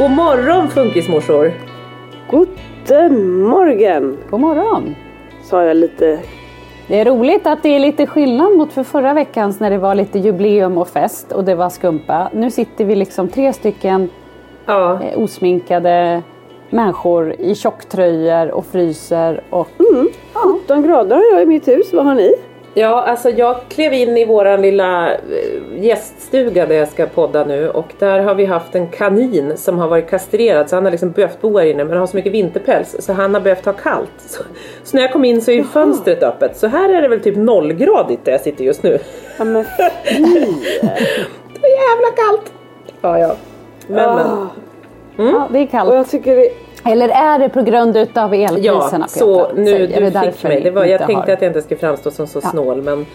God 0.00 0.10
morgon 0.10 0.68
funkismorsor! 0.68 1.52
Guten 2.28 3.42
morgen, 3.44 4.16
God 4.30 4.40
morgon! 4.40 5.09
Sa 5.50 5.64
jag 5.64 5.76
lite. 5.76 6.18
Det 6.88 7.00
är 7.00 7.04
roligt 7.04 7.46
att 7.46 7.62
det 7.62 7.68
är 7.68 7.80
lite 7.80 8.06
skillnad 8.06 8.56
mot 8.56 8.72
för 8.72 8.82
förra 8.82 9.14
veckans 9.14 9.60
när 9.60 9.70
det 9.70 9.78
var 9.78 9.94
lite 9.94 10.18
jubileum 10.18 10.78
och 10.78 10.88
fest 10.88 11.32
och 11.32 11.44
det 11.44 11.54
var 11.54 11.68
skumpa. 11.68 12.30
Nu 12.32 12.50
sitter 12.50 12.84
vi 12.84 12.94
liksom 12.94 13.28
tre 13.28 13.52
stycken 13.52 14.08
Ja, 14.66 15.02
eh, 15.02 15.18
osminkade 15.18 16.22
människor 16.70 17.32
i 17.32 17.54
tjocktröjor 17.54 18.50
och 18.50 18.66
fryser 18.66 19.40
och 19.50 19.68
17 20.34 20.82
grader 20.82 21.16
har 21.16 21.32
jag 21.32 21.42
i 21.42 21.46
mitt 21.46 21.68
hus, 21.68 21.92
vad 21.92 22.04
har 22.04 22.14
ni? 22.14 22.34
Ja 22.74 23.02
alltså 23.02 23.30
jag 23.30 23.56
klev 23.68 23.92
in 23.92 24.16
i 24.16 24.24
våran 24.24 24.62
lilla 24.62 25.12
eh, 25.12 25.18
gäststuga 25.84 26.66
där 26.66 26.74
jag 26.74 26.88
ska 26.88 27.06
podda 27.06 27.44
nu 27.44 27.70
och 27.70 27.92
där 27.98 28.18
har 28.18 28.34
vi 28.34 28.44
haft 28.44 28.74
en 28.74 28.88
kanin 28.88 29.56
som 29.56 29.78
har 29.78 29.88
varit 29.88 30.10
kastrerad 30.10 30.68
så 30.68 30.76
han 30.76 30.84
har 30.84 30.90
liksom 30.90 31.10
behövt 31.10 31.40
bo 31.40 31.58
här 31.58 31.66
inne 31.66 31.84
men 31.84 31.98
har 31.98 32.06
så 32.06 32.16
mycket 32.16 32.32
vinterpäls 32.32 32.96
så 32.98 33.12
han 33.12 33.34
har 33.34 33.40
behövt 33.40 33.64
ha 33.64 33.72
kallt. 33.72 34.12
Så, 34.18 34.42
så 34.84 34.96
när 34.96 35.02
jag 35.02 35.12
kom 35.12 35.24
in 35.24 35.42
så 35.42 35.50
är 35.50 35.54
ju 35.54 35.64
fönstret 35.64 36.22
öppet 36.22 36.56
så 36.56 36.66
här 36.66 36.88
är 36.88 37.02
det 37.02 37.08
väl 37.08 37.20
typ 37.20 37.36
nollgradigt 37.36 38.24
där 38.24 38.32
jag 38.32 38.40
sitter 38.40 38.64
just 38.64 38.82
nu. 38.82 38.98
Ja, 39.38 39.44
men. 39.44 39.64
Det 41.62 41.66
är 41.66 41.90
jävla 41.90 42.16
kallt! 42.16 42.52
Ja 43.00 43.18
ja. 43.18 43.36
Men, 43.86 44.14
men. 44.14 44.26
Ah, 44.26 44.48
ja, 45.16 45.48
det 45.52 45.58
är 45.58 45.64
och 45.64 45.70
kallt. 45.70 45.94
jag 45.94 46.10
tycker 46.10 46.36
det, 46.36 46.50
Eller 46.84 47.08
är 47.08 47.38
det 47.38 47.48
på 47.48 47.62
grund 47.62 47.96
utav 47.96 48.34
elpriserna 48.34 48.58
Ja, 48.64 48.90
Peter? 48.90 49.08
så 49.08 49.50
nu 49.54 49.64
Säg, 49.66 49.82
är 49.94 50.00
du 50.00 50.10
det 50.10 50.32
fick 50.32 50.42
mig. 50.42 50.60
Det 50.60 50.70
var, 50.70 50.84
jag 50.84 50.98
tänkte 50.98 51.14
har- 51.14 51.22
att 51.32 51.42
jag 51.42 51.48
inte 51.50 51.62
ska 51.62 51.76
framstå 51.76 52.10
som 52.10 52.26
så 52.26 52.40
Ja. 52.42 52.48
snål 52.50 52.82
men 52.82 53.06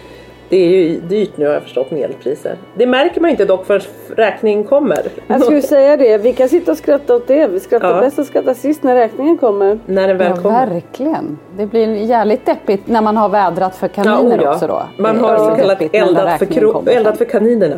det 0.50 0.58
är 0.58 0.70
ju 0.70 1.00
dyrt 1.00 1.38
nu 1.38 1.46
har 1.46 1.53
jag 1.53 1.64
förstått 1.64 1.92
med 1.92 2.02
elpriser. 2.02 2.56
Det 2.75 2.86
märker 2.86 3.22
man 3.22 3.30
inte 3.31 3.46
dock 3.46 3.66
förrän 3.66 3.81
räkningen 4.16 4.64
kommer. 4.64 4.98
jag 5.28 5.44
skulle 5.44 5.62
säga 5.75 5.98
det, 5.98 6.18
vi 6.18 6.34
kan 6.34 6.50
sitta 6.50 6.72
och 6.72 6.78
skratta 6.78 7.16
åt 7.16 7.28
det. 7.28 7.48
Vi 7.48 7.59
skrattar 7.59 7.96
Ja. 7.96 8.00
bäst 8.02 8.20
och 8.20 8.25
skrattar 8.25 8.54
sist 8.54 8.84
när 8.84 8.96
räkningen 8.96 9.38
kommer. 9.38 9.80
När 9.86 10.08
den 10.08 10.18
väl 10.18 10.31
Ja, 10.36 10.42
kommer. 10.42 10.68
verkligen. 10.68 11.38
Det 11.58 11.66
blir 11.66 11.88
jävligt 11.96 12.46
deppigt 12.46 12.88
när 12.88 13.02
man 13.02 13.18
har 13.18 13.30
vädrat 13.30 13.75
för 13.75 13.88
kaniner 13.88 14.40
ja. 14.44 14.54
också 14.54 14.68
då. 14.68 14.81
Man 14.98 15.18
har 15.20 15.38
så 15.50 15.56
kallat 15.56 15.81
eldat 15.94 16.40
för, 16.40 16.90
eldat 16.90 17.18
för 17.18 17.25
kaninerna. 17.25 17.75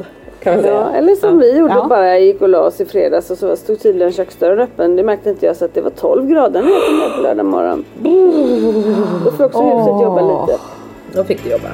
Kan 0.47 0.55
man 0.55 0.63
säga. 0.63 0.73
Ja, 0.73 0.91
eller 0.97 1.15
som 1.15 1.37
vi 1.39 1.57
gjorde, 1.57 1.73
Ja. 1.73 1.85
bara 1.89 2.17
gick 2.19 2.41
och 2.41 2.49
la 2.49 2.59
oss 2.59 2.81
i 2.81 2.85
fredags 2.85 3.31
och 3.31 3.37
så 3.37 3.55
stod 3.55 3.79
tydligen 3.79 4.11
köksdörren 4.11 4.59
öppen. 4.59 4.95
Det 4.95 5.03
märkte 5.03 5.29
inte 5.29 5.45
jag 5.45 5.55
så 5.55 5.65
att 5.65 5.73
det 5.73 5.81
var 5.81 5.89
12 5.89 6.27
grader 6.27 6.61
när 6.61 6.69
jag 6.71 6.81
kom 6.85 6.97
ner 6.99 7.09
på 7.15 7.21
lördag 7.21 7.45
morgon. 7.45 7.85
Då 9.25 9.31
får 9.31 9.43
också 9.45 9.61
huset 9.61 10.01
jobba 10.01 10.21
lite. 10.21 10.59
Då 11.13 11.23
fick 11.23 11.43
du 11.43 11.49
jobba. 11.49 11.67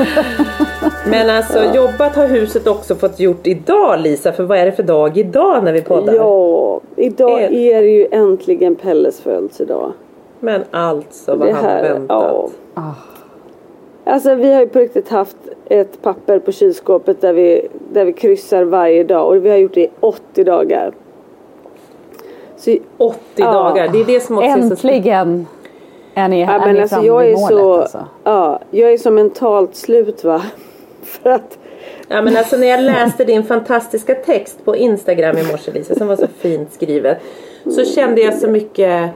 Men 1.06 1.30
alltså 1.30 1.64
jobbat 1.74 2.16
har 2.16 2.26
huset 2.26 2.66
också 2.66 2.94
fått 2.94 3.20
gjort 3.20 3.46
idag 3.46 4.00
Lisa, 4.00 4.32
för 4.32 4.44
vad 4.44 4.58
är 4.58 4.66
det 4.66 4.72
för 4.72 4.82
dag 4.82 5.16
idag 5.18 5.64
när 5.64 5.72
vi 5.72 5.82
poddar? 5.82 6.14
Ja, 6.14 6.80
idag 6.96 7.40
är 7.42 7.82
det 7.82 7.88
ju 7.90 8.06
äntligen 8.10 8.76
Pelles 8.76 9.20
födelsedag. 9.20 9.92
Men 10.40 10.64
alltså 10.70 11.34
vad 11.34 11.48
Det 11.48 11.52
han 11.52 11.64
här, 11.64 11.82
väntat. 11.82 12.50
ja. 12.74 12.94
Alltså 14.04 14.34
vi 14.34 14.52
har 14.52 14.60
ju 14.60 14.68
på 14.68 14.78
riktigt 14.78 15.08
haft 15.08 15.36
ett 15.66 16.02
papper 16.02 16.38
på 16.38 16.52
kylskåpet 16.52 17.20
där 17.20 17.32
vi, 17.32 17.68
där 17.92 18.04
vi 18.04 18.12
kryssar 18.12 18.64
varje 18.64 19.04
dag 19.04 19.28
och 19.28 19.44
vi 19.44 19.50
har 19.50 19.56
gjort 19.56 19.74
det 19.74 19.80
i 19.84 19.90
80 20.00 20.44
dagar. 20.44 20.92
Så, 22.56 22.76
80 22.96 23.18
Ja. 23.36 23.52
dagar, 23.52 23.88
det 23.92 24.00
är 24.00 24.04
det 24.04 24.20
som 24.20 24.38
också 24.38 24.48
är 24.48 24.56
så 24.62 24.62
Äntligen 24.62 25.46
är 26.14 26.28
ni, 26.28 26.40
ja, 26.40 26.50
är 26.50 26.58
men 26.58 26.74
ni 26.74 26.80
alltså 26.80 26.94
framme 26.96 27.06
jag 27.06 27.18
vid 27.20 27.32
är 27.32 27.36
målet. 27.36 27.48
så, 27.58 27.74
Alltså. 27.74 27.98
ja, 28.24 28.60
jag 28.70 28.92
är 28.92 28.98
så 28.98 29.10
mentalt 29.10 29.76
slut 29.76 30.24
va. 30.24 30.42
För 31.22 31.30
att, 31.30 31.58
Ja 32.08 32.22
men 32.22 32.36
alltså 32.36 32.56
när 32.56 32.66
jag 32.66 32.80
läste 32.80 33.24
din 33.24 33.44
fantastiska 33.44 34.14
text 34.14 34.64
på 34.64 34.76
Instagram 34.76 35.38
i 35.38 35.42
morse 35.42 35.72
Lisa 35.72 35.94
som 35.94 36.08
var 36.08 36.16
så 36.16 36.26
fint 36.38 36.72
skrivet. 36.72 37.18
Så 37.64 37.84
kände 37.84 38.20
jag 38.20 38.34
så 38.34 38.48
mycket 38.48 39.10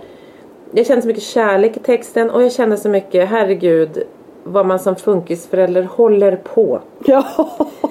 Jag 0.73 0.87
kände 0.87 1.03
så 1.03 1.09
mycket 1.09 1.23
kärlek 1.23 1.77
i 1.77 1.81
texten 1.81 2.31
och 2.31 2.43
jag 2.43 2.53
kände 2.53 2.77
så 2.77 2.89
mycket 2.89 3.29
herregud 3.29 4.03
vad 4.45 4.67
man 4.67 4.79
som 4.79 4.97
funkisförälder 4.97 5.83
håller 5.83 6.37
på. 6.37 6.81
ja. 7.05 7.25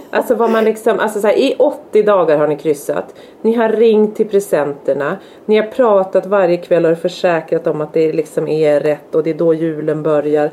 Alltså 0.10 0.36
vad 0.36 0.50
man 0.50 0.66
liksom, 0.66 1.00
alltså 1.00 1.22
så 1.22 1.28
här, 1.28 1.38
i 1.38 1.56
80 1.60 2.04
dagar 2.04 2.38
har 2.38 2.48
ni 2.48 2.57
kryssat. 2.57 3.16
Ni 3.42 3.54
har 3.54 3.69
ringt 3.69 4.16
till 4.16 4.30
presenterna. 4.30 5.18
Ni 5.46 5.57
har 5.57 5.68
pratat 5.68 6.25
varje 6.25 6.57
kväll 6.57 6.86
och 6.86 6.98
försäkrat 6.98 7.68
om 7.68 7.81
att 7.81 7.94
det 7.94 8.13
liksom 8.13 8.48
är 8.48 8.80
rätt 8.80 9.16
och 9.16 9.24
det 9.24 9.30
är 9.30 9.34
då 9.34 9.54
julen 9.54 10.04
börjar. 10.04 10.51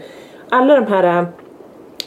Alla 0.49 0.75
de 0.75 0.87
här 0.87 1.27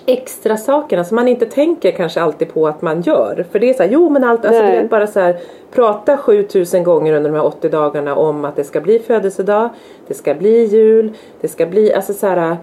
extra 0.06 0.58
sakerna 0.58 1.04
som 1.04 1.16
man 1.16 1.28
inte 1.28 1.46
tänker 1.46 1.92
kanske 1.92 2.22
alltid 2.22 2.54
på 2.54 2.68
att 2.68 2.82
man 2.82 3.02
gör. 3.02 3.46
För 3.52 3.60
det 3.60 3.70
är 3.70 3.74
så 3.74 3.84
här, 3.84 3.90
jo 3.90 4.10
men 4.10 4.24
allt, 4.24 4.46
alltså 4.46 4.62
Nej. 4.62 4.82
vet 4.82 4.90
bara 4.90 5.08
så 5.08 5.20
här 5.20 5.36
prata 5.74 6.18
7000 6.18 6.84
gånger 6.84 7.14
under 7.14 7.30
de 7.30 7.36
här 7.38 7.46
80 7.46 7.70
dagarna 7.70 8.16
om 8.16 8.46
att 8.46 8.56
det 8.56 8.64
ska 8.64 8.82
bli 8.82 9.00
födelsedag, 9.00 9.70
det 10.08 10.14
ska 10.14 10.34
bli 10.34 10.66
jul, 10.66 11.12
det 11.42 11.48
ska 11.48 11.66
bli, 11.66 11.94
alltså 11.94 12.14
så 12.14 12.28
här 12.28 12.58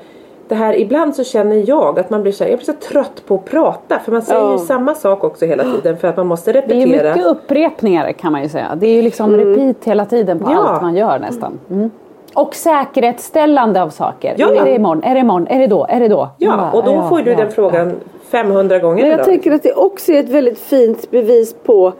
det 0.49 0.55
här, 0.57 0.81
ibland 0.81 1.17
så 1.17 1.25
känner 1.25 1.69
jag 1.69 1.99
att 1.99 2.11
man 2.11 2.23
blir 2.23 2.33
så 2.33 2.45
här, 2.45 2.51
jag 2.51 2.59
blir 2.59 2.67
så 2.67 2.73
trött 2.73 3.23
på 3.27 3.35
att 3.35 3.45
prata. 3.45 3.99
För 3.99 4.13
man 4.13 4.23
säger 4.23 4.41
Ja. 4.41 4.53
ju 4.53 4.59
samma 4.59 4.95
sak 4.95 5.25
också 5.25 5.47
hela 5.47 5.65
tiden 5.65 5.97
för 5.97 6.09
att 6.09 6.17
man 6.17 6.27
måste 6.27 6.53
Det 6.53 6.59
är 6.59 6.63
repetera. 6.63 7.15
mycket 7.15 7.27
upprepningar 7.27 8.13
kan 8.13 8.33
man 8.33 8.43
ju 8.43 8.49
säga. 8.49 8.75
Det 8.77 8.87
är 8.87 8.95
ju 8.95 9.03
liksom 9.03 9.37
repeat 9.37 9.77
hela 9.85 10.05
tiden 10.05 10.39
på 10.39 10.51
Ja. 10.51 10.59
allt 10.69 10.83
man 10.83 10.97
gör 10.97 11.19
nästan. 11.19 11.59
Mm. 11.71 11.91
Och 12.35 12.55
säkerhetsställande 12.55 13.83
av 13.83 13.89
saker. 13.89 14.35
Ja. 14.39 14.55
Är 14.55 14.65
det 14.65 14.75
imorgon? 14.75 15.03
Är 15.03 15.15
det 15.15 15.21
imorgon? 15.21 15.47
Är 15.47 15.59
det 15.59 15.67
då? 15.67 15.87
Är 15.89 16.01
det 16.01 16.09
då? 16.09 16.31
Ja, 16.39 16.57
bara, 16.57 16.71
och 16.73 16.85
då 16.85 16.93
ja, 16.93 17.09
får 17.09 17.19
du 17.19 17.31
ja, 17.31 17.37
den 17.37 17.51
frågan 17.51 17.93
500 18.31 18.79
gånger 18.79 19.03
Men 19.03 19.11
jag 19.11 19.17
idag. 19.17 19.27
tänker 19.27 19.53
att 19.53 19.63
det 19.63 19.73
också 19.73 20.13
är 20.13 20.21
ett 20.21 20.29
väldigt 20.29 20.59
fint 20.59 21.11
bevis 21.11 21.55
på 21.55 21.93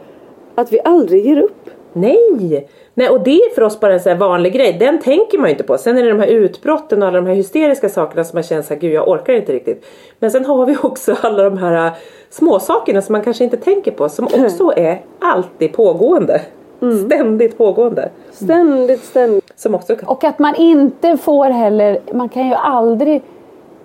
att 0.55 0.73
vi 0.73 0.79
aldrig 0.85 1.25
ger 1.25 1.37
upp. 1.41 1.69
Nej! 1.93 2.67
Nej, 2.93 3.09
och 3.09 3.23
det 3.23 3.31
är 3.31 3.55
för 3.55 3.61
oss 3.61 3.79
bara 3.79 3.93
en 3.93 3.99
sån 3.99 4.11
här 4.11 4.19
vanlig 4.19 4.53
grej. 4.53 4.77
Den 4.79 4.99
tänker 4.99 5.37
man 5.37 5.47
ju 5.47 5.51
inte 5.51 5.63
på. 5.63 5.77
Sen 5.77 5.97
är 5.97 6.03
det 6.03 6.09
de 6.09 6.19
här 6.19 6.27
utbrotten 6.27 7.01
och 7.01 7.07
alla 7.07 7.21
de 7.21 7.27
här 7.27 7.33
hysteriska 7.33 7.89
sakerna 7.89 8.23
som 8.23 8.37
man 8.37 8.43
känner 8.43 8.61
såhär, 8.61 8.81
gud 8.81 8.93
jag 8.93 9.07
orkar 9.07 9.33
inte 9.33 9.53
riktigt. 9.53 9.85
Men 10.19 10.31
sen 10.31 10.45
har 10.45 10.65
vi 10.65 10.77
också 10.83 11.15
alla 11.21 11.43
de 11.43 11.57
här 11.57 11.85
äh, 11.85 11.93
småsakerna 12.29 13.01
som 13.01 13.13
man 13.13 13.21
kanske 13.21 13.43
inte 13.43 13.57
tänker 13.57 13.91
på 13.91 14.09
som 14.09 14.25
också 14.45 14.73
är 14.75 15.01
alltid 15.19 15.73
pågående. 15.73 16.41
Mm. 16.81 17.05
Ständigt 17.05 17.57
pågående. 17.57 18.09
Ständigt, 18.31 19.03
ständigt. 19.03 19.53
Som 19.55 19.75
också 19.75 19.95
kan... 19.95 20.09
Och 20.09 20.23
att 20.23 20.39
man 20.39 20.55
inte 20.55 21.17
får 21.17 21.45
heller, 21.45 21.99
man 22.13 22.29
kan 22.29 22.47
ju 22.47 22.53
aldrig 22.53 23.21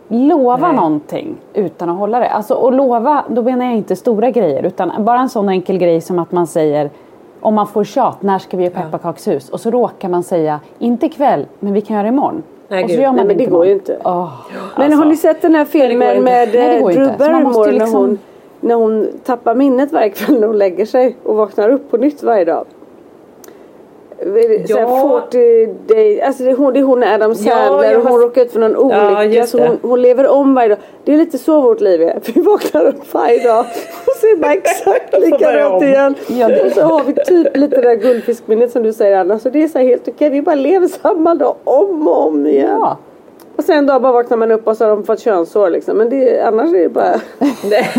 lova 0.08 0.66
Nej. 0.66 0.76
någonting 0.76 1.36
utan 1.54 1.90
att 1.90 1.98
hålla 1.98 2.20
det. 2.20 2.28
Alltså 2.28 2.54
och 2.54 2.72
lova, 2.72 3.24
då 3.28 3.42
menar 3.42 3.64
jag 3.64 3.74
inte 3.74 3.96
stora 3.96 4.30
grejer 4.30 4.62
utan 4.62 4.92
bara 5.04 5.20
en 5.20 5.28
sån 5.28 5.48
enkel 5.48 5.78
grej 5.78 6.00
som 6.00 6.18
att 6.18 6.32
man 6.32 6.46
säger 6.46 6.90
om 7.40 7.54
man 7.54 7.66
får 7.66 7.84
tjat, 7.84 8.22
när 8.22 8.38
ska 8.38 8.56
vi 8.56 8.64
göra 8.64 8.74
pepparkakshus? 8.74 9.50
Och 9.50 9.60
så 9.60 9.70
råkar 9.70 10.08
man 10.08 10.22
säga, 10.22 10.60
inte 10.78 11.06
ikväll, 11.06 11.46
men 11.60 11.72
vi 11.72 11.80
kan 11.80 11.94
göra 11.96 12.02
det 12.02 12.08
imorgon. 12.08 12.42
Nej, 12.68 12.84
och 12.84 12.90
så 12.90 12.96
gör 12.96 13.06
man 13.06 13.16
Nej, 13.16 13.24
men 13.24 13.36
det 13.36 13.46
går 13.46 13.66
ju 13.66 13.70
imorgon. 13.72 13.92
inte. 13.92 13.98
Åh. 14.04 14.32
Men 14.78 14.92
har 14.92 15.04
ni 15.04 15.16
sett 15.16 15.42
den 15.42 15.54
här 15.54 15.64
filmen 15.64 16.24
med 16.24 16.48
Nej, 16.54 16.76
eh, 16.76 16.80
inte. 16.80 16.92
Drew 16.92 17.18
Barrymore 17.18 17.72
liksom- 17.72 17.92
när, 17.92 18.00
hon, 18.00 18.18
när 18.60 18.74
hon 18.74 19.08
tappar 19.24 19.54
minnet 19.54 19.92
varje 19.92 20.10
kväll 20.10 20.40
när 20.40 20.46
hon 20.46 20.58
lägger 20.58 20.86
sig 20.86 21.16
och 21.22 21.36
vaknar 21.36 21.68
upp 21.68 21.90
på 21.90 21.96
nytt 21.96 22.22
varje 22.22 22.44
dag? 22.44 22.64
Ja. 24.68 24.80
Ja. 24.80 25.20
40 25.30 25.66
day, 25.86 26.20
alltså 26.20 26.42
det 26.44 26.50
är 26.50 26.56
hon, 26.56 26.72
det 26.74 26.80
är 26.80 26.84
hon 26.84 27.02
Adam 27.02 27.34
Sandler 27.34 27.90
jag 27.92 27.96
och 27.98 28.02
hon 28.02 28.12
har- 28.12 28.20
råkar 28.20 28.42
ut 28.42 28.52
för 28.52 28.60
någon 28.60 28.76
olycka 28.76 29.24
just 29.24 29.52
så 29.52 29.58
hon, 29.58 29.78
hon 29.82 30.02
lever 30.02 30.28
om 30.28 30.54
varje 30.54 30.68
dag. 30.68 30.78
Det 31.04 31.12
är 31.12 31.16
lite 31.16 31.38
så 31.38 31.60
vårt 31.60 31.80
liv 31.80 32.02
är. 32.02 32.20
Vi 32.34 32.40
vaknar 32.40 32.84
upp 32.86 33.14
varje 33.14 33.44
dag 33.48 33.60
och 34.06 34.14
det 34.22 34.36
bara 34.40 34.52
exakt 34.62 35.18
likadant 35.18 35.82
igen. 35.82 36.14
Ja, 36.28 36.48
det- 36.48 36.62
Och 36.66 36.72
så 36.72 36.80
har 36.82 37.04
vi 37.04 37.12
typ 37.14 37.56
lite 37.56 37.76
det 37.76 37.82
där 37.88 37.94
guldfiskminnet 37.94 38.72
som 38.72 38.82
du 38.82 38.92
säger 38.92 39.16
Anna. 39.18 39.38
Så 39.38 39.48
det 39.50 39.62
är 39.62 39.68
så 39.68 39.78
helt 39.78 40.08
okej. 40.08 40.30
Vi 40.30 40.42
bara 40.42 40.54
lever 40.54 40.88
samma 40.88 41.34
dag 41.34 41.54
om 41.64 42.08
och 42.08 42.26
om 42.26 42.46
igen. 42.46 42.68
Ja. 42.80 42.96
Och 43.56 43.64
sen 43.64 43.78
en 43.78 43.86
dag 43.86 44.02
bara 44.02 44.12
vaknar 44.12 44.36
man 44.36 44.50
upp 44.50 44.66
och 44.66 44.76
så 44.76 44.84
har 44.84 44.90
de 44.90 45.04
fått 45.04 45.20
könshår 45.20 45.70
liksom. 45.70 45.96
Men 45.96 46.10
det, 46.10 46.40
annars 46.40 46.72
är 46.74 46.78
det 46.78 46.88
bara... 46.88 47.14
Nej. 47.70 47.90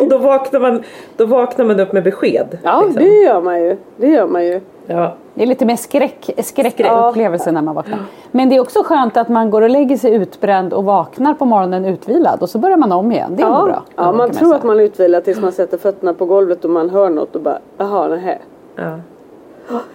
och 0.00 0.08
då 0.08 0.18
vaknar, 0.18 0.60
man, 0.60 0.82
då 1.16 1.26
vaknar 1.26 1.64
man 1.64 1.80
upp 1.80 1.92
med 1.92 2.02
besked. 2.04 2.58
Ja 2.62 2.80
liksom. 2.84 3.02
det 3.04 3.08
gör 3.08 3.40
man 3.40 3.62
ju. 3.64 3.76
Det 3.96 4.06
gör 4.08 4.26
man 4.26 4.46
ju. 4.46 4.60
ja. 4.86 5.14
Det 5.34 5.42
är 5.42 5.46
lite 5.46 5.64
mer 5.64 5.76
skräck, 5.76 6.30
skräckupplevelse 6.38 7.52
när 7.52 7.62
man 7.62 7.74
vaknar. 7.74 7.98
Men 8.30 8.48
det 8.48 8.56
är 8.56 8.60
också 8.60 8.82
skönt 8.82 9.16
att 9.16 9.28
man 9.28 9.50
går 9.50 9.62
och 9.62 9.70
lägger 9.70 9.96
sig 9.96 10.14
utbränd 10.14 10.72
och 10.72 10.84
vaknar 10.84 11.34
på 11.34 11.44
morgonen 11.44 11.84
utvilad 11.84 12.42
och 12.42 12.50
så 12.50 12.58
börjar 12.58 12.76
man 12.76 12.92
om 12.92 13.12
igen. 13.12 13.36
Det 13.36 13.42
är 13.42 13.46
Ja, 13.46 13.62
bra. 13.64 13.82
ja 13.96 14.12
man 14.12 14.30
tror 14.30 14.54
att 14.54 14.62
man 14.64 14.80
är 14.80 14.84
utvilad 14.84 15.24
tills 15.24 15.40
man 15.40 15.52
sätter 15.52 15.78
fötterna 15.78 16.14
på 16.14 16.24
golvet 16.26 16.64
och 16.64 16.70
man 16.70 16.90
hör 16.90 17.10
något 17.10 17.36
och 17.36 17.42
bara 17.42 17.58
jaha 17.78 18.08
nähä. 18.08 18.38
Ja. 18.76 18.98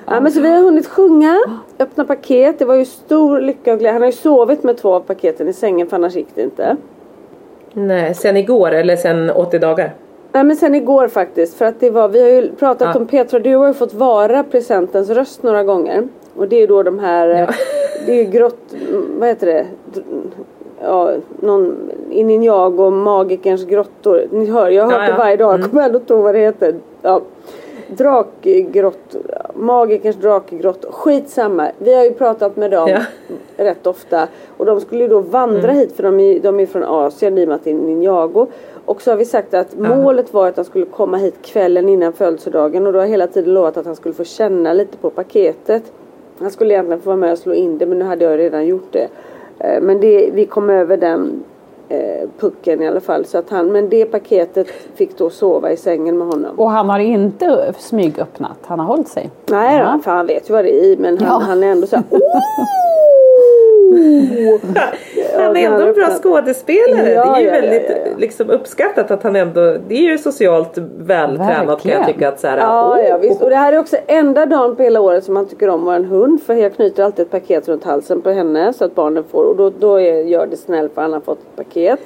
Ja, 0.06 0.20
men 0.20 0.32
så 0.32 0.42
vi 0.42 0.50
har 0.50 0.64
hunnit 0.64 0.88
sjunga, 0.88 1.40
öppna 1.80 2.06
paket. 2.06 2.60
Det 2.60 2.66
var 2.66 2.76
ju 2.76 2.86
stor 2.86 3.40
lycka 3.42 3.74
och 3.74 3.80
glädje. 3.80 3.94
Han 3.94 4.02
har 4.02 4.08
ju 4.10 4.12
sovit 4.18 4.64
med 4.64 4.78
två 4.78 4.94
av 4.94 5.00
paketen 5.00 5.48
i 5.48 5.54
sängen 5.54 5.88
för 5.88 5.96
annars 5.96 6.16
gick 6.16 6.28
det 6.36 6.42
inte. 6.42 6.78
Nej, 7.74 8.14
sen 8.14 8.38
igår 8.38 8.72
eller 8.72 8.96
sen 8.96 9.30
80 9.30 9.60
dagar. 9.60 9.94
Nej 10.32 10.44
men 10.44 10.56
sen 10.56 10.76
igår 10.76 11.08
faktiskt. 11.08 11.58
För 11.58 11.66
att 11.66 11.80
det 11.80 11.90
var, 11.90 12.08
vi 12.08 12.22
har 12.22 12.30
ju 12.30 12.52
pratat 12.56 12.88
Ja. 12.96 13.00
om 13.00 13.08
Petra, 13.08 13.40
du 13.40 13.56
har 13.56 13.68
ju 13.68 13.74
fått 13.74 13.94
vara 13.94 14.44
presentens 14.44 15.10
röst 15.10 15.44
några 15.44 15.64
gånger. 15.64 16.08
Och 16.36 16.48
det 16.48 16.56
är 16.56 16.60
ju 16.60 16.68
då 16.68 16.84
de 16.84 17.00
här, 17.00 17.28
Ja. 17.28 17.36
eh, 17.38 17.50
det 18.06 18.12
är 18.12 18.16
ju 18.26 18.32
grott, 18.32 18.60
vad 19.20 19.30
heter 19.30 19.48
det? 19.48 19.66
Ja, 20.84 21.12
någon, 21.40 21.76
i 22.12 22.24
Ninjago, 22.24 22.90
Magikerns 22.90 23.66
grottor. 23.66 24.24
Ni 24.32 24.46
hör, 24.46 24.70
jag 24.70 24.84
har 24.84 24.92
hört 24.92 25.08
det 25.10 25.18
varje 25.18 25.36
dag, 25.38 25.48
jag 25.54 25.60
Mm. 25.60 25.70
kommer 25.70 25.84
ändå 25.84 26.00
inte 26.00 26.14
ihåg 26.14 26.24
vad 26.24 26.36
det 26.36 26.40
heter. 26.40 26.76
Ja. 27.02 27.22
Drakgrott, 27.88 29.16
Magikerns 29.54 30.16
drakgrott, 30.16 30.86
skitsamma. 30.92 31.72
Vi 31.78 31.94
har 31.96 32.04
ju 32.04 32.12
pratat 32.14 32.56
med 32.58 32.72
dem 32.72 32.90
Ja. 32.90 33.00
rätt 33.58 33.88
ofta. 33.88 34.28
Och 34.58 34.66
de 34.66 34.82
skulle 34.82 35.02
ju 35.04 35.08
då 35.08 35.20
vandra 35.20 35.72
hit 35.72 35.92
för 35.96 36.04
de 36.04 36.20
är, 36.20 36.40
de 36.40 36.60
är 36.60 36.66
från 36.66 36.84
Asien 36.84 37.38
i 37.38 37.44
och 37.44 37.48
med 37.48 37.56
att 37.56 37.64
det 37.64 37.70
är 37.70 37.74
Ninjago. 37.74 38.48
Och 38.86 39.02
så 39.02 39.12
har 39.12 39.18
vi 39.18 39.26
sagt 39.26 39.54
att 39.54 39.78
målet 39.78 40.34
var 40.34 40.48
att 40.48 40.56
han 40.56 40.66
skulle 40.66 40.86
komma 40.86 41.18
hit 41.18 41.36
kvällen 41.42 41.90
innan 41.90 42.14
födelsedagen 42.14 42.88
och 42.88 42.94
då 42.94 43.00
har 43.00 43.04
jag 43.06 43.10
hela 43.12 43.28
tiden 43.28 43.54
lovat 43.54 43.78
att 43.78 43.86
han 43.86 43.96
skulle 43.96 44.14
få 44.16 44.24
känna 44.24 44.74
lite 44.74 44.98
på 44.98 45.10
paketet. 45.10 45.84
Han 46.40 46.52
skulle 46.52 46.74
egentligen 46.74 47.02
få 47.02 47.10
vara 47.10 47.18
med 47.18 47.32
och 47.32 47.38
slå 47.38 47.54
in 47.54 47.78
det 47.78 47.86
men 47.86 48.00
nu 48.00 48.06
hade 48.06 48.26
jag 48.26 48.40
redan 48.40 48.66
gjort 48.66 48.88
det. 48.92 49.08
Eh, 49.60 49.82
Men 49.82 50.00
det, 50.00 50.30
vi 50.34 50.46
kom 50.46 50.70
över 50.70 50.98
den 50.98 51.44
eh, 51.90 52.30
pucken 52.40 52.82
i 52.82 52.88
alla 52.88 53.00
fall. 53.00 53.26
Så 53.26 53.38
att 53.38 53.50
han, 53.50 53.72
men 53.72 53.90
det 53.90 54.06
paketet 54.06 54.68
fick 54.96 55.18
då 55.18 55.30
sova 55.30 55.72
i 55.72 55.78
sängen 55.78 56.18
med 56.18 56.28
honom. 56.28 56.60
Och 56.60 56.70
han 56.72 56.90
har 56.90 57.00
inte 57.00 57.74
smygöppnat, 57.80 58.58
han 58.66 58.80
har 58.80 58.86
hållit 58.86 59.08
sig. 59.08 59.30
Nej 59.50 59.78
Ja. 59.78 59.94
då, 59.98 60.00
för 60.04 60.12
han 60.12 60.26
vet 60.28 60.50
ju 60.50 60.54
vad 60.54 60.66
det 60.66 60.72
är 60.76 60.84
i 60.86 60.98
men 61.00 61.18
han, 61.18 61.28
Ja. 61.28 61.46
han 61.48 61.64
är 61.64 61.68
ändå 61.68 61.88
så 61.88 61.96
här. 61.96 62.06
Han 65.38 65.58
är 65.58 65.66
ändå 65.66 65.86
en 65.88 65.94
bra 65.94 66.08
skådespelare. 66.22 67.10
Ja, 67.12 67.26
det 67.26 67.38
är 67.38 67.40
ju 67.42 67.46
ja, 67.46 67.52
väldigt 67.52 67.90
ja. 67.90 67.96
Liksom 68.18 68.50
uppskattat 68.50 69.12
att 69.12 69.24
han 69.24 69.36
ändå, 69.36 69.62
det 69.88 69.96
är 69.96 70.02
ju 70.02 70.18
socialt 70.18 70.78
vältränat 70.98 71.82
kan 71.82 71.92
jag 71.92 72.06
tycka. 72.08 72.28
Att 72.30 72.40
så 72.40 72.48
här, 72.48 72.58
Ja, 72.58 72.96
åh, 73.00 73.06
ja 73.08 73.18
visst. 73.18 73.42
Och 73.42 73.50
det 73.50 73.56
här 73.56 73.74
är 73.74 73.80
också 73.80 73.98
enda 74.08 74.46
dagen 74.46 74.76
på 74.76 74.84
hela 74.84 75.02
året 75.02 75.24
som 75.24 75.34
man 75.34 75.46
tycker 75.48 75.70
om 75.70 75.86
vår 75.86 76.00
hund. 76.00 76.42
För 76.42 76.54
jag 76.54 76.76
knyter 76.76 77.04
alltid 77.04 77.26
ett 77.26 77.32
paket 77.32 77.68
runt 77.68 77.84
halsen 77.84 78.22
på 78.22 78.30
henne 78.30 78.74
så 78.74 78.86
att 78.86 78.96
barnen 78.96 79.24
får. 79.32 79.44
Och 79.44 79.56
då, 79.56 79.70
då 79.70 80.00
gör 80.02 80.48
det 80.48 80.58
snäll 80.58 80.90
för 80.90 81.02
han 81.02 81.14
har 81.14 81.20
fått 81.20 81.40
ett 81.40 81.56
paket. 81.66 82.00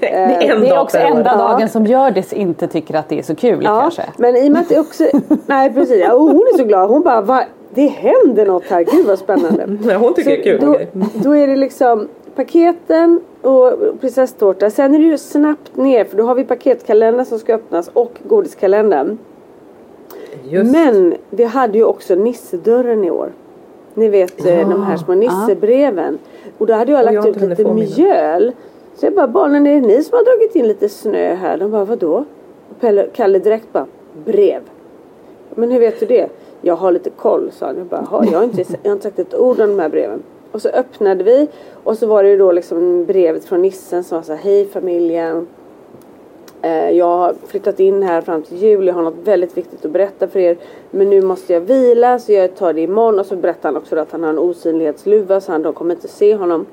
det 0.00 0.14
är 0.14 0.54
en 0.54 0.60
Det 0.60 0.68
är 0.68 0.80
också 0.80 0.98
enda 0.98 1.30
Ja. 1.38 1.48
dagen 1.48 1.68
som 1.68 1.86
Hjördis 1.86 2.32
inte 2.32 2.66
tycker 2.66 2.94
att 2.94 3.08
det 3.08 3.18
är 3.18 3.22
så 3.22 3.34
kul 3.34 3.60
Ja, 3.64 3.80
kanske. 3.80 4.02
men 4.16 4.36
i 4.36 4.48
och 4.48 4.52
med 4.52 4.60
att 4.60 4.68
det 4.68 4.80
också... 4.80 5.04
Nej 5.46 5.72
precis. 5.74 6.00
Ja, 6.04 6.12
hon 6.18 6.36
är 6.54 6.58
så 6.58 6.64
glad. 6.64 6.88
Hon 6.88 7.02
bara? 7.02 7.44
Det 7.74 7.86
händer 7.86 8.46
något 8.46 8.64
här. 8.64 8.84
Gud 8.84 9.06
vad 9.06 9.18
spännande. 9.18 9.66
Nej, 9.82 9.96
hon 9.96 10.14
tycker 10.14 10.30
det 10.30 10.38
är 10.38 10.42
kul. 10.42 10.60
Då, 10.60 10.78
då 11.22 11.36
är 11.36 11.46
det 11.46 11.56
liksom 11.56 12.08
paketen 12.34 13.20
och 13.42 13.72
prinsesstårta. 14.00 14.70
Sen 14.70 14.94
är 14.94 14.98
det 14.98 15.04
ju 15.04 15.18
snabbt 15.18 15.76
ner 15.76 16.04
för 16.04 16.16
då 16.16 16.24
har 16.24 16.34
vi 16.34 16.44
paketkalendern 16.44 17.26
som 17.26 17.38
ska 17.38 17.54
öppnas 17.54 17.90
och 17.92 18.12
godiskalendern. 18.28 19.18
Just. 20.44 20.72
Men 20.72 21.14
vi 21.30 21.44
hade 21.44 21.78
ju 21.78 21.84
också 21.84 22.14
Nissedörren 22.14 23.04
i 23.04 23.10
år. 23.10 23.32
Ni 23.94 24.08
vet 24.08 24.46
eh, 24.46 24.68
de 24.68 24.82
här 24.82 24.96
små 24.96 25.14
Nissebreven. 25.14 26.18
Och 26.58 26.66
då 26.66 26.74
hade 26.74 26.92
jag 26.92 26.98
jag 26.98 27.04
lagt 27.14 27.24
har 27.24 27.30
ut 27.30 27.40
lite 27.50 27.62
få 27.62 27.74
mina. 27.74 27.88
mjöl. 27.96 28.52
Så 28.94 29.06
jag 29.06 29.14
bara, 29.14 29.28
barnen 29.28 29.66
är 29.66 29.80
det 29.80 29.86
ni 29.86 30.02
som 30.02 30.16
har 30.16 30.24
dragit 30.24 30.56
in 30.56 30.68
lite 30.68 30.88
snö 30.88 31.34
här? 31.34 31.58
De 31.58 31.70
bara, 31.70 31.84
vadå? 31.84 32.24
Och 32.70 32.80
Pelle, 32.80 33.06
Kalle 33.14 33.38
direkt 33.38 33.72
bara, 33.72 33.86
brev. 34.24 34.60
Men 35.54 35.70
hur 35.70 35.80
vet 35.80 36.00
du 36.00 36.06
det? 36.06 36.28
Jag 36.60 36.76
har 36.76 36.92
lite 36.92 37.10
koll 37.10 37.50
sa 37.52 37.66
han. 37.66 37.78
Jag 37.78 37.86
bara, 37.86 38.00
"Ha, 38.00 38.24
jag 38.24 38.38
har 38.38 38.44
inte, 38.44 38.64
jag 38.82 38.90
har 38.90 38.92
inte 38.92 39.02
sagt 39.02 39.18
ett 39.18 39.34
ord 39.34 39.60
om 39.60 39.68
de 39.68 39.78
här 39.78 39.88
breven. 39.88 40.22
Och 40.52 40.62
så 40.62 40.68
öppnade 40.68 41.24
vi 41.24 41.48
och 41.84 41.98
så 41.98 42.06
var 42.06 42.22
det 42.22 42.28
ju 42.30 42.38
då 42.38 42.52
liksom 42.52 43.04
brevet 43.04 43.44
från 43.44 43.62
nissen 43.62 44.04
som 44.04 44.16
var 44.16 44.22
så 44.22 44.32
här, 44.32 44.38
hej 44.38 44.66
familjen. 44.66 45.46
Eh, 46.62 46.90
jag 46.90 47.06
har 47.18 47.34
flyttat 47.46 47.80
in 47.80 48.02
här 48.02 48.20
fram 48.20 48.42
till 48.42 48.56
jul. 48.62 48.86
Jag 48.86 48.94
har 48.94 49.02
något 49.02 49.14
väldigt 49.24 49.56
viktigt 49.56 49.84
att 49.84 49.90
berätta 49.90 50.28
för 50.28 50.40
er. 50.40 50.56
Men 50.90 51.10
nu 51.10 51.22
måste 51.22 51.52
jag 51.52 51.60
vila 51.60 52.18
så 52.18 52.32
jag 52.32 52.56
tar 52.56 52.72
det 52.72 52.80
imorgon. 52.80 53.18
Och 53.18 53.26
så 53.26 53.36
berättar 53.36 53.68
han 53.68 53.76
också 53.76 53.96
att 53.98 54.12
han 54.12 54.22
har 54.22 54.30
en 54.30 54.38
osynlighetsluva 54.38 55.40
så 55.40 55.52
han, 55.52 55.62
de 55.62 55.72
kommer 55.72 55.94
inte 55.94 56.08
se 56.08 56.34
honom. 56.34 56.66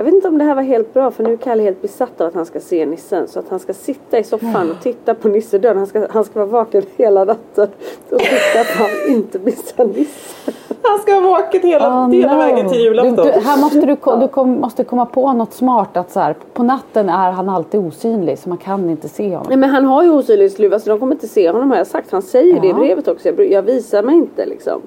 Jag 0.00 0.04
vet 0.04 0.14
inte 0.14 0.28
om 0.28 0.38
det 0.38 0.44
här 0.44 0.54
var 0.54 0.62
helt 0.62 0.94
bra 0.94 1.10
för 1.10 1.24
nu 1.24 1.32
är 1.32 1.36
Kalle 1.36 1.62
helt 1.62 1.82
besatt 1.82 2.20
av 2.20 2.26
att 2.26 2.34
han 2.34 2.46
ska 2.46 2.60
se 2.60 2.86
nissen. 2.86 3.28
Så 3.28 3.38
att 3.38 3.48
han 3.48 3.58
ska 3.58 3.72
sitta 3.74 4.18
i 4.18 4.24
soffan 4.24 4.70
och 4.70 4.82
titta 4.82 5.14
på 5.14 5.28
nissedörren. 5.28 5.76
Han 5.78 5.86
ska, 5.86 6.06
han 6.10 6.24
ska 6.24 6.38
vara 6.38 6.46
vaken 6.64 6.82
hela 6.96 7.24
natten. 7.24 7.68
Och 8.10 8.18
titta 8.18 8.60
att 8.60 8.66
han 8.66 8.88
inte 9.08 9.38
missar 9.38 9.84
nissen. 9.84 10.54
Han 10.82 10.98
ska 10.98 11.20
vara 11.20 11.30
vaken 11.32 11.60
hela, 11.62 11.88
Oh, 12.06 12.10
hela 12.12 12.32
no. 12.32 12.38
vägen 12.38 12.68
till 12.68 12.78
Du, 12.78 12.84
julafton. 12.84 13.16
du, 13.26 13.30
här 13.32 13.60
måste 13.60 13.80
du, 13.80 13.96
du 14.20 14.28
kom, 14.28 14.50
måste 14.60 14.84
komma 14.84 15.06
på 15.06 15.32
något 15.32 15.52
smart 15.52 15.96
att 15.96 16.10
så 16.10 16.20
här, 16.20 16.34
på 16.52 16.62
natten 16.62 17.08
är 17.08 17.30
han 17.30 17.48
alltid 17.48 17.80
osynlig 17.80 18.38
så 18.38 18.48
man 18.48 18.58
kan 18.58 18.90
inte 18.90 19.08
se 19.08 19.28
honom. 19.28 19.46
Nej 19.48 19.56
men 19.56 19.70
han 19.70 19.84
har 19.84 20.02
ju 20.02 20.10
osynlighetsluva 20.10 20.78
så 20.78 20.90
de 20.90 20.98
kommer 21.00 21.12
inte 21.14 21.28
se 21.28 21.50
honom 21.50 21.70
har 21.70 21.78
jag 21.78 21.86
sagt. 21.86 22.12
Han 22.12 22.22
säger 22.22 22.60
det 22.60 22.66
i 22.66 22.70
Ja. 22.70 22.76
brevet 22.76 23.08
också. 23.08 23.28
Jag, 23.28 23.50
jag 23.52 23.62
visar 23.62 24.02
mig 24.02 24.14
inte 24.14 24.46
liksom. 24.46 24.82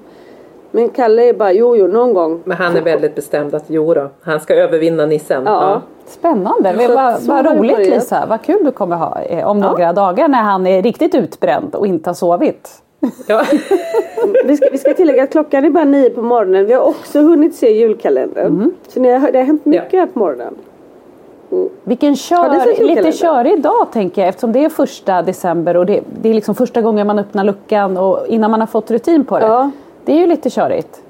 Men 0.74 0.88
Kalle 0.88 1.28
är 1.28 1.32
bara 1.32 1.52
jo 1.52 1.76
jo 1.76 1.86
någon 1.86 2.14
gång. 2.14 2.40
Men 2.44 2.56
han 2.56 2.76
är 2.76 2.80
väldigt 2.80 3.14
bestämd 3.14 3.54
att 3.54 3.64
jo 3.66 3.94
då, 3.94 4.10
han 4.22 4.40
ska 4.40 4.54
övervinna 4.54 5.06
nissen. 5.06 5.42
Ja. 5.46 5.82
Spännande, 6.06 6.74
Så- 6.86 6.94
vad, 6.94 7.20
så 7.22 7.32
vad 7.32 7.46
roligt 7.46 7.76
börjat. 7.76 7.94
Lisa. 7.94 8.26
Vad 8.28 8.42
kul 8.42 8.64
du 8.64 8.70
kommer 8.70 8.96
ha 8.96 9.20
eh, 9.22 9.46
om 9.46 9.60
några 9.60 9.92
dagar 9.92 10.28
när 10.28 10.42
han 10.42 10.66
är 10.66 10.82
riktigt 10.82 11.14
utbränd 11.14 11.74
och 11.74 11.86
inte 11.86 12.10
har 12.10 12.14
sovit. 12.14 12.82
Ja. 13.26 13.44
Vi 14.44 14.56
ska, 14.56 14.68
vi 14.72 14.78
ska 14.78 14.94
tillägga 14.94 15.22
att 15.22 15.30
klockan 15.30 15.64
är 15.64 15.70
bara 15.70 15.84
nio 15.84 16.10
på 16.10 16.22
morgonen. 16.22 16.66
Vi 16.66 16.72
har 16.72 16.82
också 16.82 17.20
hunnit 17.20 17.54
se 17.54 17.72
julkalendern. 17.72 18.46
Mm. 18.46 18.74
Så 18.88 19.00
ni 19.00 19.12
har, 19.12 19.32
det 19.32 19.38
har 19.38 19.44
hänt 19.44 19.64
mycket 19.64 19.92
här 19.92 20.06
på 20.06 20.18
morgonen. 20.18 20.54
Vilken 21.84 22.10
du 22.12 22.16
sett 22.16 22.28
kör, 22.28 22.84
lite 22.84 23.12
körig 23.12 23.62
dag 23.62 23.92
tänker 23.92 24.22
jag 24.22 24.28
eftersom 24.28 24.52
det 24.52 24.64
är 24.64 24.68
första 24.68 25.22
december 25.22 25.76
och 25.76 25.86
det, 25.86 26.00
det 26.22 26.28
är 26.30 26.34
liksom 26.34 26.54
första 26.54 26.82
gången 26.82 27.06
man 27.06 27.18
öppnar 27.18 27.44
luckan 27.44 27.96
och 27.96 28.26
innan 28.26 28.50
man 28.50 28.60
har 28.60 28.66
fått 28.66 28.90
rutin 28.90 29.24
på 29.24 29.38
det. 29.38 29.46
Ja. 29.46 29.70
Det 30.04 30.12
är 30.12 30.16
ju 30.18 30.26
lite 30.26 30.50
körigt. 30.50 31.02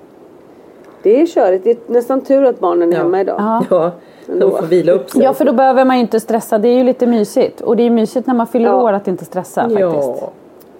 Det 1.02 1.20
är 1.20 1.26
körigt. 1.26 1.64
Det 1.64 1.70
är 1.70 1.76
nästan 1.86 2.20
tur 2.20 2.44
att 2.44 2.60
barnen 2.60 2.92
är 2.92 2.96
Ja. 2.96 3.02
hemma 3.02 3.20
idag. 3.20 3.36
Ja. 3.38 3.64
ja, 3.70 3.92
de 4.26 4.50
får 4.50 4.66
vila 4.66 4.92
upp 4.92 5.10
sig. 5.10 5.22
Ja 5.22 5.32
för 5.34 5.44
då 5.44 5.52
behöver 5.52 5.84
man 5.84 5.96
ju 5.96 6.02
inte 6.02 6.20
stressa, 6.20 6.58
det 6.58 6.68
är 6.68 6.74
ju 6.78 6.84
lite 6.84 7.06
mysigt. 7.06 7.60
Och 7.60 7.76
det 7.76 7.82
är 7.82 7.90
mysigt 7.90 8.26
när 8.26 8.34
man 8.34 8.46
fyller 8.46 8.68
Ja. 8.68 8.82
år 8.82 8.92
att 8.92 9.08
inte 9.08 9.24
stressa 9.24 9.60
faktiskt. 9.62 9.80
ja. 10.20 10.30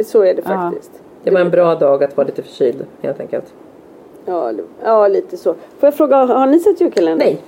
Så 0.04 0.22
är 0.24 0.34
det 0.34 0.42
faktiskt. 0.42 0.90
Det 1.22 1.30
var 1.30 1.40
en 1.40 1.50
bra 1.50 1.74
dag 1.74 2.04
att 2.04 2.16
vara 2.16 2.26
lite 2.26 2.42
förkyld 2.42 2.86
helt 3.02 3.20
enkelt. 3.20 3.52
Ja, 4.26 4.50
ja, 4.84 5.08
lite 5.08 5.36
så. 5.36 5.52
Får 5.54 5.86
jag 5.86 5.94
fråga, 5.94 6.16
har 6.16 6.46
ni 6.46 6.58
sett 6.60 6.80
julkalendern? 6.80 7.28
Nej. 7.28 7.40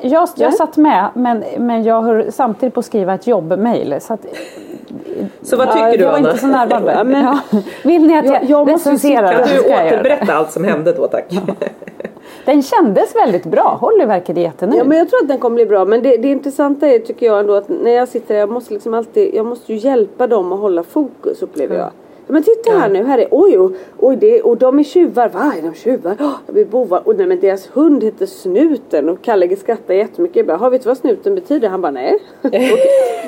Jag, 0.00 0.28
jag 0.36 0.48
Nej. 0.48 0.52
satt 0.52 0.76
med 0.76 1.08
men, 1.14 1.44
men 1.58 1.84
jag 1.84 2.02
höll 2.02 2.32
samtidigt 2.32 2.74
på 2.74 2.80
att 2.80 2.86
skriva 2.86 3.14
ett 3.14 3.26
jobbmail. 3.26 3.94
Så 4.00 4.12
att, 4.14 4.26
Så 5.42 5.56
vad 5.56 5.68
Ja, 5.68 5.72
tycker 5.72 5.92
du 5.98 6.04
jag 6.04 6.10
var 6.10 6.18
Anna? 6.18 6.28
inte 6.30 6.40
så 6.40 6.46
närvarande. 6.46 6.92
Ja, 6.96 7.04
men- 7.04 7.24
Ja. 7.24 7.38
Vill 7.84 8.06
ni 8.06 8.18
att 8.18 8.26
jag, 8.26 8.44
Jag- 8.44 8.68
recenserar? 8.70 9.32
Kan 9.32 9.48
du 9.48 9.60
återberätta 9.60 10.34
allt 10.34 10.50
som 10.52 10.64
hände 10.64 10.92
då 10.92 11.06
tack? 11.06 11.24
Den 12.44 12.62
kändes 12.62 13.16
väldigt 13.16 13.44
bra. 13.44 13.78
Holly 13.80 14.04
verkade 14.04 14.40
jättenöjd. 14.40 14.80
Ja 14.80 14.84
men 14.84 14.98
jag 14.98 15.08
tror 15.10 15.22
att 15.22 15.28
den 15.28 15.38
kommer 15.38 15.54
bli 15.54 15.66
bra. 15.66 15.84
Men 15.84 16.02
det, 16.02 16.16
det 16.16 16.28
intressanta 16.28 16.86
är 16.88 16.98
tycker 16.98 17.26
jag 17.26 17.40
ändå 17.40 17.54
att 17.54 17.68
när 17.68 17.90
jag 17.90 18.08
sitter 18.08 18.34
där, 18.34 18.40
jag 18.40 18.50
måste 18.50 18.74
liksom 18.74 18.94
alltid, 18.94 19.34
jag 19.34 19.46
måste 19.46 19.72
ju 19.72 19.78
hjälpa 19.78 20.26
dem 20.26 20.52
att 20.52 20.60
hålla 20.60 20.82
fokus 20.82 21.42
upplever 21.42 21.76
jag. 21.76 21.84
Ja, 21.86 21.90
men 22.26 22.42
titta 22.42 22.70
här 22.70 22.88
nu, 22.88 23.04
här 23.04 23.18
är, 23.18 23.28
oj, 23.30 23.58
oj, 23.58 23.72
oj 23.98 24.16
det, 24.16 24.42
och 24.42 24.56
de 24.56 24.78
är 24.78 24.82
tjuvar, 24.82 25.28
va 25.28 25.52
är 25.58 25.62
de 25.62 25.74
tjuvar? 25.74 26.12
Oh, 26.20 26.32
de 26.46 26.60
är 26.60 26.64
bovar, 26.64 27.00
och 27.04 27.16
nej 27.16 27.26
men 27.26 27.40
deras 27.40 27.66
hund 27.72 28.04
heter 28.04 28.26
Snuten 28.26 29.08
och 29.08 29.22
Kalle 29.22 29.56
skrattar 29.56 29.94
jättemycket. 29.94 30.36
Jag 30.36 30.46
bara, 30.46 30.56
"Har 30.56 30.70
vet 30.70 30.82
du 30.82 30.88
vad 30.88 30.96
snuten 30.98 31.34
betyder? 31.34 31.68
Han 31.68 31.80
bara, 31.80 31.92
nej. 31.92 32.18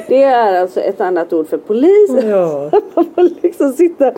Det 0.09 0.23
är 0.23 0.61
alltså 0.61 0.81
ett 0.81 1.01
annat 1.01 1.33
ord 1.33 1.47
för 1.49 1.59
polis. 1.59 2.11
Ja. 2.25 2.71
Man 2.95 3.05
får 3.15 3.43
liksom 3.43 3.73
sitta 3.73 4.13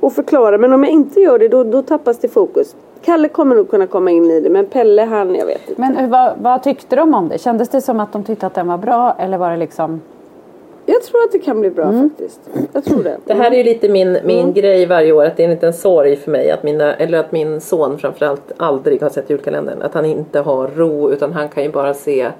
och 0.00 0.12
förklara. 0.12 0.58
Men 0.58 0.72
om 0.72 0.84
jag 0.84 0.92
inte 0.92 1.20
gör 1.20 1.38
det 1.38 1.48
då, 1.48 1.64
då 1.64 1.82
tappas 1.82 2.18
det 2.18 2.28
fokus. 2.28 2.76
Kalle 3.04 3.28
kommer 3.28 3.56
nog 3.56 3.70
kunna 3.70 3.86
komma 3.86 4.10
in 4.10 4.24
i 4.30 4.40
det 4.40 4.50
men 4.50 4.66
Pelle 4.66 5.02
han, 5.02 5.34
jag 5.34 5.46
vet 5.46 5.68
inte. 5.68 5.80
Men 5.80 5.96
hur- 5.96 6.08
vad, 6.08 6.32
vad 6.40 6.62
tyckte 6.62 6.96
de 6.96 7.14
om 7.14 7.28
det? 7.28 7.38
Kändes 7.38 7.68
det 7.68 7.80
som 7.80 8.00
att 8.00 8.12
de 8.12 8.24
tyckte 8.24 8.46
att 8.46 8.54
den 8.54 8.68
var 8.68 8.78
bra 8.78 9.16
eller 9.18 9.38
var 9.38 9.50
det 9.50 9.56
liksom 9.56 10.00
Jag 10.86 11.02
tror 11.02 11.24
att 11.24 11.32
det 11.32 11.38
kan 11.38 11.60
bli 11.60 11.70
bra 11.70 11.92
faktiskt. 11.92 12.40
Jag 12.72 12.84
tror 12.84 13.02
det. 13.02 13.16
Det 13.24 13.34
här 13.34 13.50
är 13.50 13.56
ju 13.56 13.62
lite 13.62 13.88
min, 13.88 14.18
min 14.24 14.52
grej 14.52 14.86
varje 14.86 15.12
år 15.12 15.24
att 15.24 15.36
det 15.36 15.42
är 15.42 15.44
en 15.44 15.50
liten 15.54 15.72
sorg 15.72 16.16
för 16.16 16.30
mig 16.30 16.50
att, 16.50 16.62
mina, 16.62 16.94
eller 16.94 17.18
att 17.18 17.32
min 17.32 17.60
son 17.60 17.98
framförallt 17.98 18.52
aldrig 18.56 19.02
har 19.02 19.08
sett 19.10 19.30
julkalendern. 19.30 19.82
Att 19.82 19.94
han 19.94 20.04
inte 20.04 20.40
har 20.40 20.68
ro 20.68 21.10
utan 21.10 21.32
han 21.32 21.48
kan 21.48 21.62
ju 21.62 21.68
bara 21.70 21.94
se 21.94 22.30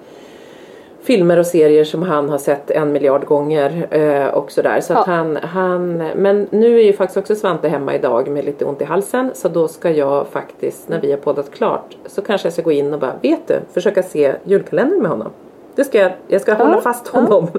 filmer 1.02 1.38
och 1.38 1.46
serier 1.46 1.84
som 1.84 2.02
han 2.02 2.28
har 2.28 2.38
sett 2.38 2.70
en 2.70 2.92
miljard 2.92 3.24
gånger 3.24 3.86
eh, 3.90 4.26
och 4.34 4.52
sådär. 4.52 4.80
Så 4.80 4.92
att 4.92 5.06
Ja. 5.06 5.12
han, 5.12 5.36
han, 5.36 5.96
men 6.16 6.46
nu 6.50 6.78
är 6.78 6.82
ju 6.84 6.92
faktiskt 6.92 7.16
också 7.16 7.34
Svante 7.34 7.68
hemma 7.68 7.94
idag 7.94 8.28
med 8.28 8.44
lite 8.44 8.64
ont 8.64 8.80
i 8.80 8.84
halsen 8.84 9.30
så 9.34 9.48
då 9.48 9.68
ska 9.68 9.90
jag 9.90 10.26
faktiskt 10.26 10.88
när 10.88 11.00
vi 11.00 11.10
har 11.10 11.18
poddat 11.18 11.50
klart 11.50 11.96
så 12.06 12.22
kanske 12.22 12.46
jag 12.46 12.52
ska 12.52 12.62
gå 12.62 12.72
in 12.72 12.94
och 12.94 13.00
bara, 13.00 13.12
vet 13.22 13.48
du, 13.48 13.60
försöka 13.72 14.02
se 14.02 14.34
julkalendern 14.44 15.02
med 15.02 15.10
honom. 15.10 15.28
Det 15.74 15.84
ska 15.84 15.98
jag, 15.98 16.12
jag 16.28 16.40
ska 16.40 16.54
hålla 16.54 16.80
fast 16.80 17.08
honom. 17.08 17.48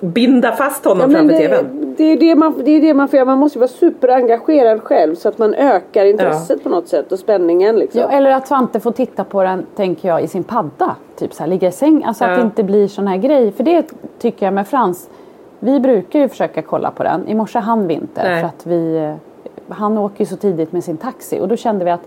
Binda 0.00 0.52
fast 0.52 0.84
honom 0.84 1.10
Ja, 1.10 1.18
framför 1.18 1.34
det, 1.38 1.48
TVn. 1.48 1.94
det, 1.96 2.04
är 2.04 2.16
det, 2.16 2.34
man, 2.34 2.54
det 2.64 2.70
är 2.70 2.80
det 2.80 2.94
man 2.94 3.08
får 3.08 3.16
göra. 3.16 3.24
Man 3.26 3.38
måste 3.38 3.58
vara 3.58 3.68
superengagerad 3.68 4.82
själv 4.82 5.14
så 5.14 5.28
att 5.28 5.38
man 5.38 5.54
ökar 5.54 6.04
intresset 6.04 6.62
på 6.62 6.68
något 6.68 6.88
sätt 6.88 7.12
och 7.12 7.18
spänningen 7.18 7.76
liksom. 7.76 8.00
Ja, 8.00 8.08
eller 8.08 8.30
att 8.30 8.48
Svante 8.48 8.80
får 8.80 8.92
titta 8.92 9.24
på 9.24 9.42
den, 9.42 9.66
tänker 9.76 10.08
jag, 10.08 10.22
i 10.22 10.28
sin 10.28 10.44
padda. 10.44 10.96
Typ 11.16 11.34
så 11.34 11.42
här, 11.42 11.50
ligga 11.50 11.68
i 11.68 11.72
säng. 11.72 12.04
Alltså 12.04 12.24
att 12.24 12.30
Ja. 12.30 12.36
det 12.36 12.42
inte 12.42 12.62
blir 12.62 12.88
sån 12.88 13.06
här 13.06 13.16
grej. 13.16 13.52
För 13.52 13.64
det 13.64 13.86
tycker 14.18 14.46
jag 14.46 14.52
med 14.54 14.68
Frans. 14.68 15.10
Vi 15.60 15.80
brukar 15.80 16.18
ju 16.20 16.28
försöka 16.28 16.62
kolla 16.62 16.90
på 16.90 17.02
den. 17.02 17.28
I 17.28 17.34
morse 17.34 17.58
hann 17.58 17.86
vi 17.86 17.94
inte. 17.94 18.22
Nej. 18.22 18.40
För 18.40 18.48
att 18.48 18.66
vi, 18.66 19.12
han 19.68 19.98
åker 19.98 20.20
ju 20.20 20.26
så 20.26 20.36
tidigt 20.36 20.72
med 20.72 20.84
sin 20.84 20.96
taxi. 20.96 21.40
Och 21.40 21.48
då 21.48 21.56
kände 21.56 21.84
vi 21.84 21.90
att 21.90 22.02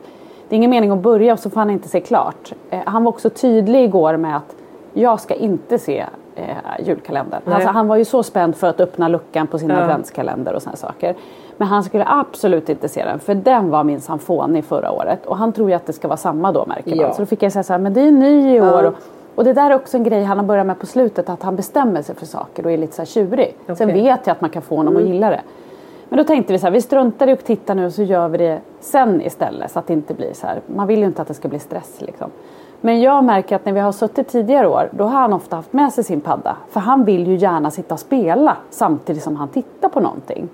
det 0.50 0.56
är 0.56 0.58
ingen 0.58 0.70
mening 0.72 0.92
att 0.92 1.00
börja 1.00 1.34
och 1.34 1.40
så 1.40 1.50
får 1.50 1.60
han 1.60 1.70
inte 1.70 1.88
se 1.88 2.00
klart. 2.02 2.54
Eh, 2.70 2.80
han 2.86 3.04
var 3.04 3.10
också 3.10 3.30
tydlig 3.30 3.84
igår 3.84 4.18
med 4.18 4.36
att 4.38 4.56
jag 4.94 5.20
ska 5.20 5.34
inte 5.34 5.80
se 5.80 6.06
eh, 6.36 6.46
julkalendern. 6.86 7.42
Alltså, 7.46 7.70
han 7.70 7.88
var 7.88 7.96
ju 7.96 8.06
så 8.06 8.24
spänd 8.24 8.56
för 8.56 8.68
att 8.68 8.80
öppna 8.80 9.08
luckan 9.08 9.48
på 9.48 9.60
sin 9.60 9.70
Ja. 9.70 9.78
adventskalender 9.82 10.54
och 10.54 10.62
såna 10.62 10.76
saker. 10.76 11.16
Men 11.58 11.68
han 11.68 11.84
skulle 11.84 12.06
absolut 12.08 12.70
inte 12.70 12.90
se 12.90 13.06
den 13.06 13.20
för 13.20 13.36
den 13.36 13.70
var 13.70 13.84
minsann 13.84 14.20
fånig 14.20 14.66
förra 14.66 14.92
året. 14.92 15.26
Och 15.26 15.38
han 15.38 15.54
tror 15.54 15.70
ju 15.70 15.76
att 15.76 15.86
det 15.86 15.94
ska 15.94 16.08
vara 16.08 16.18
samma 16.18 16.52
då 16.52 16.66
märker 16.66 16.90
man. 16.96 17.00
Ja. 17.06 17.14
Så 17.14 17.22
då 17.22 17.26
fick 17.26 17.44
jag 17.44 17.52
säga 17.52 17.64
så 17.64 17.74
här, 17.74 17.80
men 17.80 17.94
det 17.94 18.02
är 18.02 18.12
ny 18.12 18.56
i 18.56 18.62
år. 18.62 18.84
Och, 18.84 18.94
och 19.36 19.44
det 19.44 19.54
där 19.54 19.72
är 19.72 19.76
också 19.76 19.98
en 19.98 20.04
grej 20.04 20.24
han 20.24 20.38
har 20.38 20.46
börjat 20.46 20.66
med 20.68 20.80
på 20.80 20.86
slutet. 20.86 21.30
Att 21.30 21.44
han 21.44 21.56
bestämmer 21.56 22.02
sig 22.02 22.16
för 22.16 22.26
saker 22.26 22.66
och 22.66 22.72
är 22.72 22.78
lite 22.78 22.96
så 22.96 23.02
här 23.02 23.08
tjurig. 23.08 23.56
Sen 23.66 23.74
Okej. 23.90 23.94
vet 24.04 24.28
jag 24.28 24.32
att 24.32 24.42
man 24.42 24.50
kan 24.50 24.62
få 24.62 24.76
honom 24.76 24.98
att 24.98 25.04
gilla 25.04 25.30
det. 25.30 25.42
Men 26.10 26.18
då 26.18 26.24
tänkte 26.24 26.54
vi 26.54 26.60
så 26.60 26.66
här, 26.66 26.72
vi 26.72 26.82
struntar 26.82 27.28
i 27.28 27.32
att 27.32 27.46
titta 27.46 27.74
nu 27.74 27.86
och 27.86 27.94
så 27.94 28.04
gör 28.04 28.28
vi 28.30 28.38
det 28.38 28.60
sen 28.80 29.22
istället. 29.22 29.72
Så 29.72 29.80
att 29.80 29.88
det 29.88 29.94
inte 29.94 30.14
blir 30.14 30.34
så 30.34 30.48
här. 30.48 30.62
Man 30.66 30.88
vill 30.88 31.00
ju 31.00 31.06
inte 31.06 31.22
att 31.22 31.28
det 31.28 31.34
ska 31.34 31.48
bli 31.48 31.60
stress 31.60 31.96
liksom. 32.02 32.32
Men 32.82 33.02
jag 33.02 33.24
märker 33.24 33.56
att 33.56 33.66
när 33.66 33.74
vi 33.74 33.80
har 33.80 33.92
suttit 33.92 34.28
tidigare 34.28 34.68
år, 34.68 34.90
då 34.92 35.04
har 35.04 35.22
han 35.22 35.34
ofta 35.34 35.56
haft 35.56 35.74
med 35.74 35.94
sig 35.94 36.04
sin 36.04 36.22
padda. 36.22 36.56
För 36.70 36.80
han 36.80 37.06
vill 37.06 37.28
ju 37.28 37.36
gärna 37.36 37.72
sitta 37.72 37.94
och 37.94 38.00
spela 38.00 38.58
samtidigt 38.70 39.24
som 39.24 39.36
han 39.36 39.48
tittar 39.48 39.90
på 39.90 40.00
någonting. 40.00 40.50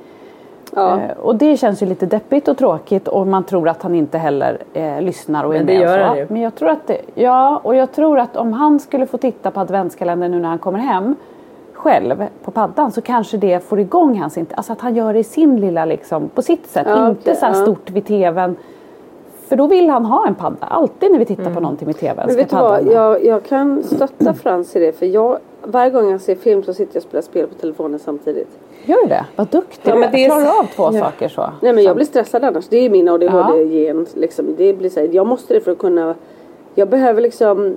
Ja. 0.75 0.99
Eh, 0.99 1.17
och 1.17 1.35
det 1.35 1.57
känns 1.57 1.81
ju 1.83 1.85
lite 1.85 2.05
deppigt 2.05 2.47
och 2.47 2.57
tråkigt 2.57 3.07
och 3.07 3.27
man 3.27 3.43
tror 3.43 3.69
att 3.69 3.83
han 3.83 3.95
inte 3.95 4.17
heller 4.17 4.57
eh, 4.73 5.01
lyssnar 5.01 5.43
och 5.43 5.55
är 5.55 5.57
Men 5.57 5.67
det 5.67 5.73
med 5.73 5.81
och 5.81 5.87
gör 5.87 5.99
så. 5.99 6.05
han 6.07 6.17
ju. 6.17 6.25
Men 6.29 6.41
jag 6.41 6.55
tror 6.55 6.69
att 6.69 6.87
det, 6.87 7.01
ja, 7.15 7.59
och 7.63 7.75
jag 7.75 7.91
tror 7.91 8.19
att 8.19 8.35
om 8.35 8.53
han 8.53 8.79
skulle 8.79 9.05
få 9.05 9.17
titta 9.17 9.51
på 9.51 9.59
adventskalendern 9.59 10.31
nu 10.31 10.39
när 10.39 10.49
han 10.49 10.59
kommer 10.59 10.79
hem 10.79 11.15
själv 11.73 12.25
på 12.43 12.51
paddan 12.51 12.91
så 12.91 13.01
kanske 13.01 13.37
det 13.37 13.63
får 13.63 13.79
igång 13.79 14.19
hans 14.19 14.37
inte, 14.37 14.55
alltså 14.55 14.73
att 14.73 14.81
han 14.81 14.95
gör 14.95 15.13
det 15.13 15.19
i 15.19 15.23
sin 15.23 15.61
lilla 15.61 15.85
liksom, 15.85 16.29
på 16.29 16.41
sitt 16.41 16.67
sätt, 16.67 16.87
Ja, 16.89 17.09
inte 17.09 17.21
okej, 17.21 17.35
så 17.35 17.45
här 17.45 17.53
ja. 17.53 17.61
stort 17.61 17.89
vid 17.89 18.05
tvn. 18.05 18.55
För 19.49 19.55
då 19.55 19.67
vill 19.67 19.89
han 19.89 20.05
ha 20.05 20.27
en 20.27 20.35
padda, 20.35 20.65
alltid 20.67 21.11
när 21.11 21.19
vi 21.19 21.25
tittar 21.25 21.43
Mm. 21.43 21.55
på 21.55 21.59
någonting 21.61 21.85
med 21.85 21.97
tvn. 21.97 22.23
Men 22.27 22.35
vet 22.35 22.49
du 22.49 22.55
vad, 22.55 22.87
jag, 22.87 23.25
jag 23.25 23.43
kan 23.43 23.83
stötta 23.83 24.33
Frans 24.33 24.75
i 24.75 24.79
det 24.79 24.91
för 24.99 25.05
jag, 25.05 25.37
varje 25.63 25.89
gång 25.91 26.11
jag 26.11 26.21
ser 26.21 26.35
film 26.35 26.63
så 26.63 26.73
sitter 26.73 26.95
jag 26.95 26.99
och 27.01 27.03
spelar 27.09 27.21
spel 27.21 27.47
på 27.47 27.53
telefonen 27.55 27.99
samtidigt. 27.99 28.47
Gör 28.85 29.01
du 29.03 29.07
det? 29.07 29.25
Vad 29.35 29.47
duktig 29.47 29.81
Ja, 29.91 29.93
du 29.93 29.99
men 29.99 30.11
det 30.11 30.25
är- 30.25 30.29
Klarar 30.29 30.59
av 30.59 30.63
två 30.75 30.83
Ja. 30.97 31.03
saker 31.03 31.27
så. 31.27 31.49
Nej 31.61 31.73
men 31.73 31.83
jag 31.83 31.95
blir 31.95 32.05
stressad 32.05 32.43
annars. 32.43 32.67
Det 32.67 32.77
är 32.77 32.89
min 32.89 33.09
ADHD-gen. 33.09 34.05
Liksom. 34.13 34.45
Det 34.57 34.73
blir 34.73 34.89
så 34.89 34.99
här, 34.99 35.09
jag 35.11 35.27
måste 35.27 35.53
det 35.53 35.59
för 35.59 35.71
att 35.71 35.77
kunna 35.77 36.15
Jag 36.75 36.89
behöver 36.89 37.21
liksom 37.21 37.75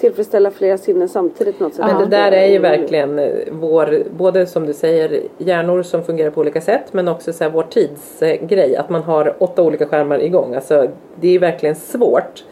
tillfredsställa 0.00 0.50
flera 0.50 0.78
sinnen 0.78 1.08
samtidigt 1.08 1.58
på 1.58 1.64
något 1.64 1.74
sätt. 1.74 1.86
Men 1.86 1.98
det 1.98 2.06
där 2.16 2.32
är 2.32 2.46
ju 2.46 2.58
verkligen 2.58 3.18
eh, 3.18 3.30
vår, 3.50 4.02
både 4.16 4.46
som 4.46 4.66
du 4.66 4.72
säger, 4.72 5.20
hjärnor 5.38 5.82
som 5.82 6.02
fungerar 6.02 6.30
på 6.30 6.40
olika 6.40 6.60
sätt 6.60 6.92
men 6.92 7.08
också 7.08 7.32
så 7.32 7.44
här 7.44 7.50
vår 7.50 7.62
tidsgrej. 7.62 8.76
Att 8.76 8.90
man 8.90 9.02
har 9.02 9.34
åtta 9.38 9.62
olika 9.62 9.86
skärmar 9.86 10.18
igång. 10.22 10.54
Alltså, 10.54 10.86
det 11.20 11.34
är 11.34 11.38
verkligen 11.38 11.74
svårt 11.74 12.44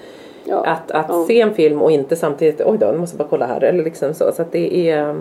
Ja. 0.44 0.64
att, 0.66 0.90
att 0.90 1.06
Ja. 1.08 1.24
se 1.28 1.40
en 1.40 1.54
film 1.54 1.82
och 1.82 1.90
inte 1.90 2.16
samtidigt, 2.16 2.60
oj 2.64 2.78
då, 2.78 2.86
nu 2.86 2.98
måste 2.98 3.14
jag 3.14 3.26
bara 3.26 3.30
kolla 3.30 3.46
här. 3.46 3.60
Eller 3.64 3.84
liksom 3.84 4.14
så. 4.14 4.32
Så 4.32 4.42
att 4.42 4.52
det 4.52 4.90
är, 4.90 5.14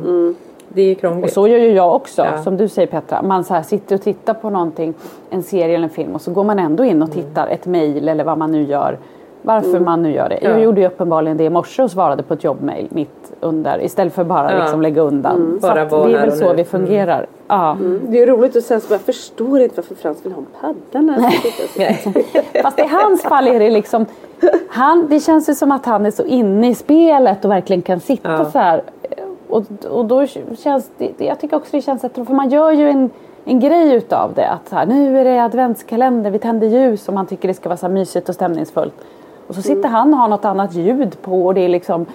det 0.70 0.82
är 0.82 0.96
krångligt. 0.96 1.26
Och 1.26 1.32
så 1.32 1.48
gör 1.48 1.58
ju 1.58 1.72
jag 1.72 1.96
också, 1.96 2.22
Ja. 2.22 2.44
som 2.44 2.58
du 2.58 2.68
säger 2.68 2.88
Petra. 2.88 3.22
Man 3.22 3.44
så 3.44 3.54
här 3.54 3.62
sitter 3.64 3.96
och 3.96 4.02
tittar 4.02 4.34
på 4.34 4.50
någonting, 4.50 4.94
en 5.30 5.44
serie 5.44 5.76
eller 5.76 5.84
en 5.84 5.90
film 5.90 6.16
och 6.16 6.22
så 6.22 6.32
går 6.32 6.44
man 6.44 6.60
ändå 6.60 6.84
in 6.86 7.02
och 7.04 7.12
tittar 7.12 7.48
ett 7.48 7.66
mejl 7.66 8.10
eller 8.10 8.24
vad 8.24 8.38
man 8.38 8.52
nu 8.52 8.64
gör. 8.64 8.98
Varför 9.42 9.80
man 9.80 10.04
nu 10.04 10.12
gör 10.12 10.30
det. 10.30 10.40
Jag 10.42 10.54
Ja. 10.54 10.64
gjorde 10.64 10.82
ju 10.82 10.88
uppenbarligen 10.88 11.38
det 11.38 11.44
i 11.44 11.50
morse 11.50 11.84
och 11.84 11.92
svarade 11.92 12.24
på 12.24 12.34
ett 12.34 12.44
jobbmejl 12.44 12.88
mitt 12.90 13.32
under 13.40 13.84
istället 13.84 14.14
för 14.14 14.24
bara 14.24 14.52
Ja. 14.54 14.62
liksom 14.62 14.82
lägga 14.82 15.02
undan. 15.02 15.58
Så 15.62 15.68
Bara 15.68 15.82
att 15.82 15.92
vara 15.92 16.08
det 16.08 16.14
är 16.18 16.26
väl 16.26 16.38
så 16.38 16.50
nu. 16.50 16.56
vi 16.56 16.64
fungerar. 16.64 17.26
Ja. 17.48 17.78
Det 18.08 18.22
är 18.22 18.28
roligt 18.28 18.56
och 18.56 18.64
sen 18.64 18.82
så 18.82 18.94
jag 18.94 19.02
förstår 19.02 19.60
inte 19.60 19.76
varför 19.76 19.96
Frans 19.96 20.26
vill 20.26 20.32
ha 20.34 20.40
en 20.42 20.48
padda 20.92 21.02
när 21.02 21.14
han 21.22 21.32
titta. 21.32 22.20
Fast 22.64 22.80
i 22.80 22.84
hans 22.88 23.22
fall 23.24 23.48
är 23.48 23.60
det 23.60 23.70
liksom 23.70 24.06
han, 24.70 25.08
Det 25.10 25.20
känns 25.20 25.50
ju 25.50 25.54
som 25.56 25.72
att 25.72 25.86
han 25.86 26.06
är 26.06 26.12
så 26.12 26.24
inne 26.24 26.70
i 26.70 26.76
spelet 26.76 27.46
och 27.46 27.52
verkligen 27.52 27.82
kan 27.82 28.00
sitta 28.00 28.32
Ja. 28.32 28.46
så 28.46 28.60
här. 28.60 28.82
Och, 29.50 29.64
och 29.90 30.06
då 30.06 30.26
känns 30.58 30.90
det, 30.98 31.12
jag 31.18 31.40
tycker 31.40 31.58
också 31.58 31.70
det 31.72 31.82
känns 31.82 32.02
bättre 32.02 32.26
för 32.26 32.34
man 32.34 32.50
gör 32.50 32.72
ju 32.72 32.90
en, 32.90 33.10
en 33.46 33.60
grej 33.60 33.94
utav 33.94 34.34
det. 34.34 34.50
Att 34.50 34.70
så 34.70 34.76
här, 34.76 34.86
nu 34.86 35.20
är 35.20 35.24
det 35.26 35.44
adventskalender, 35.44 36.32
vi 36.32 36.40
tänder 36.40 36.68
ljus 36.68 37.08
och 37.08 37.14
man 37.14 37.26
tycker 37.26 37.48
det 37.48 37.54
ska 37.54 37.70
vara 37.70 37.78
så 37.78 37.90
mysigt 37.90 38.30
och 38.30 38.36
stämningsfullt. 38.36 38.94
Och 39.48 39.56
så 39.56 39.62
sitter 39.62 39.90
han 39.90 40.14
och 40.14 40.20
har 40.20 40.28
något 40.28 40.46
annat 40.46 40.74
ljud 40.74 41.22
på 41.22 41.46
och 41.46 41.54
det 41.54 41.62
är 41.62 41.70
liksom 41.70 42.06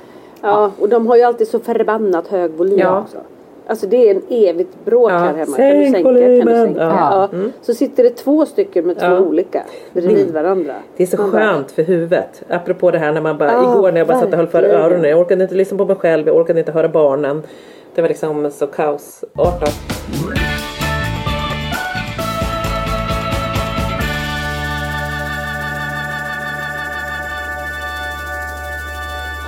Ja, 0.45 0.71
och 0.81 0.89
de 0.89 1.07
har 1.07 1.17
ju 1.17 1.23
alltid 1.23 1.49
så 1.49 1.59
förbannat 1.59 2.29
hög 2.29 2.51
volym 2.51 2.79
Ja. 2.79 3.01
också. 3.01 3.17
Alltså 3.67 3.87
det 3.87 3.97
är 4.11 4.15
en 4.15 4.23
evigt 4.29 4.85
bråk 4.85 5.11
Ja, 5.11 5.19
här 5.19 5.35
hemma. 5.35 5.57
Kan 5.57 5.67
du 5.67 5.83
sänk 5.83 5.95
sänka? 5.95 6.03
Kan 6.03 6.15
du 6.15 6.21
volymen. 6.21 6.67
sänka? 6.67 6.81
Ja. 6.81 7.29
Ja. 7.33 7.39
Så 7.62 7.75
sitter 7.75 8.03
det 8.03 8.11
två 8.11 8.47
stycken 8.47 8.87
med 8.87 8.99
två 8.99 9.07
Ja. 9.07 9.19
olika 9.21 9.62
bredvid 9.93 10.31
varandra. 10.35 10.73
Det 10.97 11.03
är 11.03 11.07
så 11.07 11.17
Man 11.17 11.31
bara, 11.31 11.41
skönt 11.43 11.71
för 11.71 11.83
huvudet. 11.83 12.43
Apropå 12.51 12.91
det 12.91 12.99
här 12.99 13.12
när 13.12 13.21
man 13.21 13.39
bara, 13.39 13.53
Ja, 13.53 13.73
igår 13.75 13.93
när 13.93 13.99
jag 13.99 14.07
bara 14.09 14.21
satt 14.21 14.29
och 14.33 14.37
höll 14.37 14.47
för 14.47 14.62
öronen. 14.62 15.11
Jag 15.11 15.21
orkade 15.21 15.43
inte 15.43 15.55
lyssna 15.55 15.79
på 15.79 15.85
mig 15.85 15.97
själv, 15.97 16.27
jag 16.27 16.37
orkade 16.37 16.59
inte 16.59 16.73
höra 16.73 16.89
barnen. 16.89 17.43
Det 17.95 18.03
var 18.03 18.09
liksom 18.09 18.51
så 18.51 18.67
kaosartat. 18.67 19.75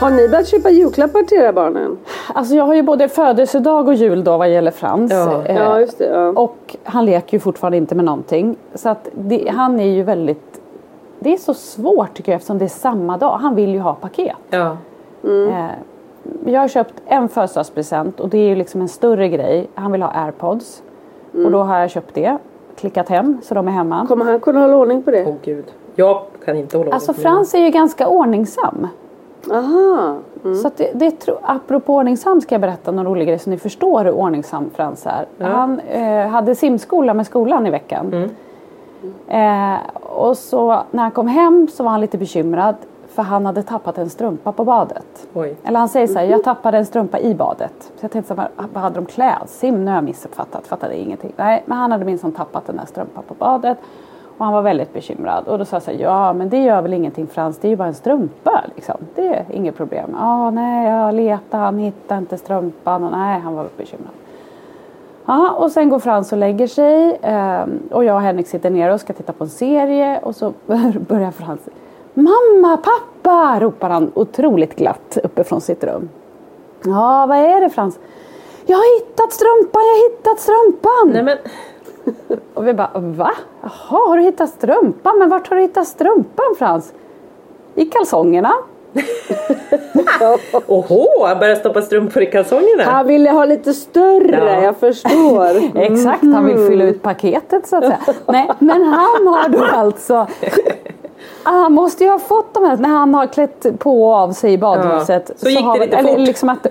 Har 0.00 0.10
ni 0.10 0.28
börjat 0.28 0.48
köpa 0.48 0.70
julklappar 0.70 1.22
till 1.22 1.38
era 1.38 1.52
barnen? 1.52 1.98
Alltså 2.34 2.54
jag 2.54 2.64
har 2.64 2.74
ju 2.74 2.82
både 2.82 3.08
födelsedag 3.08 3.88
och 3.88 3.94
jul 3.94 4.24
då 4.24 4.36
vad 4.38 4.50
gäller 4.50 4.70
Frans. 4.70 5.12
Ja. 5.12 5.42
Eh, 5.46 5.56
Ja, 5.56 5.80
just 5.80 5.98
det. 5.98 6.04
Ja. 6.04 6.28
Och 6.28 6.76
han 6.84 7.04
leker 7.06 7.36
ju 7.36 7.40
fortfarande 7.40 7.76
inte 7.76 7.94
med 7.94 8.04
någonting. 8.04 8.56
Så 8.74 8.88
att 8.88 9.08
det, 9.14 9.48
han 9.56 9.80
är 9.80 9.86
ju 9.86 10.02
väldigt... 10.02 10.60
Det 11.18 11.32
är 11.32 11.36
så 11.36 11.54
svårt 11.54 12.14
tycker 12.14 12.32
jag 12.32 12.36
eftersom 12.36 12.58
det 12.58 12.64
är 12.64 12.68
samma 12.68 13.16
dag. 13.18 13.36
Han 13.38 13.54
vill 13.54 13.70
ju 13.70 13.78
ha 13.80 13.94
paket. 13.94 14.36
Ja. 14.50 14.76
Eh, 15.24 15.66
jag 16.46 16.60
har 16.60 16.68
köpt 16.68 16.94
en 17.06 17.28
födelsedagspresent 17.28 18.20
och 18.20 18.28
det 18.28 18.38
är 18.38 18.48
ju 18.48 18.54
liksom 18.54 18.80
en 18.80 18.88
större 18.88 19.28
grej. 19.28 19.66
Han 19.74 19.92
vill 19.92 20.02
ha 20.02 20.10
airpods. 20.24 20.82
Och 21.44 21.50
då 21.50 21.58
har 21.62 21.78
jag 21.78 21.90
köpt 21.90 22.14
det. 22.14 22.38
Klickat 22.76 23.08
hem 23.08 23.38
så 23.42 23.54
de 23.54 23.68
är 23.68 23.72
hemma. 23.72 24.06
Kommer 24.08 24.24
han 24.24 24.40
kunna 24.40 24.60
hålla 24.60 24.76
ordning 24.76 25.02
på 25.02 25.10
det? 25.10 25.24
Åh 25.26 25.34
gud. 25.44 25.64
Jag 25.94 26.22
kan 26.44 26.56
inte 26.56 26.78
hålla 26.78 26.92
Alltså 26.92 27.10
ordning 27.12 27.24
på 27.24 27.28
Frans 27.30 27.54
är 27.54 27.58
ju 27.58 27.70
ganska 27.70 28.08
ordningsam. 28.08 28.86
Aha. 29.50 30.16
Så 30.62 30.66
att 30.66 30.76
det, 30.76 30.90
det 30.94 31.10
tro, 31.10 31.38
apropå 31.42 31.94
ordningsam 31.94 32.40
ska 32.40 32.54
jag 32.54 32.60
berätta 32.60 32.90
någon 32.90 33.06
rolig 33.06 33.28
grej 33.28 33.38
så 33.38 33.50
ni 33.50 33.58
förstår 33.58 34.04
hur 34.04 34.12
ordningsam 34.12 34.70
Frans 34.74 35.06
är. 35.06 35.26
Han 35.38 35.80
eh, 35.80 36.28
hade 36.28 36.54
simskola 36.54 37.14
med 37.14 37.26
skolan 37.26 37.66
i 37.66 37.70
veckan. 37.70 38.30
Eh, 39.28 39.76
och 40.02 40.36
så 40.36 40.82
när 40.90 41.02
han 41.02 41.10
kom 41.10 41.28
hem 41.28 41.68
så 41.72 41.84
var 41.84 41.90
han 41.90 42.00
lite 42.00 42.18
bekymrad 42.18 42.74
för 43.08 43.22
han 43.22 43.46
hade 43.46 43.62
tappat 43.62 43.98
en 43.98 44.10
strumpa 44.10 44.52
på 44.52 44.64
badet. 44.64 45.26
Oj. 45.34 45.56
Eller 45.64 45.78
han 45.78 45.88
säger 45.88 46.06
så 46.06 46.18
här, 46.18 46.26
jag 46.26 46.44
tappade 46.44 46.78
en 46.78 46.86
strumpa 46.86 47.18
i 47.20 47.34
badet. 47.34 47.74
Så 47.80 48.04
jag 48.04 48.10
tänkte 48.10 48.34
så 48.34 48.40
här, 48.40 48.50
vad 48.72 48.82
hade 48.82 48.94
de 48.94 49.06
klädsim? 49.06 49.84
Nu 49.84 49.90
har 49.90 49.96
jag 49.96 50.04
missuppfattat, 50.04 50.66
fattade 50.66 50.96
ingenting. 50.96 51.32
Nej, 51.36 51.62
men 51.66 51.78
han 51.78 51.92
hade 51.92 52.04
minsann 52.04 52.32
tappat 52.32 52.66
den 52.66 52.76
där 52.76 52.86
strumpan 52.86 53.22
på 53.28 53.34
badet. 53.34 53.78
Och 54.38 54.44
han 54.44 54.54
var 54.54 54.62
väldigt 54.62 54.92
bekymrad. 54.92 55.48
Och 55.48 55.58
då 55.58 55.64
sa 55.64 55.76
jag 55.76 55.82
så 55.82 55.90
här, 55.90 55.98
ja 55.98 56.32
men 56.32 56.48
det 56.48 56.62
gör 56.64 56.82
väl 56.82 56.92
ingenting 56.92 57.26
Frans, 57.26 57.58
det 57.58 57.68
är 57.68 57.70
ju 57.70 57.76
bara 57.76 57.88
en 57.88 57.94
strumpa 57.94 58.64
liksom. 58.74 58.96
Det 59.14 59.26
är 59.26 59.44
inget 59.50 59.76
problem. 59.76 60.16
Ja, 60.20 60.50
nej, 60.50 60.90
jag 60.90 61.14
letade, 61.14 61.64
han 61.64 61.78
hittade 61.78 62.18
inte 62.18 62.38
strumpan. 62.38 63.04
Och 63.04 63.10
nej, 63.10 63.40
han 63.40 63.54
var 63.54 63.66
bekymrad. 63.76 64.10
Aha, 65.26 65.50
och 65.50 65.70
sen 65.70 65.88
går 65.88 65.98
Frans 65.98 66.32
och 66.32 66.38
lägger 66.38 66.66
sig 66.66 67.18
ehm, 67.22 67.80
och 67.90 68.04
jag 68.04 68.16
och 68.16 68.22
Henrik 68.22 68.46
sitter 68.46 68.70
ner 68.70 68.92
och 68.92 69.00
ska 69.00 69.12
titta 69.12 69.32
på 69.32 69.44
en 69.44 69.50
serie 69.50 70.20
och 70.22 70.36
så 70.36 70.52
börjar 71.08 71.30
Frans 71.30 71.60
Mamma, 72.14 72.76
pappa! 72.76 73.60
ropar 73.60 73.90
han 73.90 74.12
otroligt 74.14 74.76
glatt 74.76 75.18
uppifrån 75.24 75.60
sitt 75.60 75.84
rum. 75.84 76.08
Ja, 76.84 77.26
vad 77.28 77.38
är 77.38 77.60
det 77.60 77.70
Frans? 77.70 77.98
Jag 78.66 78.76
har 78.76 78.98
hittat 78.98 79.32
strumpan, 79.32 79.82
jag 79.82 79.92
har 79.92 80.10
hittat 80.10 80.40
strumpan! 80.40 81.10
Nej 81.12 81.22
men. 81.22 81.38
Och 82.54 82.66
vi 82.68 82.72
bara, 82.74 82.90
va? 82.94 83.30
Jaha, 83.62 84.08
har 84.08 84.16
du 84.16 84.22
hittat 84.22 84.50
strumpan? 84.50 85.18
Men 85.18 85.30
vart 85.30 85.48
har 85.48 85.56
du 85.56 85.62
hittat 85.62 85.86
strumpan 85.86 86.54
Frans? 86.58 86.92
I 87.74 87.84
kalsongerna. 87.84 88.52
Oho, 90.66 91.06
börjar 91.40 91.54
stoppa 91.56 91.82
strumpor 91.82 92.22
i 92.22 92.26
kalsongerna. 92.26 92.82
Han 92.84 93.06
ville 93.06 93.30
ha 93.30 93.44
lite 93.44 93.74
större, 93.74 94.36
Ja. 94.54 94.62
jag 94.62 94.76
förstår. 94.76 95.76
Exakt, 95.82 96.22
han 96.22 96.46
vill 96.46 96.66
fylla 96.66 96.84
ut 96.84 97.02
paketet 97.02 97.66
så 97.66 97.76
att 97.76 97.84
säga. 97.84 97.98
Nej, 98.26 98.50
men 98.58 98.82
han 98.82 99.26
har 99.26 99.48
då 99.48 99.64
alltså 99.64 100.26
Han 101.42 101.72
måste 101.72 102.04
ju 102.04 102.10
ha 102.10 102.18
fått 102.18 102.54
de 102.54 102.64
här 102.64 102.76
när 102.76 102.88
han 102.88 103.14
har 103.14 103.26
klätt 103.26 103.66
på 103.78 104.02
och 104.04 104.14
av 104.14 104.32
sig 104.32 104.52
i 104.52 104.58
badhuset. 104.58 105.24
Ja, 105.28 105.34
så 105.36 105.48
gick 105.48 105.64
det 105.74 105.80
lite 105.84 105.96
eller 105.96 106.08
fort. 106.10 106.18
Liksom 106.18 106.48
att, 106.48 106.66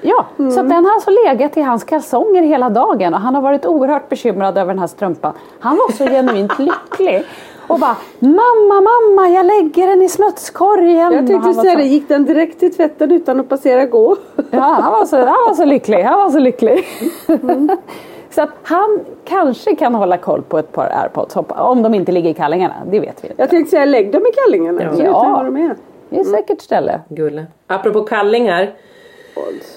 ja, 0.00 0.26
så 0.36 0.60
att 0.60 0.68
den 0.68 0.84
har 0.84 0.92
alltså 0.94 1.10
legat 1.24 1.56
i 1.56 1.60
hans 1.62 1.84
kalsonger 1.84 2.42
hela 2.42 2.70
dagen 2.70 3.14
och 3.14 3.20
han 3.20 3.34
har 3.34 3.42
varit 3.42 3.66
oerhört 3.66 4.08
bekymrad 4.08 4.58
över 4.58 4.72
den 4.72 4.78
här 4.78 4.86
strumpan. 4.86 5.32
Han 5.60 5.76
var 5.76 5.92
så 5.92 6.04
genuint 6.04 6.52
lycklig. 6.58 7.24
Och 7.66 7.78
bara 7.78 7.96
Mamma, 8.18 8.80
mamma, 8.80 9.28
jag 9.28 9.46
lägger 9.46 9.86
den 9.86 10.02
i 10.02 10.08
smutskorgen. 10.08 11.12
Jag 11.12 11.26
tänkte 11.26 11.54
säga 11.54 11.72
så- 11.72 11.78
det, 11.78 11.84
gick 11.84 12.08
den 12.08 12.24
direkt 12.24 12.60
till 12.60 12.74
tvätten 12.74 13.12
utan 13.12 13.40
att 13.40 13.48
passera 13.48 13.84
gå? 13.86 14.16
Ja, 14.50 14.58
han 14.60 14.92
var 14.92 15.04
så, 15.04 15.16
han 15.16 15.26
var 15.48 15.54
så 15.54 15.64
lycklig. 15.64 16.02
Han 16.02 16.18
var 16.18 16.30
så 16.30 16.38
lycklig. 16.38 16.84
så 18.30 18.42
att 18.42 18.50
han 18.62 19.00
kanske 19.24 19.76
kan 19.76 19.94
hålla 19.94 20.16
koll 20.16 20.42
på 20.42 20.58
ett 20.58 20.72
par 20.72 20.90
airpods 21.02 21.36
om 21.48 21.82
de 21.82 21.94
inte 21.94 22.12
ligger 22.12 22.30
i 22.30 22.34
kallingarna. 22.34 22.74
Det 22.90 23.00
vet 23.00 23.24
vi 23.24 23.28
inte. 23.28 23.42
Jag 23.42 23.50
tänkte 23.50 23.70
säga 23.70 23.84
lägg 23.84 24.12
dem 24.12 24.22
i 24.26 24.32
kallingarna 24.44 24.96
så 24.96 25.02
Ja. 25.02 25.12
var 25.12 25.44
de 25.44 25.56
är. 25.56 25.76
Det 26.10 26.20
är 26.20 26.24
säkert 26.24 26.60
ställe. 26.60 27.00
Gulle. 27.08 27.46
Apropå 27.66 28.00
kallingar. 28.00 28.70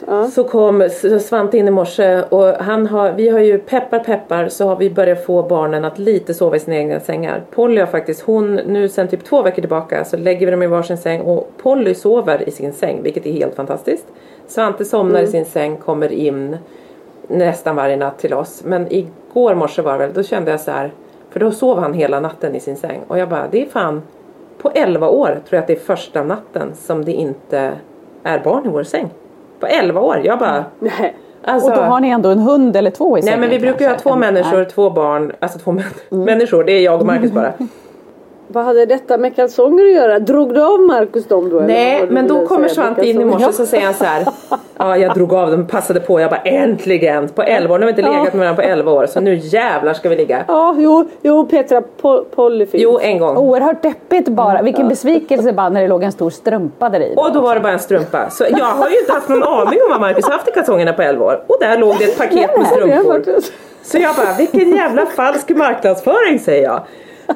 Ja. 0.07 0.27
Så 0.27 0.43
kom 0.43 0.89
Svante 1.21 1.57
in 1.57 1.67
i 1.67 1.71
morse 1.71 2.23
och 2.29 2.47
han 2.47 2.87
har, 2.87 3.11
vi 3.11 3.29
har 3.29 3.39
ju 3.39 3.57
peppar 3.57 3.99
peppar 3.99 4.47
så 4.49 4.67
har 4.67 4.75
vi 4.75 4.89
börjat 4.89 5.25
få 5.25 5.43
barnen 5.43 5.85
att 5.85 5.99
lite 5.99 6.33
sova 6.33 6.55
i 6.55 6.59
sina 6.59 6.77
egna 6.77 6.99
sängar. 6.99 7.43
Polly 7.51 7.79
har 7.79 7.87
faktiskt, 7.87 8.21
hon 8.21 8.55
nu 8.55 8.89
sen 8.89 9.07
typ 9.07 9.23
två 9.23 9.41
veckor 9.41 9.61
tillbaka 9.61 10.05
så 10.05 10.17
lägger 10.17 10.45
vi 10.45 10.51
dem 10.51 10.63
i 10.63 10.67
varsin 10.67 10.97
säng 10.97 11.21
och 11.21 11.51
Polly 11.57 11.95
sover 11.95 12.49
i 12.49 12.51
sin 12.51 12.73
säng 12.73 13.03
vilket 13.03 13.25
är 13.25 13.31
helt 13.31 13.55
fantastiskt. 13.55 14.05
Svante 14.47 14.85
somnar 14.85 15.21
i 15.21 15.27
sin 15.27 15.45
säng, 15.45 15.77
kommer 15.77 16.11
in 16.11 16.57
nästan 17.27 17.75
varje 17.75 17.97
natt 17.97 18.19
till 18.19 18.33
oss. 18.33 18.61
Men 18.65 18.93
igår 18.93 19.55
morse 19.55 19.81
var 19.81 19.91
det 19.93 19.99
väl, 19.99 20.13
då 20.13 20.23
kände 20.23 20.51
jag 20.51 20.59
så 20.59 20.71
här, 20.71 20.91
för 21.29 21.39
då 21.39 21.51
sov 21.51 21.79
han 21.79 21.93
hela 21.93 22.19
natten 22.19 22.55
i 22.55 22.59
sin 22.59 22.75
säng 22.75 23.01
och 23.07 23.17
jag 23.17 23.29
bara, 23.29 23.47
det 23.51 23.61
är 23.61 23.65
fan 23.65 24.01
på 24.57 24.71
11 24.75 25.09
år 25.09 25.27
tror 25.27 25.41
jag 25.49 25.59
att 25.59 25.67
det 25.67 25.73
är 25.73 25.79
första 25.79 26.23
natten 26.23 26.71
som 26.75 27.05
det 27.05 27.11
inte 27.11 27.71
är 28.23 28.39
barn 28.39 28.65
i 28.65 28.69
vår 28.69 28.83
säng. 28.83 29.09
På 29.61 29.67
11 29.67 29.99
år, 30.01 30.21
jag 30.23 30.39
bara 30.39 30.65
Nej. 30.79 31.15
Alltså, 31.45 31.69
Och 31.69 31.75
då 31.75 31.81
har 31.81 31.99
ni 31.99 32.09
ändå 32.09 32.29
en 32.29 32.39
hund 32.39 32.75
eller 32.75 32.91
två 32.91 33.17
i 33.17 33.21
nej 33.21 33.23
sängen 33.23 33.39
men 33.39 33.49
vi 33.49 33.59
brukar 33.59 33.85
ju 33.85 33.91
ha 33.91 33.97
två 33.97 34.09
En- 34.13 34.19
människor, 34.19 34.57
nej. 34.57 34.65
två 34.65 34.89
barn, 34.89 35.31
alltså 35.39 35.59
två 35.59 35.71
män- 35.71 35.83
människor, 36.25 36.63
det 36.63 36.71
är 36.71 36.81
jag 36.81 36.99
och 36.99 37.05
Marcus 37.05 37.31
bara. 37.41 37.53
Vad 38.53 38.65
hade 38.65 38.85
detta 38.85 39.17
med 39.17 39.35
kalsonger 39.35 39.83
att 39.85 39.91
göra? 39.91 40.19
Drog 40.19 40.53
du 40.53 40.61
av 40.61 40.79
Marcus 40.81 41.27
dem 41.27 41.49
då? 41.49 41.57
eller 41.57 41.67
Nej 41.67 42.05
men 42.09 42.27
då 42.27 42.47
kommer 42.47 42.67
Svante 42.67 43.07
in 43.07 43.21
i 43.21 43.25
morse 43.25 43.53
så 43.53 43.65
säger 43.65 43.85
han 43.85 43.93
så 43.93 44.03
här. 44.03 44.25
Ja 44.77 44.97
jag 44.97 45.13
drog 45.13 45.33
av 45.33 45.51
dem, 45.51 45.67
passade 45.67 45.99
på, 45.99 46.19
jag 46.19 46.29
bara 46.29 46.41
äntligen! 46.41 47.29
På 47.29 47.43
11 47.43 47.73
år, 47.73 47.79
nu 47.79 47.85
har 47.85 47.93
vi 47.93 48.01
inte 48.01 48.11
legat 48.11 48.33
med 48.33 48.39
varandra 48.39 48.63
på 48.63 48.69
11 48.69 48.91
år 48.91 49.05
så 49.05 49.19
nu 49.19 49.35
jävlar 49.35 49.93
ska 49.93 50.09
vi 50.09 50.15
ligga. 50.15 50.45
Ja, 50.47 50.75
jo, 50.77 51.09
jo 51.21 51.45
Petra, 51.45 51.81
po 52.01 52.23
Polly 52.35 52.65
finns. 52.65 52.83
Jo 52.83 52.99
en 52.99 53.19
gång. 53.19 53.37
Oerhört 53.37 53.81
deppigt 53.81 54.27
bara. 54.29 54.61
Vilken 54.61 54.89
besvikelse 54.89 55.53
bara 55.53 55.69
när 55.69 55.81
det 55.81 55.87
låg 55.87 56.03
en 56.03 56.11
stor 56.11 56.29
strumpa 56.29 56.89
där 56.89 56.99
i. 56.99 57.13
Och 57.17 57.33
då 57.33 57.41
var 57.41 57.55
det 57.55 57.61
bara 57.61 57.73
en 57.73 57.79
strumpa. 57.79 58.29
Så 58.29 58.45
jag 58.49 58.65
har 58.65 58.89
ju 58.89 58.99
inte 58.99 59.11
haft 59.11 59.29
någon 59.29 59.43
aning 59.43 59.79
om 59.85 59.89
vad 59.89 60.01
Marcus 60.01 60.25
har 60.25 60.31
haft 60.31 60.47
i 60.47 60.51
kalsongerna 60.51 60.93
på 60.93 61.01
11 61.01 61.25
år. 61.25 61.43
Och 61.47 61.57
där 61.59 61.77
låg 61.77 61.95
det 61.99 62.03
ett 62.03 62.17
paket 62.17 62.57
med 62.57 62.67
strumpor. 62.67 63.23
Så 63.83 63.97
jag 63.97 64.15
bara, 64.15 64.33
vilken 64.37 64.75
jävla 64.75 65.05
falsk 65.05 65.49
marknadsföring 65.49 66.39
säger 66.39 66.63
jag. 66.63 66.81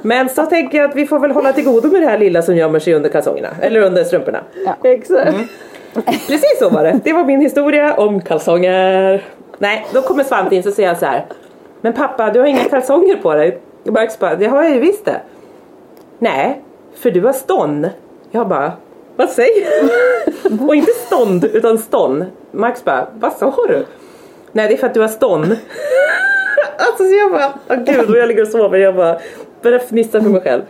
Men 0.02 0.30
så 0.30 0.46
tänker 0.46 0.78
jag 0.78 0.90
att 0.90 0.96
vi 0.96 1.08
får 1.08 1.20
väl 1.20 1.32
hålla 1.32 1.54
till 1.54 1.66
godo 1.66 1.88
med 1.88 2.02
det 2.02 2.08
här 2.08 2.18
lilla 2.18 2.42
som 2.42 2.56
gömmer 2.56 2.80
sig 2.80 2.94
under 2.94 3.10
kalsongerna. 3.10 3.50
Eller 3.62 3.82
under 3.82 4.04
strumporna. 4.04 4.40
Exakt. 4.84 5.28
Mm. 5.28 5.48
Precis 6.06 6.60
så 6.60 6.70
var 6.70 6.84
det. 6.84 7.00
Det 7.04 7.14
var 7.14 7.24
min 7.24 7.42
historia 7.42 7.94
om 7.94 8.22
kalsonger. 8.22 9.24
Nej, 9.58 9.86
då 9.94 10.02
kommer 10.02 10.24
Svante 10.24 10.56
in 10.56 10.64
så 10.64 10.72
säger 10.72 10.90
jag 10.90 10.98
så 10.98 11.06
här. 11.06 11.26
Men 11.82 11.94
pappa, 11.94 12.32
du 12.32 12.40
har 12.40 12.48
inga 12.48 12.64
kalsonger 12.64 13.16
på 13.16 13.34
dig. 13.34 13.60
Och 13.86 13.94
Max 13.94 14.20
bara, 14.20 14.36
det 14.36 14.46
har 14.46 14.64
jag 14.64 14.74
ju 14.74 14.80
visst 14.80 15.06
det. 15.06 15.22
Nej, 16.20 16.62
för 16.96 17.12
du 17.12 17.22
har 17.22 17.34
stånd. 17.34 17.90
Jag 18.32 18.48
bara, 18.48 18.72
vad 19.16 19.30
säger 19.30 19.66
du? 20.50 20.66
Och 20.66 20.76
inte 20.76 20.92
stånd, 20.92 21.46
utan 21.46 21.78
stånd. 21.78 22.26
Max 22.52 22.84
bara, 22.84 23.08
vad 23.14 23.34
sa 23.34 23.56
du? 23.68 23.86
Nej, 24.52 24.68
det 24.68 24.74
är 24.74 24.78
för 24.78 24.88
att 24.88 24.94
du 24.94 25.02
har 25.02 25.08
stånd. 25.08 25.58
Alltså 26.78 27.04
så 27.04 27.16
jag 27.16 27.32
bara, 27.32 27.54
åh 27.70 27.76
gud, 27.76 28.10
och 28.10 28.18
jag 28.18 28.28
ligger 28.28 28.42
och 28.42 28.48
sover. 28.48 28.78
Jag 28.78 28.96
bara 28.96 29.20
börjar 29.66 29.80
fnissa 29.80 30.22
för 30.22 30.30
mig 30.30 30.42
själv. 30.42 30.62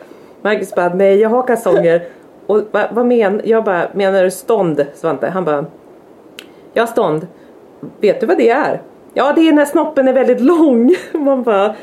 Marcus 0.42 0.76
bara, 0.76 0.94
nej 0.94 1.20
jag 1.20 1.30
har 1.30 1.48
kalsonger. 1.48 2.08
Och 2.48 2.62
va, 2.72 2.88
vad 2.92 3.06
menar 3.06 3.42
Jag 3.46 3.64
bara, 3.64 3.90
menar 3.94 4.24
du 4.24 4.32
stånd 4.32 4.86
Svante? 4.96 5.28
Han 5.28 5.46
bara, 5.46 5.66
jag 6.74 6.84
har 6.84 6.88
stånd. 6.88 7.28
Vet 8.02 8.20
du 8.20 8.26
vad 8.26 8.38
det 8.38 8.50
är? 8.50 8.82
Ja 9.14 9.34
det 9.36 9.48
är 9.48 9.54
när 9.54 9.66
snoppen 9.66 10.08
är 10.08 10.14
väldigt 10.14 10.42
lång. 10.42 10.96
Man 11.14 11.44
bara, 11.44 11.76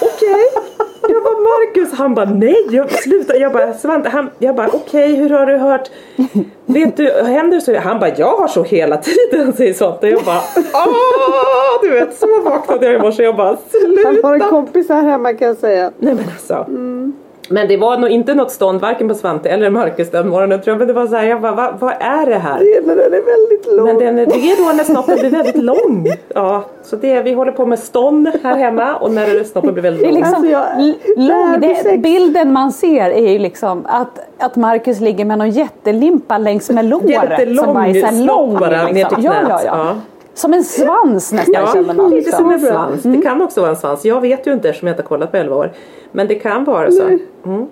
okej. 0.00 0.75
Jag 1.08 1.22
bara 1.22 1.34
Marcus, 1.40 1.92
han 1.98 2.14
bara 2.14 2.30
nej 2.30 2.66
jag, 2.70 2.90
sluta. 2.92 3.36
Jag 3.36 3.52
bara 3.52 3.74
Svante, 3.74 4.08
han, 4.08 4.30
jag 4.38 4.54
bara 4.56 4.68
okej 4.72 5.14
hur 5.14 5.30
har 5.30 5.46
du 5.46 5.56
hört? 5.56 5.90
Vet 6.66 6.96
du, 6.96 7.10
händer 7.10 7.60
så? 7.60 7.76
Han 7.78 7.98
bara 8.00 8.10
jag 8.16 8.36
har 8.36 8.48
så 8.48 8.62
hela 8.62 8.96
tiden 8.96 9.52
säger 9.52 9.74
Svante. 9.74 10.08
Jag 10.08 10.24
bara 10.24 10.40
åh 10.74 11.80
du 11.82 11.90
vet 11.90 12.14
så 12.18 12.40
vaknade 12.44 12.86
jag 12.86 12.94
i 12.94 12.98
morse 12.98 13.22
jag 13.22 13.36
bara 13.36 13.46
Han 13.48 14.18
har 14.22 14.34
en 14.34 14.40
sluta. 14.40 14.48
kompis 14.48 14.88
här 14.88 15.02
hemma 15.02 15.34
kan 15.34 15.48
jag 15.48 15.56
säga. 15.56 15.90
Nej 15.98 16.14
men 16.14 16.24
alltså. 16.24 16.66
Men 17.48 17.68
det 17.68 17.76
var 17.76 17.98
nog 17.98 18.10
inte 18.10 18.34
något 18.34 18.50
stånd 18.50 18.80
varken 18.80 19.08
på 19.08 19.14
Svante 19.14 19.48
eller 19.48 19.70
Marcus 19.70 20.10
den 20.10 20.28
morgonen 20.28 20.60
tror 20.60 20.72
jag. 20.72 20.78
Men 20.78 20.86
det 20.88 20.92
var 20.94 21.06
så 21.06 21.16
här, 21.16 21.24
jag 21.24 21.40
bara, 21.40 21.52
vad, 21.52 21.74
vad 21.80 21.94
är 22.00 22.26
det 22.26 22.38
här? 22.38 22.58
Det 22.58 22.74
är 22.76 22.82
när 22.82 22.94
den 22.96 23.04
är 23.14 23.22
väldigt 23.22 23.66
lång. 23.76 23.86
Men 23.86 23.98
den, 23.98 24.16
det 24.16 24.50
är 24.52 24.66
då 24.66 24.76
när 24.76 24.84
snoppen 24.84 25.18
blir 25.20 25.30
väldigt 25.30 25.56
lång. 25.62 26.06
Ja, 26.34 26.64
så 26.82 26.96
det, 26.96 27.22
vi 27.22 27.32
håller 27.32 27.52
på 27.52 27.66
med 27.66 27.78
stånd 27.78 28.28
här 28.42 28.56
hemma 28.56 28.96
och 28.96 29.10
när 29.10 29.44
snoppen 29.44 29.72
blir 29.72 29.82
väldigt 29.82 30.02
Det 30.02 30.08
är 30.08 30.12
lång. 30.12 30.20
liksom, 30.20 30.34
Alltså, 30.34 30.52
jag- 30.52 31.92
lång, 31.92 32.02
bilden 32.02 32.52
man 32.52 32.72
ser 32.72 33.10
är 33.10 33.32
ju 33.32 33.38
liksom 33.38 33.86
att, 33.88 34.18
att 34.38 34.56
Marcus 34.56 35.00
ligger 35.00 35.24
med 35.24 35.38
någon 35.38 35.50
jättelimpa 35.50 36.38
längs 36.38 36.70
med 36.70 36.84
låret. 36.84 37.10
Jättelång 37.10 37.64
som 37.64 37.74
bara 37.74 37.86
är 37.86 37.94
så 38.00 38.06
här 38.06 38.12
snopp 38.12 38.26
lång. 38.28 38.54
bara 38.58 38.70
ner 38.70 38.86
till 38.86 38.94
liksom. 38.94 39.22
ja, 39.24 39.32
knät. 39.32 39.48
ja, 39.48 39.60
ja. 39.64 39.72
Ja. 39.76 39.94
Som 40.36 40.52
en 40.54 40.64
svans 40.64 41.32
nästan 41.32 41.54
Ja, 41.54 41.72
känner 41.72 41.94
man. 41.94 42.10
lite 42.10 42.32
som 42.32 42.44
en 42.50 42.52
liksom. 42.52 42.68
svans. 42.74 43.02
Det 43.02 43.18
kan 43.22 43.42
också 43.42 43.60
vara 43.60 43.70
en 43.70 43.76
svans. 43.76 44.04
Jag 44.04 44.20
vet 44.20 44.46
ju 44.46 44.52
inte 44.52 44.68
eftersom 44.68 44.88
jag 44.88 44.92
inte 44.94 45.02
har 45.02 45.08
kollat 45.08 45.30
på 45.30 45.36
11 45.36 45.56
år. 45.56 45.72
Men 46.12 46.26
det 46.28 46.34
kan 46.34 46.64
vara 46.64 46.90
så. 46.90 47.02
Mm. 47.46 47.66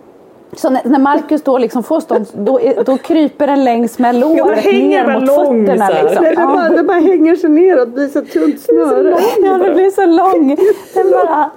Så 0.56 0.70
när, 0.70 0.80
när 0.84 0.98
Marcus 0.98 1.42
då 1.42 1.58
liksom 1.58 1.82
får 1.82 2.00
stånd, 2.00 2.26
då, 2.32 2.60
då 2.86 2.96
kryper 2.98 3.46
den 3.46 3.64
längs 3.64 3.98
med 3.98 4.14
Ja, 4.14 4.20
låret 4.20 4.58
hänger 4.58 5.06
ner 5.06 5.14
mot 5.20 5.26
lång 5.28 5.66
fötterna. 5.66 5.88
Liksom. 5.88 6.22
Nej, 6.22 6.34
det, 6.36 6.40
Ja. 6.42 6.46
bara, 6.46 6.68
det 6.68 6.82
bara 6.82 6.98
hänger 7.00 7.36
sig 7.36 7.50
neråt, 7.50 7.88
blir 7.88 8.08
så 8.08 8.20
tunt 8.20 8.60
snöre. 8.60 9.16
Ja, 9.42 9.58
det 9.58 9.74
blir 9.74 9.90
så 9.90 10.06
lång. 10.06 10.56
Den 10.94 11.10
bara, 11.10 11.50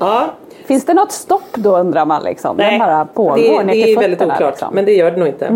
ja. 0.00 0.24
Finns 0.70 0.84
det 0.84 0.94
något 0.94 1.12
stopp 1.12 1.42
då 1.54 1.76
undrar 1.78 2.06
man 2.06 2.22
liksom? 2.24 2.56
Den 2.56 2.78
bara 2.78 3.04
pågår 3.04 3.36
det, 3.36 3.64
ner 3.64 3.72
det 3.74 3.92
är 3.92 3.96
väldigt 4.00 4.22
oklart. 4.22 4.40
liksom. 4.40 4.68
Men 4.74 4.84
det 4.84 4.92
gör 4.92 5.10
det 5.10 5.16
nog 5.16 5.28
inte. 5.28 5.46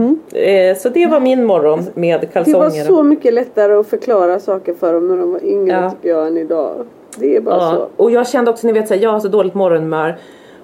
Eh, 0.40 0.76
så 0.76 0.88
det 0.88 1.06
var 1.06 1.20
min 1.20 1.44
morgon 1.44 1.84
med 1.94 2.20
Det 2.20 2.26
kalsonger. 2.26 2.58
var 2.58 2.70
så 2.70 3.02
mycket 3.02 3.34
lättare 3.34 3.72
att 3.74 3.86
förklara 3.86 4.40
saker 4.40 4.74
för 4.74 4.92
dem 4.92 5.08
när 5.08 5.16
de 5.16 5.32
var 5.32 5.44
yngre 5.44 5.80
Ja. 5.82 5.90
tycker 5.90 6.08
jag 6.08 6.26
än 6.26 6.36
idag. 6.38 6.70
Det 7.16 7.36
är 7.36 7.40
bara 7.40 7.54
Ja, 7.56 7.72
så. 7.96 8.02
och 8.02 8.10
jag 8.10 8.28
kände 8.28 8.50
också, 8.50 8.66
ni 8.66 8.72
vet, 8.72 8.88
så 8.88 8.94
här, 8.94 9.00
jag 9.02 9.10
har 9.10 9.20
så 9.20 9.28
dåligt 9.28 9.54
morgonhumör. 9.54 10.16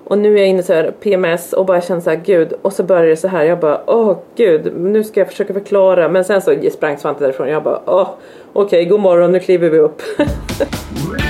Och 0.05 0.19
nu 0.19 0.35
är 0.35 0.39
jag 0.39 0.49
inne 0.49 0.63
så 0.63 0.73
här 0.73 0.91
PMS 1.01 1.53
och 1.53 1.67
bara 1.67 1.81
känner 1.81 2.01
så 2.01 2.11
här, 2.11 2.21
gud. 2.25 2.53
Och 2.63 2.73
så 2.73 2.83
börjar 2.83 3.07
det 3.07 3.17
så 3.17 3.29
här, 3.29 3.45
jag 3.45 3.59
bara, 3.61 3.81
åh 3.87 4.17
gud, 4.37 4.73
nu 4.77 5.05
ska 5.05 5.21
jag 5.21 5.29
försöka 5.29 5.53
förklara. 5.55 6.09
Men 6.09 6.25
sen 6.25 6.43
så 6.43 6.55
sprang 6.73 6.99
Svante 6.99 7.25
därifrån 7.25 7.49
jag 7.49 7.63
bara, 7.63 7.81
åh, 7.87 8.09
okej, 8.53 8.85
god 8.85 9.01
morgon, 9.01 9.33
nu 9.33 9.41
kliver 9.41 9.71
vi 9.71 9.79
upp. 9.79 10.03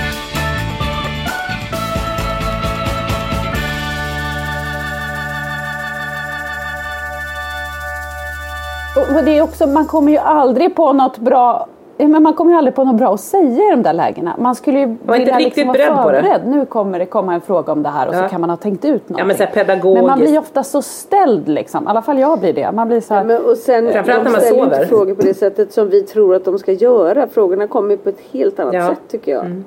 Och 9.17 9.23
det 9.25 9.37
är 9.37 9.41
också, 9.41 9.67
man 9.67 9.85
kommer 9.85 10.11
ju 10.11 10.17
aldrig 10.17 10.75
på 10.75 10.93
något 10.93 11.17
bra 11.17 11.67
men 11.97 12.23
man 12.23 12.33
kommer 12.33 12.51
ju 12.51 12.57
aldrig 12.57 12.75
på 12.75 12.83
något 12.83 12.95
bra 12.95 13.13
att 13.13 13.19
säga 13.19 13.67
i 13.67 13.69
de 13.71 13.83
där 13.83 13.93
lägena. 13.93 14.35
Man 14.39 14.55
skulle 14.55 14.79
ju 14.79 14.97
var 15.05 15.15
inte 15.15 15.31
riktigt 15.31 15.67
vara 15.67 15.73
beredd 15.77 15.87
på 16.03 16.11
det. 16.11 16.17
förberedd. 16.21 16.41
Nu 16.47 16.65
kommer 16.65 16.99
det 16.99 17.05
komma 17.05 17.33
en 17.33 17.41
fråga 17.41 17.71
om 17.73 17.83
det 17.83 17.89
här 17.89 18.07
och 18.07 18.15
Ja. 18.15 18.23
så 18.23 18.29
kan 18.29 18.41
man 18.41 18.49
ha 18.49 18.57
tänkt 18.57 18.85
ut 18.85 19.09
någonting. 19.09 19.27
men 19.27 19.37
så 19.37 19.43
här 19.43 19.51
pedagogiskt. 19.51 20.01
Men 20.01 20.09
man 20.09 20.19
blir 20.19 20.31
ju 20.31 20.37
ofta 20.37 20.63
så 20.63 20.81
ställd 20.81 21.47
liksom. 21.49 21.83
I 21.83 21.87
alla 21.87 22.01
fall 22.01 22.19
jag 22.19 22.39
blir 22.39 22.53
det. 22.53 22.71
Man 22.71 22.87
blir 22.87 23.01
så 23.01 23.13
här, 23.13 23.23
Men, 23.23 23.41
och 23.45 23.57
sen, 23.57 23.91
Framförallt 23.91 24.23
de 24.23 24.23
när 24.23 24.31
man 24.31 24.41
ställer 24.41 24.57
ju 24.57 24.63
sover. 24.63 24.75
inte 24.77 24.87
frågor 24.87 25.15
på 25.15 25.21
det 25.21 25.33
sättet 25.33 25.73
som 25.73 25.89
vi 25.89 26.01
tror 26.01 26.35
att 26.35 26.45
de 26.45 26.59
ska 26.59 26.71
göra. 26.71 27.27
Frågorna 27.27 27.67
kommer 27.67 27.95
på 27.97 28.09
ett 28.09 28.19
helt 28.31 28.59
annat 28.59 28.73
Ja. 28.73 28.87
sätt 28.89 28.99
tycker 29.11 29.31
jag. 29.31 29.63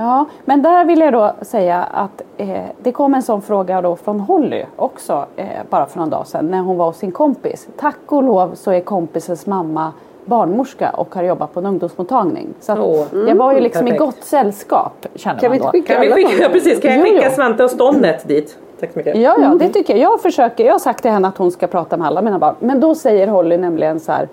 Ja, 0.00 0.24
men 0.44 0.62
där 0.62 0.84
vill 0.84 1.00
jag 1.00 1.12
då 1.12 1.32
säga 1.42 1.82
att 1.92 2.22
eh, 2.36 2.62
det 2.82 2.92
kom 2.92 3.14
en 3.14 3.22
sån 3.22 3.42
fråga 3.42 3.82
då 3.82 3.96
från 3.96 4.20
Holly 4.20 4.64
också 4.76 5.26
eh, 5.36 5.46
bara 5.70 5.86
för 5.86 5.98
någon 5.98 6.10
dag 6.10 6.26
sedan 6.26 6.50
när 6.50 6.58
hon 6.60 6.76
var 6.76 6.86
hos 6.86 6.96
sin 6.98 7.12
kompis. 7.12 7.68
Tack 7.76 7.96
och 8.06 8.22
lov 8.22 8.50
så 8.54 8.70
är 8.70 8.80
kompisens 8.80 9.46
mamma 9.46 9.92
barnmorska 10.24 10.90
och 10.90 11.14
har 11.14 11.22
jobbat 11.22 11.54
på 11.54 11.60
en 11.60 11.66
ungdomsmottagning. 11.66 12.48
Så 12.60 12.72
att 12.72 12.78
Åh, 12.78 13.06
jag 13.28 13.34
var 13.36 13.52
ju 13.52 13.60
liksom 13.60 13.86
i 13.86 13.90
perfekt. 13.90 13.98
gott 14.16 14.24
sällskap 14.24 15.06
känner 15.14 15.40
Kan 15.40 15.50
man 15.50 15.58
vi 15.58 15.64
då. 15.64 15.70
skicka 15.70 15.92
Kan 15.94 16.00
vi 16.02 16.12
skicka, 16.12 16.48
precis, 16.48 16.80
kan 16.80 16.92
jag 16.94 17.02
skicka 17.02 17.24
jo. 17.24 17.30
Svante 17.34 17.64
och 17.64 17.70
ståndet 17.70 18.28
dit? 18.28 18.58
Tack 18.80 18.92
så 18.92 18.98
mycket. 18.98 19.16
Ja, 19.16 19.36
ja, 19.40 19.54
det 19.58 19.68
tycker 19.68 19.96
jag. 19.96 20.12
Jag 20.12 20.20
försöker. 20.20 20.64
Jag 20.64 20.72
har 20.74 20.78
sagt 20.78 21.02
till 21.02 21.10
henne 21.10 21.28
att 21.28 21.38
hon 21.38 21.50
ska 21.50 21.66
prata 21.66 21.96
med 21.96 22.06
alla 22.06 22.22
mina 22.22 22.38
barn. 22.38 22.54
Men 22.58 22.80
då 22.80 22.94
säger 22.94 23.26
Holly 23.26 23.56
nämligen 23.56 24.00
så 24.00 24.12
här. 24.12 24.28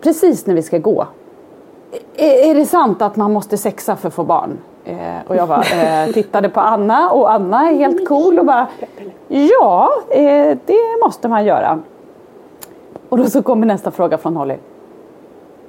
Precis 0.00 0.46
när 0.46 0.54
vi 0.54 0.62
ska 0.62 0.78
gå. 0.78 1.06
Är, 2.16 2.54
det 2.54 2.66
sant 2.66 3.02
att 3.02 3.16
man 3.16 3.32
måste 3.32 3.58
sexa 3.58 3.96
för 3.96 4.08
att 4.08 4.14
få 4.14 4.24
barn? 4.24 4.58
Eh, 4.84 4.96
och 5.26 5.36
jag 5.36 5.48
bara, 5.48 5.62
eh, 5.62 6.12
tittade 6.12 6.48
på 6.48 6.60
Anna 6.60 7.10
och 7.10 7.32
Anna 7.32 7.70
är 7.70 7.74
helt 7.74 8.08
cool 8.08 8.38
och 8.38 8.44
bara 8.46 8.66
Ja, 9.28 9.90
eh, 10.10 10.58
det 10.66 11.04
måste 11.04 11.28
man 11.28 11.44
göra. 11.44 11.78
Och 13.08 13.18
då 13.18 13.24
så 13.24 13.42
kommer 13.42 13.66
nästa 13.66 13.90
fråga 13.90 14.18
från 14.18 14.36
Holly. 14.36 14.56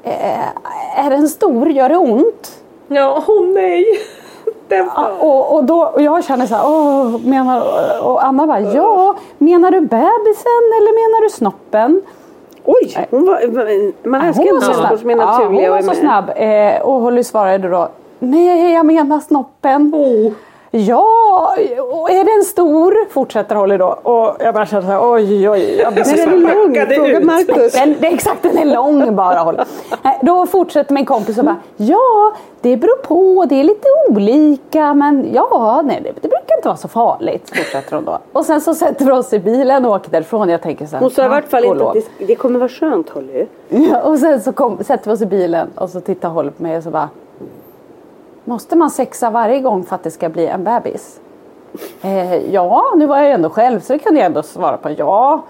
Eh, 0.03 1.05
är 1.05 1.09
den 1.09 1.27
stor? 1.29 1.69
Gör 1.69 1.89
det 1.89 1.97
ont? 1.97 2.63
Ja, 2.87 3.23
åh 3.27 3.47
nej. 3.47 3.85
Den 4.67 4.89
Ja, 4.95 5.09
och, 5.19 5.55
och, 5.55 5.63
då, 5.63 5.85
och 5.85 6.01
jag 6.01 6.23
känner 6.23 6.45
så 6.45 6.55
här, 6.55 6.63
åh, 6.65 7.19
menar, 7.25 7.61
och 8.03 8.25
Anna 8.25 8.47
bara, 8.47 8.59
ja, 8.59 9.15
menar 9.37 9.71
du 9.71 9.81
bebisen 9.81 10.63
eller 10.77 10.93
menar 10.93 11.21
du 11.23 11.29
snoppen? 11.29 12.01
Oj, 12.65 13.07
hon 13.09 13.25
var, 13.25 14.07
man 14.09 14.21
älskar 14.21 14.43
Hon 14.43 14.55
inte 14.55 14.67
människor 14.67 14.97
som 14.97 15.09
är 15.09 15.15
Ja, 15.15 15.25
naturliga 15.25 15.69
hon 15.69 15.79
och 15.79 15.85
var 15.85 15.93
så 15.93 15.99
snabb. 15.99 16.31
Eh, 16.35 16.81
och 16.81 17.01
Holly 17.01 17.23
svarade 17.23 17.69
då, 17.69 17.89
nej 18.19 18.73
jag 18.73 18.85
menar 18.85 19.19
snoppen. 19.19 19.95
Oh. 19.95 20.31
Ja, 20.77 21.55
och 21.91 22.11
är 22.11 22.35
den 22.35 22.43
stor? 22.43 23.09
Fortsätter 23.09 23.55
Holly 23.55 23.77
då. 23.77 23.87
Och 23.87 24.35
jag 24.39 24.53
bara 24.53 24.65
känner 24.65 24.81
så 24.81 24.87
här, 24.87 25.13
oj 25.13 25.49
oj. 25.49 25.79
Jag 25.79 25.93
blir 25.93 26.03
så 26.03 26.15
den 26.15 26.29
är 26.29 26.37
lång. 26.37 26.95
Fråga. 26.95 27.19
Marcus. 27.19 27.73
den, 27.73 27.95
det 27.99 28.07
är 28.07 28.13
exakt, 28.13 28.43
den 28.43 28.57
är 28.57 28.65
lång 28.65 29.15
bara. 29.15 29.39
Holly. 29.39 29.57
Då 30.21 30.45
fortsätter 30.45 30.93
min 30.93 31.05
kompis 31.05 31.37
och 31.37 31.45
bara, 31.45 31.55
ja 31.77 32.33
det 32.61 32.77
beror 32.77 32.97
på, 32.97 33.45
det 33.49 33.55
är 33.55 33.63
lite 33.63 33.87
olika 34.09 34.93
men 34.93 35.33
ja, 35.33 35.81
nej 35.85 36.01
det, 36.03 36.11
det 36.21 36.27
brukar 36.27 36.55
inte 36.57 36.67
vara 36.67 36.77
så 36.77 36.87
farligt. 36.87 37.51
Fortsätter 37.55 37.95
hon 37.95 38.05
då. 38.05 38.19
Och 38.31 38.45
sen 38.45 38.61
så 38.61 38.73
sätter 38.73 39.05
vi 39.05 39.11
oss 39.11 39.33
i 39.33 39.39
bilen 39.39 39.85
och 39.85 39.91
åker 39.91 40.11
därifrån. 40.11 40.49
Jag 40.49 40.61
tänker 40.61 40.85
så 40.85 40.95
här, 40.95 41.01
Hon 41.01 41.11
sa 41.11 41.25
i 41.25 41.27
vart 41.27 41.49
fall 41.49 41.65
inte 41.65 41.87
att 41.87 41.93
det, 41.93 42.25
det 42.25 42.35
kommer 42.35 42.59
vara 42.59 42.69
skönt 42.69 43.09
Holly. 43.09 43.45
Ja, 43.69 44.01
och 44.01 44.19
sen 44.19 44.41
så 44.41 44.51
kom, 44.51 44.83
sätter 44.83 45.09
vi 45.09 45.15
oss 45.15 45.21
i 45.21 45.25
bilen 45.25 45.67
och 45.75 45.89
så 45.89 45.99
tittar 45.99 46.29
Holly 46.29 46.49
på 46.51 46.63
mig 46.63 46.77
och 46.77 46.83
så 46.83 46.89
bara 46.89 47.09
Måste 48.45 48.75
man 48.75 48.89
sexa 48.89 49.29
varje 49.29 49.59
gång 49.59 49.83
för 49.83 49.95
att 49.95 50.03
det 50.03 50.11
ska 50.11 50.29
bli 50.29 50.47
en 50.47 50.63
bebis? 50.63 51.19
Eh, 52.01 52.35
ja, 52.53 52.93
nu 52.95 53.05
var 53.05 53.17
jag 53.17 53.25
ju 53.25 53.31
ändå 53.31 53.49
själv 53.49 53.79
så 53.79 53.93
det 53.93 53.99
kunde 53.99 54.19
jag 54.19 54.25
ändå 54.25 54.43
svara 54.43 54.77
på 54.77 54.89
ja. 54.97 55.41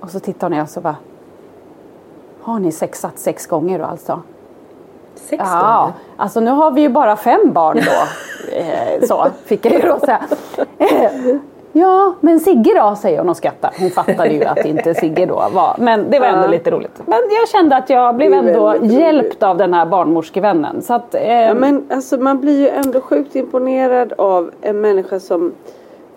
Och 0.00 0.10
så 0.10 0.20
tittar 0.20 0.46
hon 0.46 0.52
och 0.52 0.58
jag 0.58 0.68
så 0.68 0.80
bara 0.80 0.96
Har 2.42 2.58
ni 2.58 2.72
sexat 2.72 3.18
sex 3.18 3.46
gånger 3.46 3.78
då 3.78 3.84
alltså? 3.84 4.22
Sex 5.14 5.42
Ja, 5.46 5.78
gånger. 5.80 5.92
alltså 6.16 6.40
nu 6.40 6.50
har 6.50 6.70
vi 6.70 6.80
ju 6.80 6.88
bara 6.88 7.16
fem 7.16 7.52
barn 7.52 7.76
då. 7.76 7.92
Eh, 8.52 9.02
så 9.06 9.26
fick 9.44 9.64
jag 9.66 9.72
ju 9.72 9.80
då 9.88 9.98
säga. 9.98 10.20
Ja, 11.80 12.14
men 12.20 12.40
Sigge 12.40 12.74
då 12.74 12.96
säger 12.96 13.18
hon 13.18 13.28
och 13.28 13.36
skrattar. 13.36 13.74
Hon 13.80 13.90
fattade 13.90 14.28
ju 14.28 14.44
att 14.44 14.64
inte 14.64 14.94
Sigge 14.94 15.26
då 15.26 15.34
var. 15.34 15.76
Men 15.78 16.10
det 16.10 16.18
var 16.18 16.26
ändå 16.26 16.48
lite 16.48 16.70
roligt. 16.70 17.02
Men 17.06 17.18
jag 17.30 17.48
kände 17.48 17.76
att 17.76 17.90
jag 17.90 18.16
blev 18.16 18.32
ändå 18.32 18.66
väldigt 18.66 18.82
roligt. 18.82 19.00
hjälpt 19.00 19.42
av 19.42 19.56
den 19.56 19.74
här 19.74 19.86
barnmorskevännen. 19.86 20.82
Så 20.82 20.94
att, 20.94 21.14
eh, 21.14 21.40
Ja, 21.40 21.54
men 21.54 21.86
alltså 21.90 22.16
man 22.16 22.40
blir 22.40 22.60
ju 22.60 22.68
ändå 22.68 23.00
sjukt 23.00 23.36
imponerad 23.36 24.12
av 24.18 24.50
en 24.60 24.80
människa 24.80 25.20
som 25.20 25.52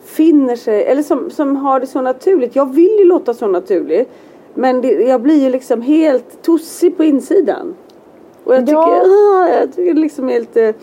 finner 0.06 0.56
sig, 0.56 0.84
eller 0.86 1.04
som, 1.04 1.30
som 1.30 1.56
har 1.56 1.80
det 1.80 1.88
så 1.88 2.02
naturligt. 2.02 2.56
Jag 2.56 2.74
vill 2.74 3.00
ju 3.00 3.06
låta 3.06 3.34
så 3.34 3.48
naturligt. 3.48 4.10
Men 4.54 4.82
det, 4.82 4.92
jag 4.92 5.22
blir 5.22 5.44
ju 5.44 5.50
liksom 5.50 5.82
helt 5.82 6.44
tossig 6.44 6.98
på 6.98 7.04
insidan. 7.04 7.76
Och 8.44 8.56
jag 8.56 8.66
tycker, 8.66 8.74
Ja. 8.80 9.02
ah, 9.06 9.48
jag 9.60 9.76
tycker 9.76 9.94
det 9.94 10.00
liksom 10.02 10.30
är 10.30 10.40
lite 10.40 10.74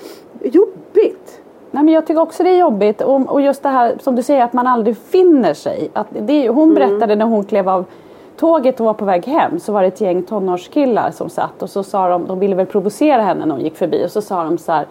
jobbigt. 0.42 1.40
Nej, 1.76 1.84
men 1.84 1.94
jag 1.94 2.06
tycker 2.06 2.20
också 2.20 2.42
det 2.42 2.50
är 2.50 2.58
jobbigt. 2.58 3.00
Och, 3.00 3.32
och 3.32 3.40
just 3.40 3.62
det 3.62 3.68
här 3.68 3.94
som 4.00 4.16
du 4.16 4.22
säger 4.22 4.44
att 4.44 4.52
man 4.52 4.66
aldrig 4.66 4.96
finner 4.96 5.54
sig. 5.54 5.90
Att 5.92 6.06
det, 6.10 6.48
hon 6.48 6.74
berättade 6.74 7.16
när 7.16 7.24
hon 7.24 7.44
klev 7.44 7.68
av 7.68 7.84
tåget 8.36 8.80
och 8.80 8.86
var 8.86 8.94
på 8.94 9.04
väg 9.04 9.26
hem 9.26 9.60
så 9.60 9.72
var 9.72 9.82
det 9.82 9.88
ett 9.88 10.00
gäng 10.00 10.22
tonårskillar 10.22 11.10
som 11.10 11.28
satt 11.28 11.62
och 11.62 11.70
så 11.70 11.82
sa 11.82 12.08
de, 12.08 12.26
de 12.26 12.38
ville 12.38 12.54
väl 12.54 12.66
provocera 12.66 13.22
henne 13.22 13.46
när 13.46 13.54
hon 13.54 13.64
gick 13.64 13.76
förbi 13.76 14.06
och 14.06 14.10
så 14.10 14.20
sa 14.20 14.44
de 14.44 14.58
så 14.58 14.72
här 14.72 14.86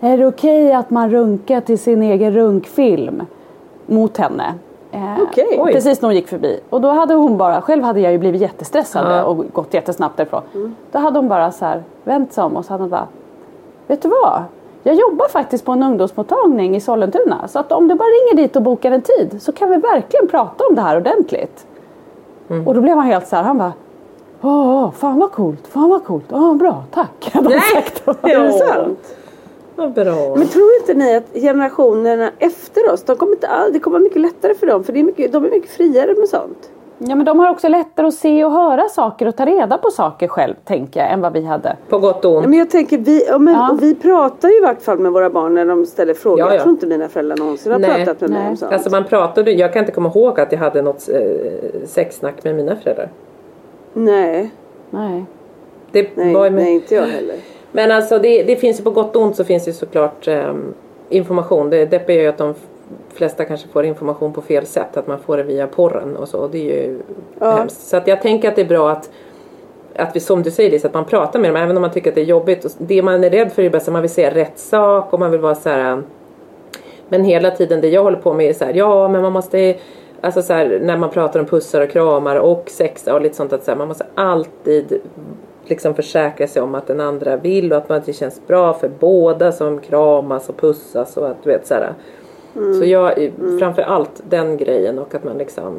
Är 0.00 0.18
det 0.18 0.26
okej 0.26 0.72
att 0.72 0.90
man 0.90 1.10
runkar 1.10 1.60
till 1.60 1.78
sin 1.78 2.02
egen 2.02 2.32
runkfilm? 2.32 3.22
Mot 3.86 4.16
henne. 4.16 4.54
Eh. 4.92 5.14
Precis 5.72 6.02
när 6.02 6.08
hon 6.08 6.16
gick 6.16 6.28
förbi. 6.28 6.60
Och 6.70 6.80
då 6.80 6.88
hade 6.88 7.14
hon 7.14 7.36
bara, 7.36 7.60
själv 7.60 7.82
hade 7.82 8.00
jag 8.00 8.12
ju 8.12 8.18
blivit 8.18 8.40
jättestressad 8.40 9.06
Ja. 9.12 9.24
och 9.24 9.44
gått 9.52 9.74
jättesnabbt 9.74 10.16
därifrån. 10.16 10.42
Då 10.92 10.98
hade 10.98 11.18
hon 11.18 11.28
bara 11.28 11.52
så 11.52 11.64
här 11.64 11.82
vänt 12.04 12.32
sig 12.32 12.44
om 12.44 12.56
och 12.56 12.64
så 12.64 12.72
hade 12.72 12.82
hon 12.82 12.90
bara 12.90 13.06
Vet 13.86 14.02
du 14.02 14.08
vad? 14.08 14.42
Jag 14.86 14.94
jobbar 14.94 15.28
faktiskt 15.28 15.64
på 15.64 15.72
en 15.72 15.82
ungdomsmottagning 15.82 16.76
i 16.76 16.80
Sollentuna. 16.80 17.48
Så 17.48 17.58
att 17.58 17.72
om 17.72 17.88
du 17.88 17.94
bara 17.94 18.06
ringer 18.08 18.42
dit 18.42 18.56
och 18.56 18.62
bokar 18.62 18.90
en 18.90 19.02
tid 19.02 19.42
så 19.42 19.52
kan 19.52 19.70
vi 19.70 19.76
verkligen 19.76 20.28
prata 20.28 20.64
om 20.66 20.74
det 20.74 20.82
här 20.82 20.96
ordentligt. 20.96 21.66
Och 22.66 22.74
då 22.74 22.80
blev 22.80 22.96
han 22.96 23.06
helt 23.06 23.28
så 23.28 23.36
här, 23.36 23.42
han 23.42 23.58
bara 23.58 23.72
Åh, 24.40 24.90
fan 24.90 25.18
vad 25.18 25.32
coolt, 25.32 25.66
fan 25.66 25.90
vad 25.90 26.04
coolt, 26.04 26.24
ja 26.28 26.56
bra, 26.58 26.84
tack. 26.90 27.30
han 27.32 27.44
sagt. 27.44 28.08
Är 28.22 28.40
det 28.42 28.52
sant? 28.52 29.16
Vad 29.76 29.92
bra. 29.92 30.36
Men 30.36 30.48
tror 30.48 30.70
inte 30.80 30.94
ni 30.94 31.16
att 31.16 31.32
generationerna 31.34 32.30
efter 32.38 32.92
oss, 32.92 33.02
de 33.02 33.16
kommer 33.16 33.32
inte 33.32 33.48
all, 33.48 33.72
det 33.72 33.78
kommer 33.78 33.98
vara 33.98 34.04
mycket 34.04 34.22
lättare 34.22 34.54
för 34.54 34.66
dem. 34.66 34.84
För 34.84 34.92
det 34.92 34.98
är 35.00 35.04
mycket, 35.04 35.32
de 35.32 35.44
är 35.44 35.50
mycket 35.50 35.70
friare 35.70 36.14
med 36.14 36.28
sånt. 36.28 36.70
Ja 36.98 37.14
men 37.14 37.24
de 37.24 37.38
har 37.38 37.50
också 37.50 37.68
lättare 37.68 38.06
att 38.06 38.14
se 38.14 38.44
och 38.44 38.50
höra 38.52 38.88
saker 38.88 39.28
och 39.28 39.36
ta 39.36 39.44
reda 39.46 39.78
på 39.78 39.90
saker 39.90 40.28
själv, 40.28 40.54
tänker 40.64 41.00
jag, 41.00 41.12
än 41.12 41.20
vad 41.20 41.32
vi 41.32 41.44
hade. 41.44 41.76
På 41.88 41.98
gott 41.98 42.24
och 42.24 42.36
ont. 42.36 42.46
Men 42.48 42.58
jag 42.58 42.70
tänker, 42.70 42.98
vi, 42.98 43.26
ja, 43.28 43.38
men, 43.38 43.54
Ja. 43.54 43.70
och 43.72 43.82
vi 43.82 43.94
pratar 43.94 44.48
ju 44.48 44.58
i 44.58 44.60
vart 44.60 44.82
fall 44.82 44.98
med 44.98 45.12
våra 45.12 45.30
barn 45.30 45.54
när 45.54 45.64
de 45.64 45.86
ställer 45.86 46.14
frågor. 46.14 46.38
Ja, 46.38 46.46
ja. 46.46 46.52
Jag 46.52 46.62
tror 46.62 46.72
inte 46.72 46.86
mina 46.86 47.08
föräldrar 47.08 47.36
någonsin 47.36 47.72
har 47.72 47.78
Nej. 47.78 48.04
pratat 48.04 48.20
med 48.20 48.30
mig 48.30 48.40
Nej. 48.40 48.50
om 48.50 48.56
sånt. 48.56 48.72
Alltså 48.72 48.90
man 48.90 49.04
pratade, 49.04 49.52
jag 49.52 49.72
kan 49.72 49.80
inte 49.80 49.92
komma 49.92 50.12
ihåg 50.14 50.40
att 50.40 50.52
jag 50.52 50.58
hade 50.58 50.82
något 50.82 51.08
eh, 51.08 51.20
sexsnack 51.86 52.44
med 52.44 52.54
mina 52.54 52.76
föräldrar. 52.76 53.08
Nej, 53.92 54.50
Nej. 54.90 55.24
Det 55.92 56.16
nej, 56.16 56.34
var 56.34 56.42
med, 56.50 56.52
nej 56.52 56.74
inte 56.74 56.94
jag 56.94 57.02
heller. 57.06 57.36
Men 57.72 57.90
alltså 57.90 58.18
det, 58.18 58.42
det 58.42 58.56
finns 58.56 58.80
ju 58.80 58.84
på 58.84 58.90
gott 58.90 59.16
och 59.16 59.22
ont 59.22 59.36
så 59.36 59.44
finns 59.44 59.64
det 59.64 59.70
ju 59.70 59.74
såklart 59.74 60.28
ehm, 60.28 60.74
information. 61.08 61.70
Det 61.70 61.84
deppiga 61.86 62.16
är 62.18 62.22
ju 62.22 62.28
att 62.28 62.38
de 62.38 62.54
flesta 63.14 63.44
kanske 63.44 63.68
får 63.68 63.84
information 63.84 64.32
på 64.32 64.42
fel 64.42 64.66
sätt. 64.66 64.96
Att 64.96 65.06
man 65.06 65.18
får 65.18 65.36
det 65.36 65.42
via 65.42 65.66
porren 65.66 66.16
och 66.16 66.28
så. 66.28 66.38
Och 66.38 66.50
det 66.50 66.58
är 66.58 66.88
ju 66.88 66.98
Ja. 67.40 67.50
hemskt. 67.50 67.80
Så 67.80 67.96
att 67.96 68.06
jag 68.06 68.22
tänker 68.22 68.48
att 68.48 68.56
det 68.56 68.62
är 68.62 68.68
bra 68.68 68.90
att 68.90 69.10
att 69.98 70.16
vi 70.16 70.20
som 70.20 70.42
du 70.42 70.50
säger 70.50 70.70
Lisa, 70.70 70.88
att 70.88 70.94
man 70.94 71.04
pratar 71.04 71.38
med 71.38 71.50
dem 71.50 71.56
även 71.56 71.76
om 71.76 71.80
man 71.80 71.90
tycker 71.90 72.10
att 72.10 72.14
det 72.14 72.20
är 72.20 72.24
jobbigt. 72.24 72.64
Och 72.64 72.70
Det 72.78 73.02
man 73.02 73.24
är 73.24 73.30
rädd 73.30 73.52
för 73.52 73.62
är 73.62 73.70
ju 73.70 73.76
att 73.76 73.88
man 73.88 74.02
vill 74.02 74.10
säga 74.10 74.34
rätt 74.34 74.58
sak 74.58 75.12
och 75.12 75.20
man 75.20 75.30
vill 75.30 75.40
vara 75.40 75.54
så 75.54 75.68
här. 75.68 76.02
Men 77.08 77.24
hela 77.24 77.50
tiden 77.50 77.80
det 77.80 77.88
jag 77.88 78.02
håller 78.02 78.18
på 78.18 78.32
med 78.34 78.46
är 78.48 78.52
så 78.52 78.64
här, 78.64 78.74
ja 78.74 79.08
men 79.08 79.22
man 79.22 79.32
måste 79.32 79.76
Alltså 80.20 80.42
så 80.42 80.52
här, 80.52 80.80
när 80.82 80.96
man 80.96 81.10
pratar 81.10 81.40
om 81.40 81.46
pussar 81.46 81.80
och 81.80 81.90
kramar 81.90 82.36
och 82.36 82.70
sex 82.70 83.06
och 83.06 83.20
lite 83.20 83.36
sånt 83.36 83.52
att 83.52 83.64
så 83.64 83.70
här, 83.70 83.78
man 83.78 83.88
måste 83.88 84.06
alltid 84.14 85.00
liksom 85.64 85.94
försäkra 85.94 86.46
sig 86.46 86.62
om 86.62 86.74
att 86.74 86.86
den 86.86 87.00
andra 87.00 87.36
vill 87.36 87.72
och 87.72 87.78
att 87.78 87.88
man, 87.88 88.02
det 88.06 88.12
känns 88.12 88.46
bra 88.46 88.74
för 88.74 88.90
båda 88.98 89.52
som 89.52 89.78
kramas 89.78 90.48
och 90.48 90.56
pussas 90.56 91.16
och 91.16 91.28
att 91.28 91.36
du 91.42 91.50
vet 91.50 91.66
så 91.66 91.74
här. 91.74 91.92
Så 92.78 92.84
jag, 92.84 93.18
Mm. 93.18 93.58
framför 93.58 93.82
allt 93.82 94.22
den 94.28 94.56
grejen 94.56 94.98
och 94.98 95.14
att 95.14 95.24
man 95.24 95.38
liksom 95.38 95.74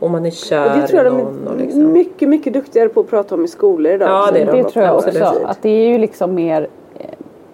om 0.00 0.12
man 0.12 0.26
är 0.26 0.30
kär 0.30 0.76
det 0.80 0.86
tror 0.86 1.04
jag 1.04 1.06
i 1.06 1.16
de 1.16 1.22
någon 1.24 1.46
och 1.46 1.54
är 1.54 1.58
liksom. 1.58 1.92
mycket, 1.92 2.28
mycket 2.28 2.52
duktigare 2.52 2.88
på 2.88 3.00
att 3.00 3.10
prata 3.10 3.34
om 3.34 3.44
i 3.44 3.48
skolor 3.48 3.92
idag. 3.92 4.08
Ja, 4.08 4.30
det 4.32 4.40
är 4.40 4.46
de. 4.46 4.62
Det 4.62 4.68
tror 4.70 4.84
jag 4.84 4.94
Absolut. 4.96 5.22
också. 5.22 5.44
Att 5.44 5.62
det 5.62 5.68
är 5.68 5.88
ju 5.88 5.98
liksom 5.98 6.34
mer 6.34 6.68
eh, 6.98 7.06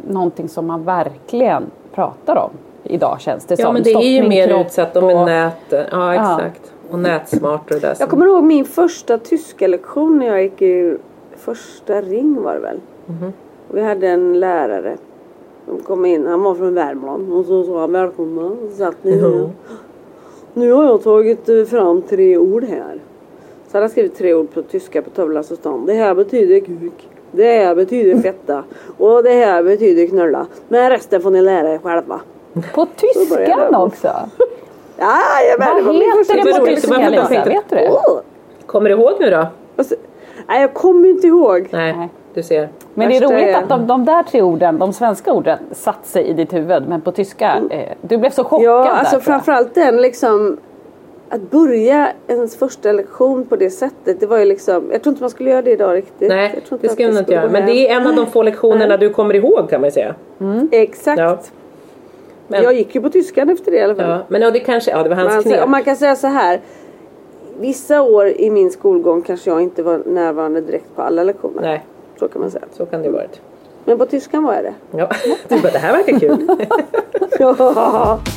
någonting 0.09 0.49
som 0.49 0.66
man 0.66 0.85
verkligen 0.85 1.62
pratar 1.95 2.37
om 2.37 2.51
idag 2.85 3.21
känns 3.21 3.45
det 3.45 3.59
Ja 3.59 3.64
som. 3.66 3.75
men 3.75 3.83
det 3.83 3.90
är 3.92 4.23
ju 4.23 4.29
mer 4.29 4.61
utsatt. 4.61 4.95
De 4.95 5.05
är 5.09 5.25
nät, 5.25 5.88
ja 5.90 6.14
exakt. 6.14 6.73
Och 6.90 6.99
nätsmart 6.99 7.61
och 7.71 7.75
det 7.75 7.81
där. 7.81 7.97
Jag 7.99 8.09
kommer 8.09 8.27
ihåg 8.27 8.45
min 8.45 8.64
första 8.64 9.18
tyska 9.18 9.66
lektion 9.66 10.18
när 10.18 10.27
jag 10.27 10.42
gick 10.42 10.62
i 10.62 10.97
första 11.37 12.01
ring 12.01 12.42
var 12.42 12.55
det 12.55 12.61
väl. 12.61 12.81
Mhm. 13.07 13.33
Vi 13.68 13.83
hade 13.83 14.09
en 14.09 14.40
lärare 14.40 14.97
som 15.66 15.79
kom 15.79 16.05
in, 16.07 16.27
han 16.27 16.42
var 16.42 16.55
från 16.55 16.75
Värmland 16.75 17.33
och 17.33 17.44
så 17.44 17.64
sa 17.64 17.81
han 17.81 17.92
välkomna. 17.92 18.51
Så 18.70 18.77
satt 18.77 19.05
ni 19.05 19.16
ner. 19.16 19.51
Nu 20.55 20.72
har 20.72 20.85
jag 20.85 21.03
tagit 21.03 21.48
eh, 21.48 21.64
fram 21.64 22.03
tre 22.03 22.37
ord 22.38 22.64
här. 22.64 22.98
Så 23.68 23.77
hade 23.77 23.83
han 23.85 23.90
skrivit 23.90 24.16
tre 24.18 24.35
ord 24.35 24.51
på 24.55 24.62
tyska 24.62 25.03
på 25.03 25.11
tavlan 25.11 25.44
så 25.44 25.57
stod 25.57 25.87
det 25.87 25.92
här 25.92 26.14
betyder 26.14 26.61
kuk. 26.61 27.09
Det 27.33 27.44
här 27.64 27.75
betyder 27.75 28.20
fetta. 28.22 28.64
Och 28.98 29.22
det 29.22 29.31
här 29.33 29.62
betyder 29.62 30.07
knulla. 30.07 30.46
Men 30.68 30.90
resten 30.90 31.20
får 31.22 31.31
ni 31.31 31.42
lära 31.42 31.75
er 31.75 31.79
själva. 31.79 32.20
På 32.75 32.87
tyskan 32.96 33.42
jag. 33.72 33.83
också? 33.87 34.09
Vad 35.59 35.85
var 35.85 35.92
min 35.92 36.12
första 36.18 36.35
heter 36.35 36.53
det 36.53 36.59
på 36.59 36.66
tyska 36.66 37.01
jag 37.01 37.11
Lisa? 37.11 37.44
Vet 37.44 37.64
du 37.68 37.77
det? 37.77 37.90
Kommer 38.66 38.88
du 38.90 38.94
ihåg 38.96 39.12
nu 39.20 39.31
då? 39.31 39.46
Och 39.77 39.87
så- 39.87 39.94
Nej 40.48 40.61
jag 40.61 40.75
kommer 40.75 41.09
inte 41.09 41.27
ihåg. 41.27 41.68
Nej. 41.72 42.09
Du 42.35 42.42
ser. 42.42 42.68
Men 42.95 43.09
det 43.09 43.16
är 43.16 43.21
roligt 43.21 43.57
att 43.57 43.68
de, 43.68 43.87
de 43.87 44.05
där 44.05 44.23
tre 44.23 44.42
orden, 44.42 44.79
de 44.79 44.92
svenska 44.92 45.33
orden, 45.33 45.59
satt 45.73 46.07
sig 46.07 46.25
i 46.27 46.33
ditt 46.33 46.53
huvud. 46.53 46.88
Men 46.88 47.01
på 47.01 47.12
tyska, 47.12 47.61
eh, 47.71 47.92
du 48.01 48.18
blev 48.18 48.31
så 48.31 48.45
chockad 48.45 48.66
Ja, 48.66 48.83
där, 48.85 48.90
alltså 48.90 49.16
jag. 49.16 49.23
framförallt 49.23 49.75
den 49.75 49.97
liksom 50.03 50.59
att 51.29 51.51
börja 51.51 52.09
ens 52.29 52.57
första 52.57 52.92
lektion 52.92 53.47
på 53.47 53.57
det 53.57 53.71
sättet. 53.71 54.21
Det 54.21 54.27
var 54.27 54.38
ju 54.38 54.45
liksom, 54.45 54.88
jag 54.92 55.03
tror 55.03 55.12
inte 55.12 55.23
man 55.23 55.31
skulle 55.31 55.51
göra 55.51 55.62
det 55.62 55.71
idag 55.71 55.95
riktigt. 55.97 56.29
Nej, 56.29 56.62
det 56.81 56.88
ska 56.88 57.09
man 57.09 57.18
inte 57.18 57.33
göra. 57.33 57.49
Men 57.51 57.66
det 57.66 57.88
är 57.88 57.97
en 57.97 58.07
av 58.07 58.14
de 58.14 58.27
få 58.27 58.42
lektionerna 58.42 58.97
du 58.97 59.11
kommer 59.11 59.35
ihåg 59.35 59.71
kan 59.71 59.81
man 59.81 59.92
säga. 59.92 60.14
Exakt. 60.71 61.18
Ja. 61.18 61.38
Men, 62.49 62.62
Jag 62.62 62.75
gick 62.75 62.95
ju 62.95 63.01
på 63.01 63.11
tyskan 63.11 63.51
efter 63.51 63.71
det 63.71 63.77
i 63.77 63.83
alla 63.83 63.95
fall. 63.95 64.11
ja, 64.11 64.18
men 64.29 64.42
ja, 64.42 64.51
det 64.51 64.61
kanske, 64.61 64.90
ja 64.90 65.03
det 65.03 65.09
var 65.09 65.16
hans 65.16 65.45
knep. 65.45 65.64
om 65.64 65.71
man 65.71 65.83
kan 65.83 65.97
säga 65.97 66.16
så 66.16 66.27
här. 66.27 66.61
Vissa 67.61 68.03
år 68.03 68.29
i 68.29 68.51
min 68.51 68.71
skolgång 68.71 69.23
kanske 69.23 69.51
jag 69.51 69.62
inte 69.62 69.83
var 69.83 70.03
närvarande 70.07 70.61
direkt 70.61 70.97
på 70.97 71.03
alla 71.03 71.25
lektioner. 71.25 71.62
Nej, 71.62 71.85
Så 72.23 72.29
kan 72.29 72.41
man 72.41 72.51
säga. 72.51 72.65
så 72.73 72.87
kan 72.87 73.03
det 73.03 73.07
ju 73.07 73.13
varit. 73.13 73.41
Men 73.85 73.99
på 73.99 74.07
tyskan 74.07 74.45
var 74.45 74.55
jag 74.55 74.65
det. 74.65 74.75
Ja, 74.91 75.11
du 75.49 75.61
bara, 75.61 75.73
det 75.73 75.79
här 75.79 75.93
verkar 75.93 76.21
kul. 76.21 76.47
Ja. 77.39 78.21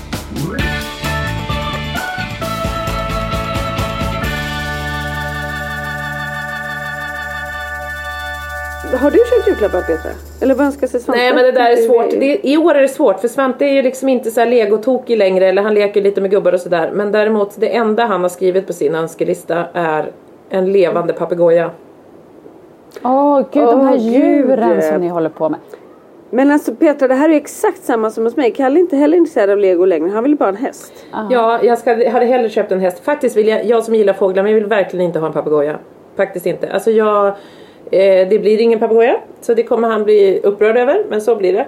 Har 9.02 9.12
du 9.12 9.18
köpt 9.18 9.48
julklappar 9.48 9.82
Petra? 9.82 10.12
Eller 10.42 10.56
vad 10.56 10.66
önskar 10.66 10.88
sig 10.88 11.00
Svante? 11.00 11.22
Nej 11.22 11.34
men 11.34 11.44
det 11.44 11.52
där 11.52 11.72
är 11.72 11.76
svårt. 11.76 12.10
Det, 12.10 12.48
I 12.48 12.58
år 12.58 12.76
är 12.76 12.82
det 12.82 12.88
svårt 12.88 13.20
för 13.20 13.28
Svante 13.28 13.66
är 13.66 13.74
ju 13.74 13.82
liksom 13.82 14.10
inte 14.10 14.32
så 14.32 14.40
här 14.40 14.48
legotokig 14.48 15.18
längre 15.18 15.48
eller 15.48 15.62
han 15.62 15.74
leker 15.74 16.02
lite 16.02 16.22
med 16.22 16.32
gubbar 16.32 16.54
och 16.54 16.62
sådär. 16.62 16.92
Men 16.94 17.12
däremot 17.12 17.60
det 17.60 17.76
enda 17.76 18.06
han 18.06 18.22
har 18.22 18.30
skrivit 18.30 18.68
på 18.68 18.74
sin 18.74 18.96
önskelista 18.96 19.66
är 19.74 20.12
en 20.50 20.72
levande 20.72 21.14
papegoja. 21.14 21.72
Åh 23.04 23.42
gud, 23.52 23.64
de 23.64 23.88
här 23.88 23.96
djuren 23.98 24.70
gud. 24.70 24.84
som 24.84 25.02
ni 25.02 25.08
håller 25.08 25.30
på 25.30 25.50
med. 25.50 25.60
Men 26.30 26.52
alltså 26.52 26.76
Petra, 26.76 27.08
det 27.08 27.14
här 27.16 27.30
är 27.30 27.34
exakt 27.34 27.84
samma 27.84 28.10
som 28.10 28.24
hos 28.24 28.36
mig. 28.36 28.52
Kalle 28.52 28.80
är 28.80 28.82
inte 28.82 28.96
heller 28.98 29.18
intresserad 29.18 29.50
av 29.50 29.58
lego 29.58 29.86
längre. 29.86 30.10
Han 30.10 30.24
vill 30.24 30.36
bara 30.36 30.46
ha 30.46 30.50
en 30.50 30.64
häst. 30.66 30.94
Ja, 31.32 31.60
jag 31.64 31.78
ska, 31.78 32.10
hade 32.10 32.26
hellre 32.26 32.50
köpt 32.50 32.72
en 32.72 32.80
häst. 32.80 33.04
Faktiskt 33.06 33.38
vill 33.38 33.48
jag, 33.48 33.66
jag 33.66 33.84
som 33.84 33.96
gillar 33.96 34.14
fåglar, 34.14 34.44
men 34.44 34.52
jag 34.52 34.60
vill 34.60 34.70
verkligen 34.70 35.06
inte 35.06 35.20
ha 35.20 35.28
en 35.28 35.34
papegoja. 35.34 35.78
Faktiskt 36.16 36.46
inte. 36.46 36.72
Alltså 36.74 36.92
jag, 36.92 37.28
eh, 37.92 38.28
det 38.30 38.42
blir 38.42 38.62
ingen 38.62 38.80
papegoja. 38.80 39.16
Så 39.42 39.54
det 39.54 39.64
kommer 39.64 39.88
han 39.90 40.04
bli 40.04 40.40
upprörd 40.44 40.78
över, 40.78 41.06
men 41.10 41.22
så 41.22 41.36
blir 41.36 41.54
det. 41.54 41.68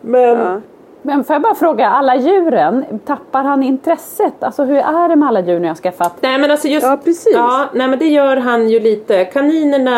Men 0.00 0.38
Ja. 0.38 0.60
Men 1.06 1.24
får 1.24 1.34
jag 1.34 1.42
bara 1.42 1.54
fråga, 1.54 1.86
alla 1.86 2.16
djuren, 2.16 2.84
tappar 3.04 3.44
han 3.44 3.62
intresset? 3.62 4.42
Alltså 4.42 4.64
hur 4.64 4.76
är 4.76 5.08
det 5.08 5.16
med 5.16 5.28
alla 5.28 5.40
djur 5.40 5.60
ni 5.60 5.68
har 5.68 5.74
skaffat? 5.74 6.12
Nej 6.20 6.38
men 6.38 6.50
alltså 6.50 6.68
just... 6.68 6.86
Ja, 6.86 6.98
precis. 7.04 7.34
Ja, 7.34 7.66
nej 7.74 7.88
men 7.88 7.98
det 7.98 8.06
gör 8.08 8.36
han 8.36 8.68
ju 8.68 8.80
lite. 8.80 9.24
Kaninerna... 9.24 9.94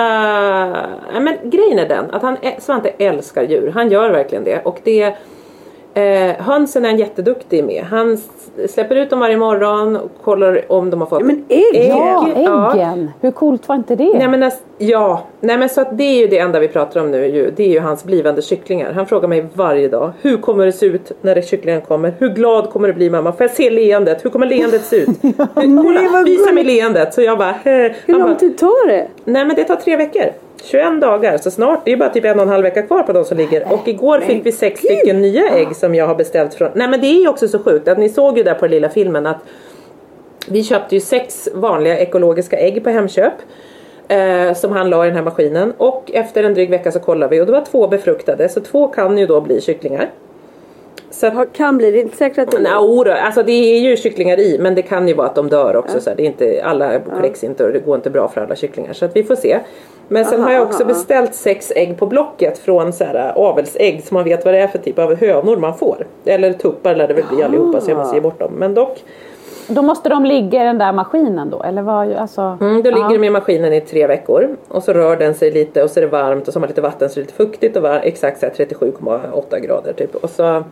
Nej 1.12 1.21
men 1.21 1.37
grejen 1.42 1.79
är 1.79 1.88
den 1.88 2.11
att 2.11 2.23
han, 2.23 2.37
Svante 2.59 2.88
älskar 2.88 3.42
djur. 3.42 3.73
Han 3.75 3.90
gör 3.90 4.11
verkligen 4.11 4.44
det. 4.44 4.62
Och 4.64 4.81
det... 4.85 5.16
Eh, 5.99 6.35
hönsen 6.39 6.85
är 6.85 6.89
han 6.89 6.99
jätteduktig 6.99 7.65
med. 7.65 7.85
Han 7.85 8.19
släpper 8.69 8.97
ut 8.97 9.11
dem 9.11 9.21
varje 9.21 9.37
morgon 9.37 9.97
och 9.97 10.11
kollar 10.25 10.73
om 10.73 10.91
de 10.91 11.01
har 11.01 11.09
fått 11.09 11.21
Ja, 11.21 11.27
men 11.27 11.45
ägg! 11.49 11.89
Ja, 11.89 12.29
ja. 12.37 12.75
äggen! 12.75 13.11
Hur 13.21 13.31
coolt 13.31 13.69
var 13.69 13.77
inte 13.77 13.97
det? 13.97 14.19
Nej 14.19 14.29
men, 14.29 14.51
ja, 14.79 15.23
nej 15.41 15.59
men 15.59 15.69
så 15.69 15.81
att 15.81 15.99
det 15.99 16.05
är 16.05 16.21
ju 16.21 16.27
det 16.27 16.39
enda 16.39 16.61
vi 16.61 16.69
pratar 16.69 17.01
om 17.01 17.11
nu 17.11 17.27
ju. 17.27 17.51
Det 17.57 17.63
är 17.63 17.69
ju 17.69 17.81
hans 17.81 18.05
blivande 18.05 18.43
kycklingar. 18.43 18.93
Han 18.93 19.07
frågar 19.07 19.29
mig 19.29 19.47
varje 19.55 19.89
dag. 19.89 20.13
Hur 20.23 20.37
kommer 20.37 20.67
det 20.67 20.73
se 20.73 20.87
ut 20.87 21.13
när 21.21 21.35
det 21.35 21.43
kycklingen 21.43 21.81
kommer? 21.81 22.15
Hur 22.19 22.29
glad 22.29 22.71
kommer 22.71 22.89
du 22.89 22.95
bli 22.95 23.11
mamma? 23.11 23.33
Får 23.33 23.47
jag 23.47 23.51
se 23.51 23.71
leendet? 23.71 24.25
Hur 24.25 24.31
kommer 24.31 24.47
leendet 24.47 24.85
se 24.85 24.97
ut? 24.97 25.09
Hur, 25.23 25.83
kolla, 25.83 26.09
vad 26.13 26.25
visa 26.25 26.53
mig 26.53 26.65
leendet. 26.65 27.15
Så 27.15 27.23
jag 27.23 27.39
bara, 27.39 27.51
eh. 27.51 27.93
Hur 28.07 28.19
lång 28.19 28.37
tid 28.37 28.59
tar 28.59 28.89
det? 28.89 29.07
Nej 29.25 29.45
men 29.45 29.57
det 29.57 29.65
tar 29.65 29.77
tre 29.77 29.97
veckor. 29.97 30.33
21 30.64 31.01
dagar 31.01 31.38
så 31.38 31.51
snart, 31.51 31.81
det 31.85 31.92
är 31.92 31.97
bara 31.97 32.09
typ 32.09 32.25
en 32.25 32.37
och 32.37 32.42
en 32.42 32.49
halv 32.49 32.62
vecka 32.62 32.83
kvar 32.83 33.03
på 33.03 33.12
de 33.12 33.25
som 33.25 33.37
ligger. 33.37 33.73
Och 33.73 33.88
igår 33.88 34.21
fick 34.21 34.47
vi 34.47 34.53
sex 34.53 34.81
stycken 34.81 35.21
nya 35.21 35.49
ägg 35.49 35.77
som 35.77 35.94
jag 35.94 36.07
har 36.07 36.14
beställt 36.14 36.55
från. 36.55 36.71
Nej 36.75 36.88
men 36.88 37.01
det 37.01 37.07
är 37.07 37.21
ju 37.21 37.29
också 37.29 37.49
så 37.49 37.59
sjukt 37.59 37.88
att 37.88 37.99
ni 37.99 38.09
såg 38.09 38.38
ju 38.38 38.44
där 38.44 38.55
på 38.55 38.61
den 38.61 38.71
lilla 38.71 38.88
filmen 38.88 39.27
att 39.27 39.38
vi 40.49 40.64
köpte 40.64 40.94
ju 40.94 41.01
sex 41.01 41.49
vanliga 41.55 41.99
ekologiska 41.99 42.59
ägg 42.59 42.85
på 42.85 42.90
Hemköp. 42.90 43.33
Eh, 44.09 44.55
som 44.55 44.73
han 44.73 44.90
la 44.90 45.05
i 45.05 45.09
den 45.09 45.16
här 45.16 45.25
maskinen. 45.25 45.73
Och 45.79 46.11
efter 46.14 46.44
en 46.44 46.55
dryg 46.55 46.71
vecka 46.71 46.92
så 46.92 47.01
kollade 47.01 47.37
vi 47.37 47.42
och 47.42 47.47
det 47.47 47.53
var 47.53 47.64
två 47.64 47.88
befruktade. 47.88 48.49
Så 48.49 48.61
två 48.61 48.88
kan 48.88 49.18
ju 49.18 49.27
då 49.27 49.40
bli 49.40 49.61
kycklingar. 49.61 50.11
Har- 51.27 51.47
Kan 51.47 51.79
bli, 51.79 51.91
det 51.91 51.99
är 51.99 52.03
inte 52.03 52.17
säkert 52.17 52.39
att 52.39 52.51
det 52.51 52.59
Nej, 52.59 52.73
oro, 52.79 53.13
alltså 53.13 53.43
det 53.43 53.53
är 53.53 53.81
ju 53.81 53.97
kycklingar 53.97 54.41
i 54.41 54.59
men 54.61 54.75
det 54.75 54.83
kan 54.83 55.09
ju 55.09 55.15
vara 55.15 55.27
att 55.27 55.35
de 55.35 55.49
dör 55.49 55.77
också. 55.77 56.01
Så 56.01 56.11
här, 56.11 56.17
det 56.17 56.23
är 56.23 56.27
inte, 56.27 56.61
alla 56.65 56.99
kläcks 57.21 57.45
inte 57.45 57.65
och 57.65 57.73
det 57.73 57.79
går 57.79 57.97
inte 57.97 58.11
bra 58.11 58.29
för 58.29 58.41
alla 58.41 58.57
kycklingar. 58.57 58.93
Så 58.93 59.05
att 59.05 59.17
vi 59.17 59.25
får 59.25 59.37
se. 59.37 59.59
Men 60.09 60.25
sen 60.25 60.41
Aha, 60.41 60.49
har 60.49 60.55
jag 60.55 60.63
också 60.63 60.83
aha. 60.83 60.89
beställt 60.89 61.35
sex 61.35 61.73
ägg 61.77 61.99
på 61.99 62.07
Blocket 62.07 62.59
från 62.59 62.93
så 62.93 63.05
här, 63.05 63.33
avelsägg 63.39 64.05
så 64.05 64.15
man 64.15 64.25
vet 64.25 64.45
vad 64.45 64.55
det 64.55 64.61
är 64.61 64.67
för 64.67 64.79
typ 64.79 64.99
av 64.99 65.15
hönor 65.15 65.57
man 65.57 65.79
får. 65.79 66.07
Eller 66.25 66.53
tuppar 66.53 66.95
lär 66.95 67.09
det 67.09 67.15
väl 67.15 67.25
bli 67.35 67.43
allihopa 67.43 67.81
så 67.81 67.91
jag 67.91 67.99
måste 67.99 68.17
ge 68.17 68.21
bort 68.21 68.39
dem. 68.39 68.53
Men 68.53 68.75
dock, 68.75 69.05
Då 69.69 69.83
måste 69.83 70.09
de 70.09 70.25
ligga 70.25 70.63
i 70.63 70.65
den 70.67 70.79
där 70.79 70.93
maskinen 70.93 71.51
då? 71.51 71.63
Eller 71.63 71.83
vad? 71.83 72.13
Alltså, 72.13 72.59
mm, 72.61 72.83
då 72.83 72.91
ligger 72.91 73.03
ja. 73.11 73.19
de 73.19 73.25
i 73.25 73.31
maskinen 73.31 73.73
i 73.73 73.81
tre 73.81 74.07
veckor. 74.07 74.57
Och 74.69 74.83
så 74.83 74.93
rör 74.93 75.17
den 75.17 75.35
sig 75.35 75.51
lite 75.51 75.83
och 75.83 75.91
så 75.91 76.01
är 76.01 76.05
det 76.05 76.11
varmt 76.11 76.47
och 76.49 76.53
så 76.53 76.59
har 76.59 76.61
man 76.61 76.69
lite 76.69 76.81
vatten 76.81 77.09
så 77.09 77.15
det 77.15 77.21
är 77.21 77.23
lite 77.23 77.35
fuktigt 77.35 77.77
och 77.77 77.83
var, 77.83 78.01
exakt 78.03 78.41
så 78.41 78.47
här 78.47 78.53
37,8 78.53 79.59
grader 79.59 79.93
typ. 79.93 80.15
Och 80.15 80.31
så 80.31 80.65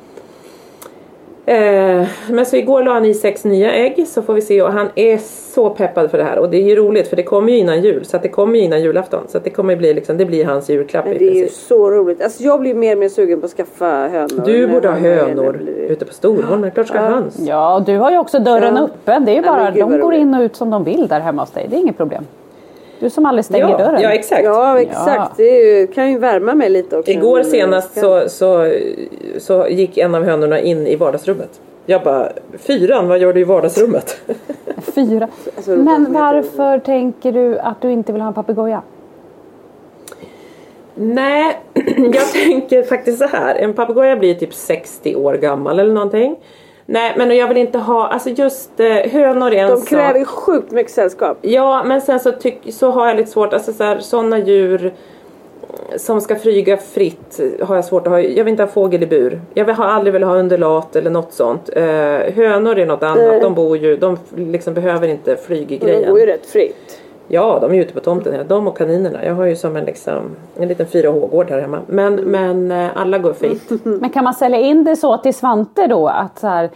Eh, 1.48 2.06
men 2.30 2.46
så 2.46 2.56
igår 2.56 2.82
la 2.82 2.92
han 2.92 3.04
i 3.04 3.14
sex 3.14 3.44
nya 3.44 3.72
ägg 3.72 4.08
så 4.08 4.22
får 4.22 4.34
vi 4.34 4.40
se 4.40 4.62
och 4.62 4.72
han 4.72 4.88
är 4.94 5.18
så 5.54 5.70
peppad 5.70 6.10
för 6.10 6.18
det 6.18 6.24
här 6.24 6.38
och 6.38 6.50
det 6.50 6.56
är 6.56 6.62
ju 6.62 6.76
roligt 6.76 7.08
för 7.08 7.16
det 7.16 7.22
kommer 7.22 7.52
ju 7.52 7.58
innan 7.58 7.82
jul 7.82 8.04
så 8.04 8.16
att 8.16 8.22
det 8.22 8.28
kommer 8.28 8.58
ju 8.58 8.64
innan 8.64 8.82
julafton 8.82 9.20
så 9.28 9.38
att 9.38 9.44
det 9.44 9.50
kommer 9.50 9.76
bli 9.76 9.94
liksom, 9.94 10.16
det 10.16 10.24
blir 10.24 10.44
hans 10.44 10.70
julklapp 10.70 11.04
Men 11.04 11.14
i 11.14 11.18
det 11.18 11.24
är 11.24 11.34
ju 11.34 11.40
princip. 11.40 11.58
så 11.58 11.90
roligt. 11.90 12.22
Alltså 12.22 12.42
jag 12.42 12.60
blir 12.60 12.74
mer 12.74 12.92
och 12.92 12.98
mer 12.98 13.08
sugen 13.08 13.40
på 13.40 13.44
att 13.46 13.52
skaffa 13.52 13.86
hönor. 13.86 14.42
Du 14.46 14.66
borde 14.68 14.88
ha 14.88 14.94
hönor 14.96 15.52
blir- 15.52 15.74
ute 15.90 16.04
på 16.04 16.14
Storholmen, 16.14 16.70
klart 16.70 16.86
ska 16.88 16.98
ha 16.98 17.06
höns. 17.08 17.38
Ja, 17.38 17.74
och 17.76 17.82
du 17.82 17.96
har 17.96 18.10
ju 18.10 18.18
också 18.18 18.38
dörren 18.38 18.76
Ja. 18.76 18.84
öppen. 18.84 19.24
Det 19.24 19.30
är 19.30 19.34
ju 19.36 19.42
Ja, 19.42 19.52
bara, 19.52 19.70
gud, 19.70 19.88
de 19.88 20.00
går 20.00 20.14
in 20.14 20.34
och 20.34 20.40
ut 20.40 20.56
som 20.56 20.70
de 20.70 20.84
vill 20.84 21.08
där 21.08 21.20
hemma 21.20 21.42
hos 21.42 21.50
dig. 21.50 21.66
Det 21.70 21.76
är 21.76 21.80
inget 21.80 21.96
problem. 21.96 22.24
Du 22.98 23.10
som 23.10 23.26
aldrig 23.26 23.44
stänger 23.44 23.68
Ja, 23.68 23.78
dörren. 23.78 24.02
ja 24.02 24.12
exakt. 24.12 24.44
Ja 24.44 24.80
exakt. 24.80 25.06
Ja. 25.06 25.30
Det 25.36 25.86
kan 25.94 26.10
ju 26.10 26.18
värma 26.18 26.54
mig 26.54 26.70
lite 26.70 26.98
också. 26.98 27.10
Igår 27.10 27.42
senast 27.42 28.00
så, 28.00 28.28
så, 28.28 28.72
så 29.38 29.68
gick 29.68 29.98
en 29.98 30.14
av 30.14 30.24
hönorna 30.24 30.60
in 30.60 30.86
i 30.86 30.96
vardagsrummet. 30.96 31.60
Jag 31.86 32.02
bara, 32.02 32.32
fyran 32.58 33.08
vad 33.08 33.18
gör 33.18 33.32
du 33.32 33.40
i 33.40 33.44
vardagsrummet? 33.44 34.20
Fyra. 34.94 35.28
Alltså, 35.56 35.70
Men 35.70 36.12
varför 36.12 36.78
tänker 36.78 37.32
du 37.32 37.58
att 37.58 37.80
du 37.80 37.90
inte 37.92 38.12
vill 38.12 38.22
ha 38.22 38.28
en 38.28 38.34
papegoja? 38.34 38.82
Nej, 40.94 41.60
jag 41.96 42.32
tänker 42.32 42.82
faktiskt 42.82 43.18
så 43.18 43.26
här. 43.26 43.54
En 43.54 43.74
papegoja 43.74 44.16
blir 44.16 44.34
typ 44.34 44.54
60 44.54 45.16
år 45.16 45.34
gammal 45.34 45.78
eller 45.78 45.92
någonting. 45.94 46.36
Nej 46.86 47.14
men 47.16 47.36
jag 47.36 47.48
vill 47.48 47.56
inte 47.56 47.78
ha, 47.78 48.08
alltså 48.08 48.28
just 48.30 48.80
eh, 48.80 48.86
hönor 48.88 49.52
är 49.52 49.64
en 49.64 49.70
De 49.70 49.76
sak. 49.76 49.88
kräver 49.88 50.24
sjukt 50.24 50.70
mycket 50.72 50.92
sällskap. 50.92 51.38
Ja 51.42 51.84
men 51.84 52.00
sen 52.00 52.20
så, 52.20 52.32
tyck, 52.32 52.58
så 52.70 52.90
har 52.90 53.06
jag 53.08 53.16
lite 53.16 53.30
svårt, 53.30 53.52
alltså 53.52 53.72
så 53.72 53.96
sådana 54.00 54.38
djur 54.38 54.92
som 55.96 56.20
ska 56.20 56.36
flyga 56.36 56.76
fritt 56.76 57.40
har 57.62 57.74
jag 57.76 57.84
svårt 57.84 58.06
att 58.06 58.12
ha. 58.12 58.20
Jag 58.20 58.44
vill 58.44 58.50
inte 58.50 58.62
ha 58.62 58.68
fågel 58.70 59.02
i 59.02 59.06
bur. 59.06 59.40
Jag 59.54 59.64
vill- 59.64 59.74
har 59.74 59.84
aldrig 59.84 60.12
velat 60.12 60.28
ha 60.28 60.36
undulat 60.36 60.96
eller 60.96 61.10
något 61.10 61.32
sånt. 61.32 61.70
Eh, 61.76 61.82
hönor 62.34 62.78
är 62.78 62.86
något 62.86 63.02
annat. 63.02 63.16
Nej. 63.18 63.40
De 63.40 63.54
bor 63.54 63.76
ju, 63.76 63.96
de 63.96 64.18
liksom 64.36 64.74
behöver 64.74 65.08
inte 65.08 65.30
Och 65.32 65.36
de 65.38 65.42
flyggrejen. 65.46 66.10
går 66.10 66.20
ju 66.20 66.26
rätt 66.26 66.46
fritt. 66.46 67.00
Ja, 67.28 67.58
de 67.60 67.72
är 67.72 67.80
ute 67.80 67.94
på 67.94 68.00
tomten. 68.00 68.48
De 68.48 68.68
och 68.68 68.78
kaninerna. 68.78 69.24
Jag 69.24 69.34
har 69.34 69.44
ju 69.44 69.56
som 69.56 69.76
en, 69.76 69.84
liksom, 69.84 70.22
en 70.56 70.68
liten 70.68 70.86
4H-gård 70.86 71.50
här 71.50 71.60
hemma. 71.60 71.78
Men, 71.86 72.14
men 72.14 72.70
eh, 72.72 72.88
alla 72.94 73.18
går 73.18 73.32
fritt. 73.32 73.70
Men 73.84 74.10
kan 74.10 74.24
man 74.24 74.34
sälja 74.34 74.58
in 74.58 74.84
det 74.84 74.96
så 74.96 75.18
till 75.18 75.34
Svante 75.34 75.86
då 75.86 76.08
att 76.08 76.38
så 76.38 76.46
här, 76.46 76.70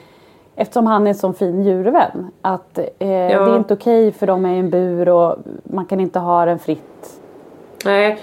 eftersom 0.56 0.86
han 0.86 1.06
är 1.06 1.08
en 1.08 1.14
sån 1.14 1.34
fin 1.34 1.62
djurvän 1.62 2.30
att 2.42 2.78
eh, 2.78 2.84
det 2.98 3.06
är 3.06 3.56
inte 3.56 3.74
okej 3.74 4.12
för 4.12 4.26
dem 4.26 4.44
är 4.44 4.54
i 4.54 4.58
en 4.58 4.70
bur 4.70 5.08
och 5.08 5.36
man 5.64 5.84
kan 5.84 6.00
inte 6.00 6.18
ha 6.18 6.44
den 6.44 6.58
fritt. 6.58 7.20
Nej, 7.84 8.18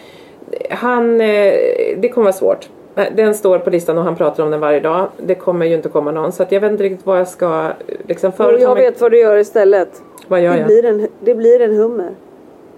han, 0.69 1.21
eh, 1.21 1.53
det 1.97 2.09
kommer 2.13 2.25
vara 2.25 2.33
svårt. 2.33 2.69
Nej, 2.95 3.11
Den 3.15 3.35
står 3.35 3.59
på 3.59 3.69
listan 3.69 3.97
och 3.97 4.03
han 4.03 4.15
pratar 4.15 4.43
om 4.43 4.51
den 4.51 4.59
varje 4.59 4.79
dag. 4.79 5.07
Det 5.17 5.35
kommer 5.35 5.65
ju 5.65 5.75
inte 5.75 5.89
komma 5.89 6.11
någon. 6.11 6.31
Så 6.31 6.43
att 6.43 6.51
jag 6.51 6.61
vet 6.61 6.71
inte 6.71 6.83
riktigt 6.83 7.05
vad 7.05 7.19
jag 7.19 7.27
ska... 7.27 7.45
eh, 7.87 7.95
Liksom, 8.07 8.31
förut 8.31 8.61
jag 8.61 8.75
vet 8.75 9.01
vad 9.01 9.11
du 9.11 9.19
gör 9.19 9.37
istället. 9.37 10.01
Vad 10.27 10.41
gör 10.41 10.51
Det 10.53 10.57
jag? 10.57 10.67
blir 10.67 10.85
en, 10.85 11.07
det 11.23 11.35
blir 11.35 11.61
en 11.61 11.75
hummer. 11.75 12.11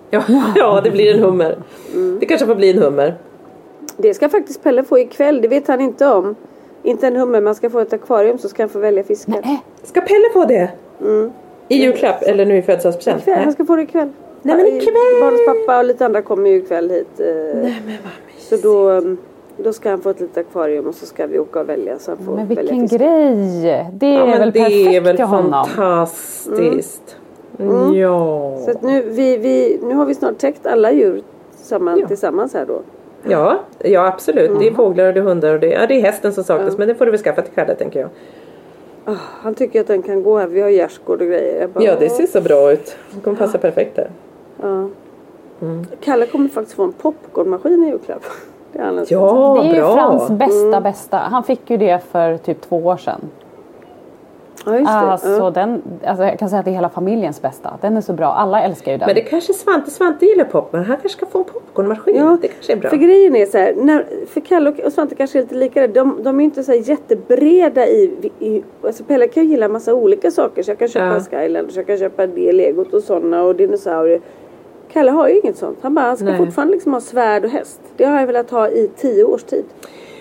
Ja, 0.10 0.24
ja, 0.56 0.82
det 0.84 0.92
blir 0.92 1.14
en 1.16 1.20
hummer. 1.24 1.58
Det 2.20 2.26
kanske 2.26 2.46
får 2.48 2.56
bli 2.56 2.70
en 2.72 2.78
hummer. 2.82 3.16
Det 3.98 4.14
ska 4.14 4.30
faktiskt 4.30 4.64
Pelle 4.64 4.84
få 4.84 5.00
ikväll, 5.00 5.42
det 5.42 5.48
vet 5.48 5.68
han 5.68 5.82
inte 5.82 6.08
om. 6.08 6.36
Inte 6.84 7.08
en 7.08 7.16
hummer, 7.16 7.42
man 7.42 7.56
ska 7.56 7.70
få 7.70 7.80
ett 7.80 7.94
akvarium 7.94 8.38
så 8.38 8.50
ska 8.50 8.64
han 8.64 8.70
få 8.70 8.80
välja 8.80 9.04
fiskar. 9.04 9.42
Nej. 9.46 9.64
Ska 9.84 10.02
Pelle 10.02 10.30
få 10.34 10.46
det? 10.46 10.70
I 11.68 11.76
julklapp 11.84 12.22
eller 12.24 12.46
nu 12.46 12.58
i 12.58 12.62
födelsedagspresent? 12.62 13.22
Ikväll, 13.22 13.44
han 13.44 13.54
ska 13.54 13.66
få 13.66 13.76
det 13.76 13.82
ikväll. 13.82 14.10
Nej, 14.42 14.56
men 14.56 14.66
ikväll! 14.68 14.94
Barnens 15.22 15.46
pappa 15.46 15.78
och 15.80 15.86
lite 15.86 16.06
andra 16.06 16.22
kommer 16.22 16.50
ju 16.50 16.56
ikväll 16.58 16.90
hit. 16.90 17.20
eh, 17.20 17.26
Nej, 17.62 17.82
men 17.86 17.96
vad 18.04 18.12
Så 18.40 18.68
då, 18.68 18.90
mm, 18.90 19.18
då 19.58 19.74
ska 19.74 19.90
han 19.90 20.02
få 20.02 20.10
ett 20.10 20.20
litet 20.20 20.38
akvarium 20.38 20.88
och 20.88 20.96
så 20.96 21.06
ska 21.06 21.28
vi 21.28 21.40
åka 21.40 21.60
och 21.60 21.70
välja 21.70 22.00
så 22.00 22.12
han 22.12 22.18
får 22.26 22.36
Men 22.36 22.48
välja 22.48 22.62
vilken 22.62 22.82
fiskar. 22.90 22.98
grej! 22.98 23.90
Det 23.94 24.06
är 24.06 24.14
Ja, 24.20 24.26
väl 24.26 24.52
det 24.52 24.60
perfekt 24.60 24.88
är 24.96 25.02
väl 25.02 25.16
till 25.16 25.26
honom. 25.26 25.66
fantastiskt. 25.68 27.18
Ja. 27.94 28.58
Så 28.66 28.72
att 28.72 28.82
nu, 28.82 29.02
vi, 29.02 29.38
vi, 29.38 29.80
nu 29.84 29.96
har 29.96 30.06
vi 30.06 30.16
snart 30.16 30.38
täckt 30.38 30.66
alla 30.68 30.92
djur 30.92 31.22
samman, 31.52 32.08
tillsammans 32.08 32.54
här 32.54 32.66
då. 32.66 32.82
Ja, 33.24 33.60
ja 33.80 34.08
absolut. 34.08 34.60
Det 34.60 34.68
är 34.68 34.74
fåglar 34.74 35.08
och 35.08 35.14
det 35.14 35.20
är 35.20 35.24
hundar 35.24 35.54
och 35.54 35.60
det, 35.60 35.68
ja, 35.68 35.88
det 35.88 35.94
är 35.94 36.02
hästen 36.02 36.34
som 36.34 36.44
saknas. 36.44 36.78
Men 36.78 36.88
det 36.88 36.96
får 36.96 37.06
du 37.06 37.12
väl 37.12 37.20
skaffa 37.20 37.42
till 37.42 37.54
Kalle 37.54 37.76
tänker 37.76 38.00
jag. 38.00 38.10
Ah, 39.06 39.16
han 39.42 39.56
tycker 39.56 39.82
att 39.82 39.88
den 39.88 40.02
kan 40.02 40.24
gå 40.24 40.38
här, 40.38 40.48
vi 40.48 40.62
har 40.62 40.70
gärdsgård 40.70 41.22
och 41.22 41.28
grejer. 41.28 41.68
Bara, 41.68 41.84
Ja, 41.84 41.96
det 42.00 42.10
ser 42.10 42.28
så 42.28 42.42
bra 42.42 42.72
ut. 42.72 42.96
Det 43.12 43.22
kommer 43.22 43.38
passa 43.38 43.58
perfekt 43.58 43.96
där. 43.96 44.12
ja. 44.62 44.90
Mm. 45.62 45.86
Kalle 46.02 46.26
kommer 46.26 46.50
faktiskt 46.50 46.76
få 46.76 46.84
en 46.84 46.92
popcornmaskin 46.92 47.84
i 47.84 47.88
julklapp. 47.88 48.24
Det 48.74 48.80
är 48.80 49.06
Ja, 49.08 49.60
det 49.62 49.70
är 49.70 49.74
ju 49.74 49.82
bra. 49.82 49.94
Frans 49.94 50.30
bästa 50.30 50.82
bästa. 50.82 51.18
Han 51.18 51.44
fick 51.44 51.70
ju 51.70 51.78
det 51.78 52.00
för 52.12 52.38
typ 52.38 52.62
två 52.62 52.78
år 52.78 52.98
sedan. 52.98 53.22
Ja, 54.66 54.74
just 54.80 54.86
det. 54.86 54.92
Alltså, 54.92 55.30
ja. 55.30 55.50
den, 55.52 55.82
alltså 56.06 56.24
jag 56.24 56.40
kan 56.40 56.50
säga 56.50 56.60
att 56.60 56.66
det 56.66 56.72
är 56.72 56.76
hela 56.76 56.90
familjens 56.90 57.42
bästa. 57.42 57.78
Den 57.82 57.98
är 57.98 58.02
så 58.02 58.14
bra. 58.14 58.28
Alla 58.28 58.62
älskar 58.64 58.92
ju 58.92 58.98
den. 58.98 59.06
Men 59.06 59.16
det 59.16 59.22
kanske 59.22 59.54
Svante, 59.54 59.92
Svante 59.92 60.26
gillar 60.26 60.46
popcorn. 60.46 60.84
Han 60.84 60.98
kanske 60.98 61.18
ska 61.18 61.26
få 61.26 61.38
en 61.40 61.46
popcornmaskin. 61.46 62.16
Ja, 62.16 62.38
det 62.42 62.48
kanske 62.48 62.74
är 62.74 62.78
bra. 62.78 62.90
För 62.90 62.98
grejen 62.98 63.36
är 63.36 63.46
så 63.46 63.58
här, 63.58 63.74
när, 63.78 64.06
för 64.28 64.42
Kalle 64.42 64.70
och- 64.86 64.94
Svante 64.94 65.16
kanske 65.16 65.40
är 65.40 65.42
lite 65.42 65.56
lika 65.56 65.82
där. 65.82 65.88
De, 65.88 66.24
de 66.24 66.40
är 66.40 66.44
inte 66.44 66.64
så 66.64 66.74
jättebreda 66.74 67.88
i, 67.88 68.32
i 68.40 68.64
alltså 68.84 69.04
Pelle 69.04 69.28
kan 69.28 69.44
ju 69.44 69.50
gilla 69.50 69.66
en 69.66 69.72
massa 69.72 69.94
olika 69.94 70.32
saker. 70.32 70.64
Så 70.64 70.72
jag 70.72 70.80
kan 70.80 70.88
köpa 70.88 71.06
Ja. 71.06 71.14
en 71.16 71.24
Skylanders, 71.24 71.76
jag 71.76 71.88
kan 71.88 71.98
köpa 71.98 72.28
det 72.28 72.52
legot 72.52 72.94
och 72.94 73.04
sådana 73.04 73.44
och 73.44 73.56
dinosaurier. 73.56 74.22
Kalle 74.94 75.12
har 75.12 75.28
ju 75.30 75.40
inget 75.40 75.58
sånt. 75.58 75.78
Han 75.82 75.96
bara, 75.96 76.06
han 76.06 76.18
ska 76.18 76.26
Nej. 76.26 76.38
fortfarande 76.38 76.74
liksom 76.74 76.94
ha 76.94 77.02
svärd 77.02 77.46
och 77.46 77.52
häst. 77.52 77.82
Det 77.98 78.06
har 78.06 78.20
jag 78.20 78.28
velat 78.28 78.50
ha 78.50 78.70
i 78.70 78.90
tio 78.98 79.24
års 79.24 79.44
tid. 79.44 79.66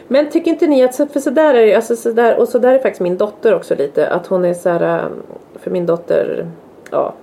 Men 0.08 0.30
tycker 0.30 0.50
inte 0.50 0.66
ni 0.66 0.82
att, 0.82 0.96
för 0.96 1.20
sådär 1.20 1.54
är 1.54 1.76
alltså 1.76 1.96
sådär, 1.96 2.38
och 2.38 2.48
sådär 2.48 2.74
är 2.74 2.78
faktiskt 2.78 3.00
min 3.00 3.16
dotter 3.16 3.54
också 3.54 3.74
lite. 3.74 4.08
Att 4.08 4.26
hon 4.26 4.44
är 4.44 4.54
så 4.54 4.68
här, 4.68 5.04
ähm, 5.04 5.12
för 5.54 5.70
min 5.70 5.86
dotter, 5.86 6.46
ja. 6.90 7.14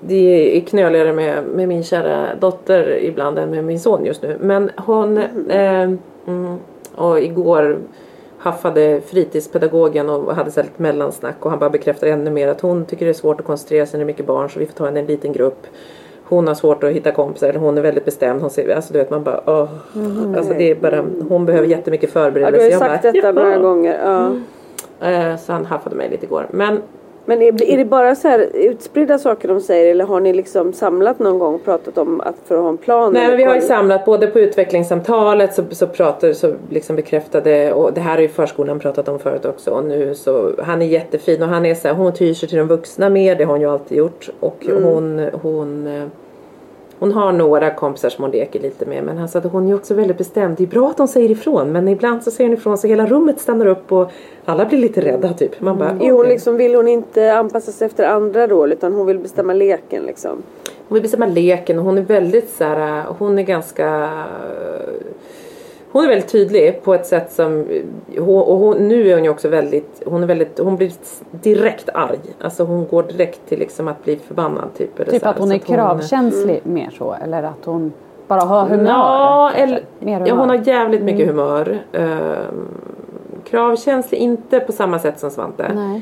Det 0.00 0.56
är 0.56 0.60
knöligare 0.60 1.12
med, 1.12 1.44
med 1.44 1.68
min 1.68 1.84
kära 1.84 2.34
dotter 2.40 2.98
ibland 3.02 3.38
än 3.38 3.50
med 3.50 3.64
min 3.64 3.80
son 3.80 4.04
just 4.04 4.22
nu. 4.22 4.36
Men 4.40 4.70
hon, 4.76 5.18
eh, 5.48 5.90
och 6.94 7.20
igår 7.20 7.78
haffade 8.38 9.00
fritidspedagogen 9.00 10.08
och 10.08 10.34
hade 10.34 10.50
så 10.50 10.62
lite 10.62 10.82
mellansnack 10.82 11.36
och 11.40 11.50
han 11.50 11.58
bara 11.58 11.70
bekräftar 11.70 12.06
ännu 12.06 12.30
mer 12.30 12.48
att 12.48 12.60
hon 12.60 12.84
tycker 12.84 13.04
det 13.04 13.10
är 13.10 13.14
svårt 13.14 13.40
att 13.40 13.46
koncentrera 13.46 13.86
sig 13.86 13.98
när 13.98 14.04
det 14.04 14.04
är 14.04 14.12
mycket 14.12 14.26
barn 14.26 14.50
så 14.50 14.58
vi 14.58 14.66
får 14.66 14.74
ta 14.74 14.84
henne 14.84 14.98
i 14.98 15.02
en 15.02 15.06
liten 15.06 15.32
grupp. 15.32 15.66
Hon 16.30 16.46
har 16.48 16.54
svårt 16.54 16.84
att 16.84 16.90
hitta 16.90 17.10
kompisar, 17.12 17.48
eller 17.48 17.60
hon 17.60 17.78
är 17.78 17.82
väldigt 17.82 18.04
bestämd. 18.04 18.40
Hon 18.40 18.50
ser, 18.50 18.74
alltså 18.76 18.92
du 18.92 18.98
vet 18.98 19.10
man 19.10 19.22
bara 19.24 19.40
åh. 19.46 19.68
Alltså 20.36 20.54
det 20.58 20.70
är 20.70 20.74
bara, 20.74 21.04
hon 21.28 21.46
behöver 21.46 21.68
jättemycket 21.68 22.10
Ja, 22.14 22.20
förberedelse. 22.20 22.56
du 22.58 22.64
har 22.64 22.70
ju 22.70 22.78
sagt 22.78 23.02
bara, 23.02 23.12
detta 23.12 23.32
några 23.32 23.58
gånger. 23.58 23.98
Ja. 24.04 24.32
Eh, 25.08 25.36
Så 25.36 25.52
han 25.52 25.66
haffade 25.66 25.96
mig 25.96 26.10
lite 26.10 26.26
igår. 26.26 26.46
Men 26.50 26.78
Men 27.24 27.42
är, 27.42 27.62
är 27.62 27.76
det 27.76 27.84
bara 27.84 28.14
så 28.14 28.28
här 28.28 28.48
utspridda 28.54 29.18
saker 29.18 29.48
de 29.48 29.60
säger 29.60 29.90
eller 29.90 30.04
har 30.04 30.20
ni 30.20 30.32
liksom 30.32 30.72
samlat 30.72 31.18
någon 31.18 31.38
gång 31.38 31.54
och 31.54 31.64
pratat 31.64 31.98
om 31.98 32.20
att 32.20 32.34
för 32.44 32.54
att 32.54 32.62
ha 32.62 32.68
en 32.68 32.76
plan? 32.76 33.12
Nej 33.12 33.28
men 33.28 33.36
vi 33.36 33.44
har 33.44 33.54
ju 33.54 33.60
samlat 33.60 34.04
både 34.04 34.26
på 34.26 34.40
utvecklingssamtalet 34.40 35.54
så, 35.54 35.62
så 35.70 35.86
pratar 35.86 36.32
så 36.32 36.54
liksom 36.70 36.96
bekräftade 36.96 37.72
och 37.72 37.92
det 37.92 38.00
här 38.00 38.14
har 38.14 38.22
ju 38.22 38.28
förskolan 38.28 38.78
pratat 38.78 39.08
om 39.08 39.18
förut 39.18 39.44
också 39.44 39.70
och 39.70 39.84
nu 39.84 40.14
så 40.14 40.52
han 40.58 40.82
är 40.82 40.86
jättefin 40.86 41.42
och 41.42 41.48
han 41.48 41.66
är 41.66 41.74
så 41.74 41.88
här, 41.88 41.94
hon 41.94 42.12
tyr 42.12 42.34
sig 42.34 42.48
till 42.48 42.58
de 42.58 42.68
vuxna 42.68 43.08
mer 43.08 43.36
det 43.36 43.44
har 43.44 43.52
hon 43.52 43.60
ju 43.60 43.70
alltid 43.70 43.98
gjort 43.98 44.28
och 44.40 44.66
hon 44.82 45.30
hon 45.42 45.86
eh, 45.86 46.04
hon 47.00 47.12
har 47.12 47.32
några 47.32 47.70
kompisar 47.74 48.08
som 48.08 48.24
hon 48.24 48.30
leker 48.30 48.60
lite 48.60 48.86
med 48.86 49.04
men 49.04 49.18
han 49.18 49.28
sa 49.28 49.38
att 49.38 49.52
hon 49.52 49.68
är 49.68 49.74
också 49.74 49.94
väldigt 49.94 50.18
bestämd. 50.18 50.56
Det 50.56 50.62
är 50.62 50.66
bra 50.66 50.90
att 50.90 50.98
hon 50.98 51.08
säger 51.08 51.30
ifrån 51.30 51.72
men 51.72 51.88
ibland 51.88 52.22
så 52.22 52.30
säger 52.30 52.50
hon 52.50 52.58
ifrån 52.58 52.78
så 52.78 52.86
hela 52.86 53.06
rummet 53.06 53.40
stannar 53.40 53.66
upp 53.66 53.92
och 53.92 54.10
alla 54.44 54.64
blir 54.64 54.78
lite 54.78 55.00
rädda 55.00 55.32
typ. 55.32 55.60
Man 55.60 55.78
bara, 55.78 55.88
Är 55.90 56.10
hon 56.10 56.20
okej. 56.20 56.32
liksom, 56.32 56.56
vill 56.56 56.74
hon 56.74 56.88
inte 56.88 57.34
anpassa 57.34 57.72
sig 57.72 57.86
efter 57.86 58.08
andra 58.08 58.46
då 58.46 58.68
utan 58.68 58.92
hon 58.94 59.06
vill 59.06 59.18
bestämma 59.18 59.52
leken 59.52 60.02
liksom? 60.02 60.42
Hon 60.88 60.94
vill 60.94 61.02
bestämma 61.02 61.26
leken 61.26 61.78
och 61.78 61.84
hon 61.84 61.98
är 61.98 62.02
väldigt 62.02 62.50
så 62.50 62.64
här, 62.64 63.04
hon 63.18 63.38
är 63.38 63.42
ganska 63.42 64.10
hon 65.92 66.04
är 66.04 66.08
väldigt 66.08 66.28
tydlig 66.28 66.82
på 66.82 66.94
ett 66.94 67.06
sätt 67.06 67.32
som 67.32 67.66
hon- 68.18 68.42
och 68.42 68.56
hon, 68.58 68.76
nu 68.88 69.08
är 69.10 69.14
hon 69.14 69.24
ju 69.24 69.30
också 69.30 69.48
väldigt 69.48 70.02
hon 70.06 70.22
är 70.22 70.26
väldigt 70.26 70.58
hon 70.58 70.76
blir 70.76 70.92
direkt 71.30 71.88
arg. 71.94 72.18
Alltså 72.40 72.64
hon 72.64 72.86
går 72.86 73.02
direkt 73.02 73.40
till 73.48 73.58
liksom 73.58 73.88
att 73.88 74.04
bli 74.04 74.16
förbannad 74.16 74.74
typ. 74.76 75.00
eller 75.00 75.10
Typ 75.12 75.22
så 75.22 75.28
att 75.28 75.38
hon 75.38 75.52
är 75.52 75.58
kravkänslig 75.58 76.60
mer 76.62 76.90
så. 76.98 77.16
Eller 77.24 77.42
att 77.42 77.64
hon 77.64 77.92
bara 78.26 78.40
har 78.40 78.66
humör. 78.66 78.90
Ja, 78.90 79.50
eller, 79.56 79.82
humör. 80.00 80.26
ja, 80.26 80.34
hon 80.34 80.48
har 80.48 80.56
jävligt 80.56 81.02
mycket 81.02 81.26
humör. 81.26 81.78
Ehm, 81.92 82.68
kravkänslig 83.44 84.18
inte 84.18 84.60
på 84.60 84.72
samma 84.72 84.98
sätt 84.98 85.18
som 85.20 85.30
Svante. 85.30 85.72
Nej. 85.74 86.00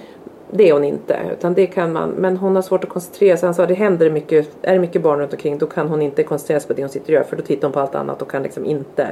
Det 0.51 0.69
är 0.69 0.73
hon 0.73 0.85
inte. 0.85 1.19
Utan 1.33 1.55
det 1.55 1.67
kan 1.67 1.93
man, 1.93 2.11
men 2.11 2.37
hon 2.37 2.55
har 2.55 2.63
svårt 2.63 2.85
att 2.85 2.91
koncentrera 2.91 3.37
sig. 3.37 3.47
Han 3.47 3.55
sa 3.55 3.67
det 3.67 3.75
händer 3.75 4.11
mycket, 4.11 4.49
är 4.63 4.73
det 4.73 4.79
mycket 4.79 5.03
barn 5.03 5.19
runt 5.19 5.33
omkring 5.33 5.59
då 5.59 5.67
kan 5.67 5.89
hon 5.89 6.03
inte 6.03 6.23
koncentrera 6.23 6.61
sig 6.61 6.69
på 6.69 6.75
det 6.75 6.83
hon 6.83 6.89
sitter 6.89 7.07
och 7.07 7.15
gör. 7.15 7.23
För 7.23 7.37
då 7.37 7.43
tittar 7.43 7.69
hon 7.69 7.73
på 7.73 7.81
allt 7.81 7.95
annat 7.95 8.23
och 8.23 8.31
kan 8.31 8.43
liksom 8.43 8.65
inte. 8.65 9.09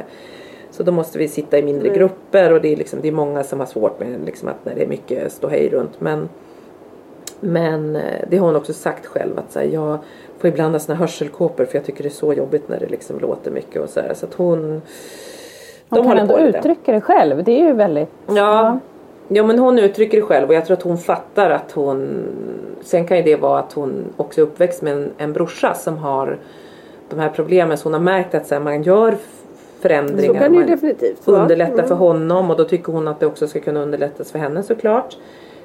Så 0.76 0.82
då 0.82 0.92
måste 0.92 1.18
vi 1.18 1.28
sitta 1.28 1.58
i 1.58 1.62
mindre 1.62 1.88
grupper 1.88 2.52
och 2.52 2.60
det 2.60 2.72
är, 2.72 2.76
liksom, 2.76 3.00
det 3.02 3.08
är 3.08 3.12
många 3.12 3.44
som 3.44 3.60
har 3.60 3.66
svårt 3.66 4.00
med 4.00 4.20
liksom, 4.24 4.48
att 4.48 4.64
när 4.64 4.74
det 4.74 4.82
är 4.82 4.86
mycket 4.86 5.32
ståhej 5.32 5.68
runt. 5.68 6.00
Men, 6.00 6.28
men 7.40 7.96
eh, 7.96 8.02
det 8.28 8.36
har 8.36 8.46
hon 8.46 8.56
också 8.56 8.72
sagt 8.72 9.06
själv 9.06 9.38
att 9.38 9.52
så 9.52 9.58
här, 9.58 9.66
jag 9.66 9.98
får 10.38 10.50
ibland 10.50 10.74
ha 10.74 10.80
såna 10.80 10.98
hörselkåpor 10.98 11.64
för 11.64 11.78
jag 11.78 11.84
tycker 11.84 12.02
det 12.02 12.08
är 12.08 12.10
så 12.10 12.32
jobbigt 12.32 12.68
när 12.68 12.80
det 12.80 12.86
liksom 12.86 13.18
låter 13.18 13.50
mycket 13.50 13.82
och 13.82 13.88
så 13.88 14.00
här. 14.00 14.14
Så 14.14 14.26
att 14.26 14.34
hon 14.34 14.82
Hon 15.88 16.02
kan 16.02 16.18
ändå 16.18 16.38
uttrycka 16.38 16.92
det 16.92 17.00
själv. 17.00 17.44
Det 17.44 17.60
är 17.60 17.66
ju 17.66 17.72
väldigt... 17.72 18.10
Ja. 18.26 18.78
ja 19.28 19.42
men 19.42 19.58
hon 19.58 19.78
uttrycker 19.78 20.16
det 20.16 20.24
själv 20.26 20.48
och 20.48 20.54
jag 20.54 20.66
tror 20.66 20.76
att 20.76 20.82
hon 20.82 20.98
fattar 20.98 21.50
att 21.50 21.72
hon 21.72 22.24
Sen 22.80 23.06
kan 23.06 23.16
ju 23.16 23.22
det 23.22 23.36
vara 23.36 23.58
att 23.58 23.72
hon 23.72 24.04
också 24.16 24.40
är 24.40 24.42
uppväxt 24.42 24.82
med 24.82 24.92
en, 24.92 25.10
en 25.18 25.32
brorsa 25.32 25.74
som 25.74 25.98
har 25.98 26.38
de 27.10 27.18
här 27.18 27.28
problemen 27.28 27.78
så 27.78 27.84
hon 27.84 27.92
har 27.92 28.00
märkt 28.00 28.34
att 28.34 28.46
så 28.46 28.54
här, 28.54 28.62
man 28.62 28.82
gör 28.82 29.14
förändringar. 29.80 30.34
Så 30.34 30.38
kan 30.40 30.52
det 30.52 30.58
ju 30.58 30.64
definitivt 30.64 31.26
vara. 31.26 31.42
Underlättar 31.42 31.72
Mm. 31.74 31.88
för 31.88 31.94
honom 31.94 32.50
och 32.50 32.56
då 32.56 32.64
tycker 32.64 32.92
hon 32.92 33.08
att 33.08 33.20
det 33.20 33.26
också 33.26 33.48
ska 33.48 33.60
kunna 33.60 33.82
underlättas 33.82 34.32
för 34.32 34.38
henne 34.38 34.62
såklart. 34.62 35.16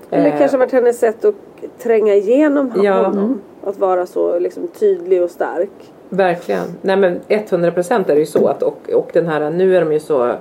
Det 0.09 0.15
Eh, 0.15 0.37
kanske 0.37 0.57
varit 0.57 0.71
hennes 0.71 0.99
sätt 0.99 1.25
att 1.25 1.35
tränga 1.79 2.13
igenom 2.15 2.71
Ja. 2.83 2.93
honom. 3.03 3.41
Att 3.63 3.77
vara 3.77 4.05
så 4.05 4.39
liksom, 4.39 4.67
tydlig 4.67 5.23
och 5.23 5.29
stark. 5.31 5.69
Verkligen. 6.09 6.63
Nej 6.81 6.97
men 6.97 7.19
100% 7.27 8.09
är 8.09 8.13
det 8.15 8.19
ju 8.19 8.25
så 8.25 8.47
att 8.47 8.63
och, 8.63 8.89
och 8.93 9.09
den 9.13 9.27
här 9.27 9.49
nu 9.49 9.75
är 9.77 9.81
de 9.81 9.93
ju 9.93 9.99
så 9.99 10.31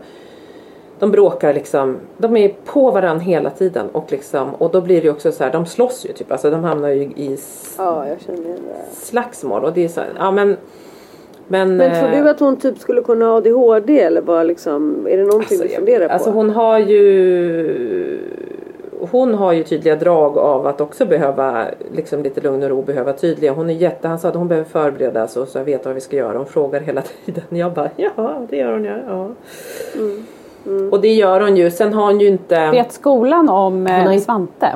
de 0.99 1.11
bråkar 1.11 1.55
liksom, 1.55 1.97
de 2.19 2.37
är 2.37 2.55
på 2.65 2.91
varandra 2.91 3.23
hela 3.25 3.51
tiden 3.51 3.87
och 3.93 4.13
liksom 4.13 4.55
och 4.55 4.71
då 4.71 4.81
blir 4.81 4.97
det 5.01 5.05
ju 5.05 5.11
också 5.11 5.33
så 5.33 5.45
här, 5.45 5.53
de 5.53 5.67
slåss 5.67 6.07
ju 6.09 6.13
typ, 6.13 6.33
alltså 6.33 6.51
de 6.51 6.65
hamnar 6.65 6.89
ju 6.89 7.03
i 7.03 7.39
Ja, 7.79 8.05
slagsmål 8.93 9.65
och 9.65 9.73
det 9.73 9.85
är 9.85 9.89
så 9.89 10.01
här, 10.01 10.11
ja 10.19 10.31
men 10.31 10.57
men, 11.51 11.77
Men 11.77 12.01
tror 12.01 12.13
eh, 12.13 12.23
du 12.25 12.31
att 12.31 12.41
hon 12.41 12.57
typ 12.57 12.79
skulle 12.79 13.03
kunna 13.03 13.27
ha 13.27 13.37
ADHD 13.37 14.01
eller 14.01 14.23
bara 14.23 14.43
liksom, 14.43 15.07
är 15.11 15.17
det 15.17 15.23
någonting 15.23 15.39
alltså, 15.41 15.63
du 15.63 15.69
jag- 15.69 15.77
funderar 15.77 16.09
på? 16.09 16.13
Alltså 16.15 16.31
hon 16.31 16.51
har 16.51 16.79
ju 16.79 18.19
hon 19.11 19.35
har 19.35 19.53
ju 19.53 19.63
tydliga 19.63 19.97
drag 19.97 20.39
av 20.39 20.67
att 20.67 20.81
också 20.81 21.05
behöva 21.05 21.65
liksom 21.95 22.23
lite 22.23 22.41
lugn 22.41 22.63
och 22.63 22.69
ro, 22.71 22.83
behöva 22.83 23.13
tydliga. 23.13 23.53
Hon 23.53 23.71
är 23.71 23.75
jätte, 23.75 24.09
han 24.09 24.19
sa 24.19 24.29
att 24.29 24.35
hon 24.35 24.49
behöver 24.49 24.69
förberedas 24.69 25.37
och 25.37 25.49
så 25.49 25.63
veta 25.63 25.89
vad 25.89 25.95
vi 25.95 26.01
ska 26.01 26.17
göra. 26.17 26.37
Hon 26.39 26.47
frågar 26.47 26.81
hela 26.81 27.03
tiden. 27.27 27.43
Jag 27.49 27.73
bara 27.73 27.91
ja 27.97 28.47
det 28.51 28.57
gör 28.57 28.73
hon 28.73 28.85
ja. 28.85 28.97
ja. 29.09 29.29
Och 30.91 31.01
det 31.01 31.13
gör 31.13 31.41
hon 31.41 31.57
ju. 31.57 31.71
Sen 31.71 31.93
har 31.93 32.05
hon 32.07 32.21
ju 32.21 32.29
inte. 32.29 32.71
Vet 32.71 32.93
skolan 32.93 33.49
om 33.49 33.87
eh, 33.87 33.93
Hon 33.97 34.07
har 34.07 34.13
ju- 34.15 34.21
Svante? 34.21 34.67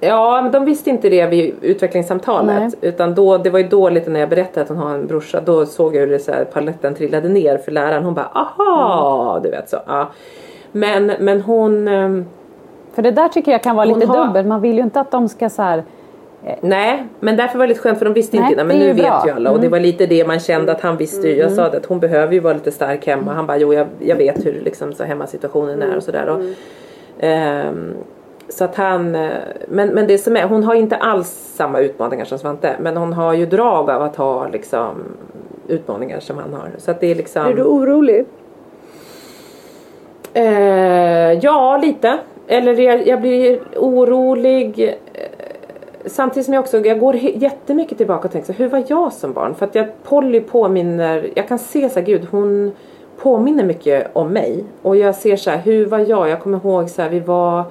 Ja 0.00 0.42
men 0.42 0.52
de 0.52 0.64
visste 0.64 0.90
inte 0.90 1.08
det 1.08 1.26
vid 1.26 1.54
utvecklingssamtalet. 1.62 2.56
Nej. 2.60 2.70
Utan 2.80 3.14
då, 3.14 3.38
det 3.38 3.50
var 3.50 3.58
ju 3.58 3.68
då 3.68 3.88
lite 3.90 4.10
när 4.10 4.20
jag 4.20 4.28
berättade 4.28 4.60
att 4.62 4.68
hon 4.68 4.76
har 4.78 4.94
en 4.94 5.06
brorsa. 5.06 5.40
Då 5.40 5.66
såg 5.66 5.96
jag 5.96 6.00
hur 6.00 6.06
det 6.08 6.18
så 6.18 6.32
här, 6.32 6.44
paletten 6.44 6.94
trillade 6.94 7.28
ner 7.28 7.58
för 7.58 7.72
läraren. 7.72 8.04
Hon 8.04 8.14
bara 8.14 8.28
aha 8.34 9.40
du 9.42 9.50
vet 9.50 9.68
så. 9.70 9.76
Ja. 9.86 10.08
Men, 10.72 11.12
men 11.18 11.40
hon 11.40 11.88
ehm, 11.88 12.26
För 12.94 13.02
det 13.02 13.10
där 13.10 13.28
tycker 13.28 13.52
jag 13.52 13.62
kan 13.62 13.76
vara 13.76 13.86
lite 13.86 14.06
har- 14.06 14.26
dubbelt. 14.26 14.46
Man 14.48 14.60
vill 14.60 14.76
ju 14.76 14.82
inte 14.82 15.00
att 15.00 15.10
de 15.10 15.28
ska 15.28 15.48
så 15.48 15.62
här... 15.62 15.82
Nej, 16.60 17.06
men 17.20 17.36
därför 17.36 17.58
var 17.58 17.66
det 17.66 17.68
lite 17.68 17.80
skönt 17.80 17.98
för 17.98 18.04
de 18.04 18.14
visste 18.14 18.36
Nej, 18.36 18.42
inte 18.44 18.52
innan. 18.54 18.66
Men 18.66 18.78
det 18.78 18.86
nu 18.86 18.92
vet 18.92 19.04
bra. 19.06 19.22
ju 19.26 19.32
alla. 19.32 19.50
Och 19.50 19.56
det 19.60 19.66
Mm. 19.66 19.70
var 19.70 19.80
lite 19.80 20.06
det 20.06 20.26
man 20.26 20.40
kände 20.40 20.72
att 20.72 20.80
han 20.80 20.96
visste 20.96 21.28
ju. 21.28 21.36
Jag 21.36 21.52
sa 21.52 21.68
det 21.68 21.76
att 21.76 21.86
hon 21.86 22.00
behöver 22.00 22.32
ju 22.32 22.40
vara 22.40 22.54
lite 22.54 22.70
stark 22.72 23.06
hemma. 23.06 23.32
Han 23.32 23.46
bara 23.46 23.56
jo 23.58 23.74
jag, 23.74 23.86
jag 23.98 24.16
vet 24.16 24.46
hur 24.46 24.60
liksom, 24.64 24.92
så 24.92 25.04
hemmasituationen 25.04 25.82
är 25.82 25.96
och 25.96 26.02
sådär. 26.02 26.28
Och, 26.28 26.40
ehm, 27.24 27.94
så 28.48 28.64
att 28.64 28.74
han, 28.74 29.14
eh, 29.14 29.30
men, 29.68 29.88
men 29.88 30.06
det 30.06 30.18
som 30.18 30.36
är, 30.36 30.42
hon 30.44 30.64
har 30.64 30.74
inte 30.74 30.96
alls 30.96 31.28
samma 31.56 31.80
utmaningar 31.80 32.24
som 32.24 32.38
Svante. 32.38 32.76
Men 32.80 32.96
hon 32.96 33.12
har 33.12 33.34
ju 33.34 33.46
drag 33.46 33.90
av 33.90 34.02
att 34.02 34.16
ha 34.16 34.48
liksom 34.48 34.94
utmaningar 35.68 36.20
som 36.20 36.38
han 36.38 36.54
har. 36.54 36.70
Så 36.78 36.90
att 36.90 37.00
det 37.00 37.06
är 37.10 37.14
liksom. 37.14 37.46
Är 37.46 37.54
du 37.54 37.62
orolig? 37.62 38.26
Eh, 40.34 41.32
ja, 41.32 41.76
lite. 41.76 42.18
Eller 42.46 42.80
jag, 42.80 43.06
jag 43.06 43.20
blir 43.20 43.60
orolig. 43.76 44.80
eh, 45.14 45.22
Samtidigt 46.06 46.44
som 46.44 46.54
jag 46.54 46.60
också 46.60 46.78
jag 46.78 46.98
går 46.98 47.14
jättemycket 47.16 47.98
tillbaka 47.98 48.28
och 48.28 48.32
tänker 48.32 48.46
så 48.46 48.62
hur 48.62 48.68
var 48.68 48.84
jag 48.86 49.12
som 49.12 49.32
barn? 49.32 49.54
För 49.54 49.66
att 49.66 49.74
jag, 49.74 49.86
Polly 50.04 50.40
påminner, 50.40 51.30
jag 51.34 51.48
kan 51.48 51.58
se 51.58 51.88
så 51.88 51.98
här, 52.00 52.06
gud 52.06 52.26
hon 52.30 52.72
påminner 53.18 53.64
mycket 53.64 54.10
om 54.12 54.28
mig. 54.32 54.64
Och 54.82 54.96
jag 54.96 55.14
ser 55.14 55.36
så 55.36 55.50
här, 55.50 55.58
hur 55.58 55.86
var 55.86 55.98
jag? 55.98 56.28
Jag 56.28 56.40
kommer 56.40 56.58
ihåg 56.58 56.90
så 56.90 57.02
här, 57.02 57.08
vi 57.08 57.20
var 57.20 57.64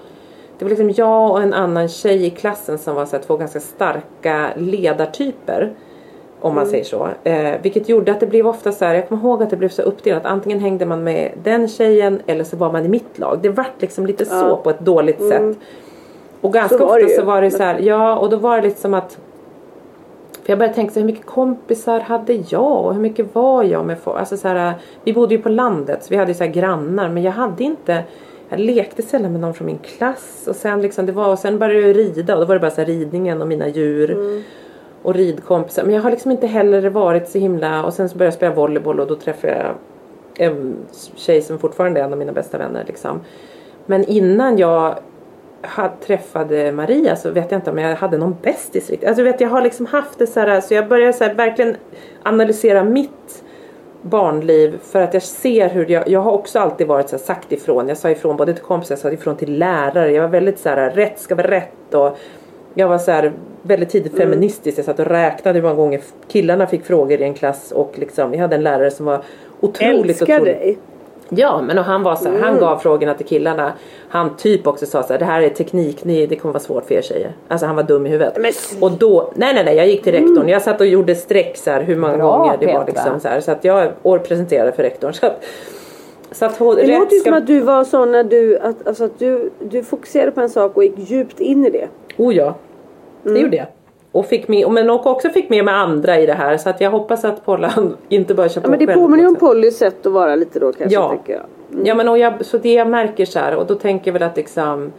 det 0.58 0.66
var 0.66 0.70
liksom 0.70 0.90
jag 0.90 1.32
och 1.32 1.42
en 1.42 1.54
annan 1.54 1.88
tjej 1.88 2.26
i 2.26 2.30
klassen 2.30 2.78
som 2.78 2.96
var 2.96 3.06
så 3.06 3.16
här, 3.16 3.24
två 3.24 3.38
ganska 3.38 3.60
starka 3.60 4.50
ledartyper. 4.56 5.74
Om 6.40 6.56
man 6.56 6.66
säger 6.66 6.84
så. 6.84 7.10
Eh, 7.24 7.62
vilket 7.62 7.90
gjorde 7.90 8.12
att 8.12 8.20
det 8.20 8.28
blev 8.28 8.48
ofta 8.48 8.72
så 8.72 8.86
här, 8.86 8.96
jag 8.96 9.10
kommer 9.10 9.22
ihåg 9.22 9.44
att 9.44 9.50
det 9.50 9.56
blev 9.56 9.70
så 9.70 9.82
uppdelat. 9.82 10.26
Antingen 10.26 10.60
hängde 10.60 10.86
man 10.86 11.04
med 11.04 11.32
den 11.44 11.68
tjejen 11.68 12.22
eller 12.26 12.44
så 12.44 12.58
var 12.58 12.72
man 12.72 12.86
i 12.86 12.88
mitt 12.90 13.20
lag. 13.20 13.40
Det 13.42 13.50
vart 13.50 13.82
liksom 13.82 14.06
lite 14.06 14.26
så 14.26 14.58
på 14.58 14.70
ett 14.70 14.80
dåligt 14.80 15.28
sätt. 15.28 15.58
Och 16.42 16.54
ganska 16.54 16.78
Så 16.78 16.86
ofta 16.86 17.08
så 17.08 17.26
var 17.26 17.42
det 17.42 17.52
så 17.52 17.64
här, 17.64 17.80
ja 17.80 18.18
och 18.18 18.30
då 18.30 18.38
var 18.38 18.58
det 18.58 18.68
lite 18.68 18.82
som 18.82 18.94
att 18.94 19.18
för 20.44 20.52
jag 20.52 20.60
började 20.60 20.76
tänka 20.76 20.94
så 20.94 21.00
här, 21.00 21.02
hur 21.02 21.14
mycket 21.14 21.26
kompisar 21.26 22.00
hade 22.00 22.34
jag 22.34 22.86
och 22.86 22.94
hur 22.94 23.02
mycket 23.02 23.36
var 23.36 23.64
jag 23.64 23.86
med 23.86 24.00
folk? 24.00 24.20
Alltså 24.20 24.38
så 24.38 24.48
här, 24.48 24.74
vi 25.04 25.14
bodde 25.14 25.36
ju 25.36 25.42
på 25.42 25.50
landet 25.50 26.04
så 26.04 26.08
vi 26.10 26.16
hade 26.16 26.32
ju 26.32 26.38
så 26.38 26.44
här 26.44 26.52
grannar 26.52 27.10
men 27.10 27.24
jag 27.24 27.32
hade 27.32 27.64
inte 27.64 28.04
jag 28.50 28.60
lekte 28.60 29.02
sällan 29.02 29.32
med 29.32 29.42
någon 29.42 29.54
från 29.54 29.66
min 29.66 29.78
klass 29.78 30.48
och 30.48 30.56
sen 30.56 30.82
liksom 30.82 31.06
det 31.06 31.12
var 31.12 31.32
och 31.32 31.40
sen 31.40 31.60
började 31.60 31.88
jag 31.88 31.98
rida 31.98 32.34
och 32.34 32.40
då 32.40 32.46
var 32.46 32.56
det 32.56 32.60
bara 32.60 32.72
så 32.72 32.82
här 32.82 32.86
ridningen 32.86 33.42
och 33.42 33.48
mina 33.48 33.68
djur 33.68 34.44
och 35.02 35.16
ridkompisar 35.16 35.84
men 35.84 35.94
jag 35.94 36.02
har 36.02 36.12
liksom 36.12 36.32
inte 36.32 36.48
heller 36.48 36.90
varit 36.90 37.30
så 37.30 37.38
himla 37.38 37.84
och 37.84 37.94
sen 37.94 38.10
så 38.10 38.18
började 38.18 38.28
jag 38.28 38.34
spela 38.34 38.56
volleyboll 38.56 39.00
och 39.00 39.08
då 39.08 39.16
träffade 39.16 39.54
jag 39.54 39.76
en 40.48 40.76
tjej 41.16 41.42
som 41.42 41.60
fortfarande 41.60 42.00
är 42.00 42.04
en 42.04 42.14
av 42.14 42.20
mina 42.20 42.32
bästa 42.32 42.58
vänner 42.58 42.84
liksom. 42.88 43.20
Men 43.86 44.04
innan 44.04 44.58
jag 44.58 44.96
hade, 45.62 45.96
träffade 45.96 46.72
Maria 46.72 47.16
så 47.16 47.32
vet 47.32 47.52
jag 47.52 47.58
inte 47.58 47.72
om 47.72 47.78
jag 47.78 47.96
hade 47.96 48.18
någon 48.18 48.36
bästis 48.42 48.90
riktigt. 48.90 49.10
Alltså 49.10 49.24
vet 49.24 49.42
jag 49.42 49.50
har 49.50 49.62
liksom 49.62 49.86
haft 49.86 50.20
det 50.20 50.28
så 50.28 50.40
här 50.40 50.62
så 50.62 50.74
jag 50.74 50.88
börjar 50.88 51.12
så 51.12 51.24
här 51.24 51.34
verkligen 51.34 51.76
analysera 52.24 52.84
mitt 52.84 53.44
barnliv 54.02 54.78
för 54.84 55.02
att 55.02 55.14
jag 55.14 55.24
ser 55.24 55.70
hur 55.70 55.92
jag, 55.92 56.10
jag 56.10 56.20
har 56.20 56.32
också 56.32 56.60
alltid 56.60 56.88
varit 56.88 57.10
så 57.10 57.16
här 57.16 57.24
sagt 57.24 57.52
ifrån. 57.52 57.88
Jag 57.88 57.98
sa 57.98 58.10
ifrån 58.10 58.38
både 58.38 58.54
till 58.54 58.64
kompisar, 58.64 58.96
jag 58.96 59.00
sa 59.00 59.12
ifrån 59.12 59.38
till 59.38 59.58
lärare. 59.58 60.12
Jag 60.12 60.22
var 60.22 60.30
väldigt 60.30 60.60
så 60.60 60.70
här 60.70 60.90
rätt 60.90 61.20
ska 61.20 61.36
vara 61.36 61.52
rätt 61.52 61.94
och 61.94 62.18
jag 62.74 62.88
var 62.88 62.98
så 62.98 63.12
här 63.12 63.34
väldigt 63.62 63.90
tidigt 63.90 64.18
feministisk. 64.18 64.78
Jag 64.78 64.86
satt 64.86 65.00
och 65.00 65.06
räknade 65.06 65.60
hur 65.60 65.64
många 65.64 65.76
gånger 65.76 66.02
killarna 66.28 66.68
fick 66.68 66.86
frågor 66.86 67.22
i 67.22 67.24
en 67.24 67.34
klass 67.34 67.72
och 67.72 67.92
liksom 67.96 68.32
vi 68.32 68.38
hade 68.38 68.56
en 68.56 68.64
lärare 68.64 68.92
som 68.92 69.06
var 69.06 69.24
otroligt 69.60 70.22
Älskar 70.22 70.36
otroligt 70.36 70.60
dig. 70.60 70.78
Ja 71.30 71.62
men 71.62 71.78
och 71.78 71.84
han 71.84 72.04
var 72.04 72.16
så 72.16 72.30
här, 72.30 72.40
han 72.40 72.50
Mm. 72.50 72.60
gav 72.60 72.78
frågorna 72.78 73.14
till 73.14 73.26
killarna. 73.26 73.72
Han 74.10 74.36
typ 74.38 74.68
också 74.68 74.86
sa 74.86 75.04
så 75.04 75.14
här, 75.14 75.20
det 75.20 75.26
här 75.26 75.42
är 75.42 75.50
teknik, 75.50 76.04
ni, 76.04 76.26
det 76.26 76.36
kommer 76.36 76.54
vara 76.54 76.64
svårt 76.64 76.86
för 76.86 76.96
er 76.96 77.02
tjejer. 77.02 77.32
Alltså 77.48 77.66
han 77.66 77.76
var 77.76 77.84
dum 77.84 78.06
i 78.06 78.10
huvudet. 78.10 78.38
Men- 78.42 78.52
Och 78.82 78.92
då, 78.92 79.32
nej 79.36 79.54
nej 79.54 79.66
nej 79.66 79.76
jag 79.76 79.88
gick 79.88 80.04
till 80.04 80.14
rektorn. 80.14 80.50
Jag 80.50 80.62
satt 80.62 80.82
och 80.82 80.88
gjorde 80.88 81.16
streck 81.16 81.58
så 81.58 81.72
här 81.72 81.82
hur 81.82 81.96
många 81.96 82.18
Bra, 82.18 82.38
gånger 82.38 82.58
det 82.60 82.66
var 82.66 82.74
Petra. 82.74 82.86
liksom 82.86 83.20
så 83.20 83.28
här. 83.28 83.40
Så 83.40 83.52
att 83.52 83.64
jag 83.64 83.92
år 84.04 84.18
presenterade 84.20 84.72
för 84.72 84.84
rektorn. 84.84 85.14
Så 85.14 85.26
att, 85.26 85.44
så 86.32 86.46
att 86.46 86.58
hon, 86.58 86.76
Det 86.76 86.88
låter 87.00 87.14
ju 87.16 87.20
ska- 87.20 87.30
som 87.30 87.38
att 87.38 87.48
du 87.48 87.60
var 87.60 87.84
sån 87.84 88.12
när 88.12 88.24
du, 88.24 88.58
att, 88.60 88.88
alltså 88.88 89.04
att 89.04 89.20
du, 89.20 89.52
du 89.60 89.84
fokuserade 89.84 90.32
på 90.32 90.42
en 90.42 90.50
sak 90.50 90.78
och 90.78 90.84
gick 90.84 90.94
djupt 90.98 91.40
in 91.40 91.66
i 91.66 91.70
det. 91.70 91.88
Oh 92.18 92.36
ja, 92.36 92.56
det 93.24 93.40
gjorde 93.40 93.58
jag. 93.58 93.66
Och 94.12 94.26
fick 94.26 94.48
med, 94.48 94.70
men 94.72 94.90
och 94.90 95.06
också 95.08 95.30
fick 95.30 95.50
med 95.50 95.66
mig 95.66 95.74
andra 95.74 96.20
i 96.20 96.26
det 96.26 96.34
här. 96.34 96.58
Så 96.58 96.70
att 96.70 96.82
jag 96.82 96.92
hoppas 96.92 97.26
att 97.26 97.46
Pollan 97.46 97.98
inte 98.10 98.34
bara 98.34 98.50
kör 98.50 98.62
på 98.62 98.68
Ja, 98.68 98.70
men 98.70 98.80
det 98.80 98.86
själv 98.88 99.00
påminner 99.00 99.24
ju 99.24 99.30
om. 99.30 99.36
Pollys 99.36 99.78
sätt 99.78 100.06
att 100.06 100.12
vara 100.12 100.36
lite 100.36 100.60
då 100.60 100.72
kanske 100.74 100.96
Ja. 100.96 101.16
jag. 101.26 101.42
Ja 101.84 101.96
men 101.96 102.10
och 102.10 102.18
jag, 102.18 102.46
så 102.46 102.58
det 102.58 102.74
jag 102.74 102.88
märker 102.88 103.26
så 103.26 103.40
här 103.40 103.56
och 103.56 103.66
då 103.68 103.76
tänker 103.76 104.08
jag 104.08 104.14
väl 104.14 104.24
att 104.24 104.38
liksom 104.38 104.92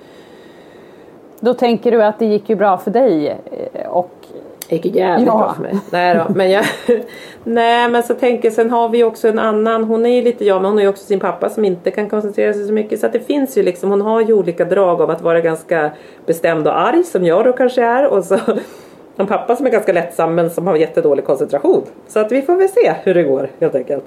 Då 1.41 1.55
tänker 1.55 1.91
du 1.91 2.03
att 2.03 2.19
det 2.19 2.27
gick 2.27 2.49
ju 2.51 2.57
bra 2.57 2.79
för 2.79 2.91
dig 2.91 3.29
eh, 3.73 3.89
och 3.91 4.11
Det 4.69 4.77
gick 4.77 4.87
jävligt 4.97 5.27
Ja. 5.27 5.37
bra 5.39 5.55
för 5.55 5.63
mig. 5.63 5.75
Nej 5.93 6.15
då, 6.15 6.35
men 6.35 6.51
jag... 6.51 6.65
Nej 7.45 7.91
men 7.91 8.03
så 8.03 8.15
tänker 8.15 8.49
jag, 8.49 8.53
sen 8.53 8.71
har 8.71 8.89
vi 8.89 9.05
också 9.05 9.29
en 9.29 9.39
annan, 9.39 9.85
hon 9.85 10.07
är 10.07 10.11
ju 10.17 10.23
lite 10.23 10.45
jag 10.45 10.57
men 10.63 10.65
hon 10.65 10.75
har 10.79 10.83
ju 10.83 10.89
också 10.89 11.05
sin 11.05 11.21
pappa 11.21 11.49
som 11.49 11.65
inte 11.65 11.91
kan 11.91 12.09
koncentrera 12.11 12.53
sig 12.53 12.67
så 12.67 12.73
mycket. 12.73 13.01
Så 13.01 13.07
att 13.07 13.13
det 13.13 13.21
finns 13.21 13.59
ju 13.59 13.63
liksom, 13.63 13.91
hon 13.91 14.01
har 14.01 14.21
ju 14.21 14.33
olika 14.33 14.65
drag 14.65 15.01
av 15.03 15.11
att 15.11 15.23
vara 15.23 15.41
ganska 15.41 15.91
bestämd 16.27 16.67
och 16.69 16.79
arg 16.81 17.05
som 17.05 17.25
jag 17.25 17.45
då 17.45 17.53
kanske 17.53 17.83
är. 17.83 18.07
Och 18.07 18.25
så 18.25 18.39
en 19.19 19.27
pappa 19.27 19.57
som 19.57 19.67
är 19.67 19.71
ganska 19.71 19.93
lättsam 19.93 20.35
men 20.35 20.51
som 20.51 20.67
har 20.67 20.77
jättedålig 20.77 21.25
koncentration. 21.25 21.83
Så 22.09 22.19
att 22.19 22.33
vi 22.33 22.43
får 22.43 22.57
väl 22.57 22.69
se 22.69 22.95
hur 23.03 23.15
det 23.15 23.23
går 23.23 23.51
helt 23.61 23.75
enkelt. 23.75 24.05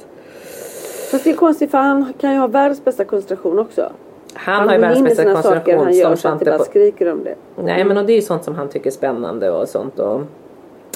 Fast 1.11 1.23
det 1.23 1.29
är 1.29 1.35
konstigt 1.35 1.71
för 1.71 1.77
han 1.77 2.13
kan 2.19 2.33
ju 2.33 2.39
ha 2.39 2.47
världens 2.47 2.83
bästa 2.83 3.05
koncentration 3.05 3.59
också. 3.59 3.91
Han, 4.33 4.67
har 4.67 4.75
ju 4.75 4.81
världens 4.81 5.03
bästa 5.03 5.33
koncentration 5.33 5.83
han 5.83 5.93
gör 5.93 6.07
som 6.07 6.17
så 6.17 6.27
att 6.27 6.39
det 6.39 6.45
Svante 6.45 6.45
bara 6.45 6.57
på. 6.57 6.63
skriker 6.63 7.11
om 7.11 7.23
det. 7.23 7.35
Nej 7.63 7.85
men 7.85 7.97
och 7.97 8.05
det 8.05 8.13
är 8.13 8.15
ju 8.15 8.21
sånt 8.21 8.43
som 8.43 8.55
han 8.55 8.69
tycker 8.69 8.87
är 8.87 8.91
spännande 8.91 9.51
och 9.51 9.69
sånt. 9.69 9.99
Och... 9.99 10.21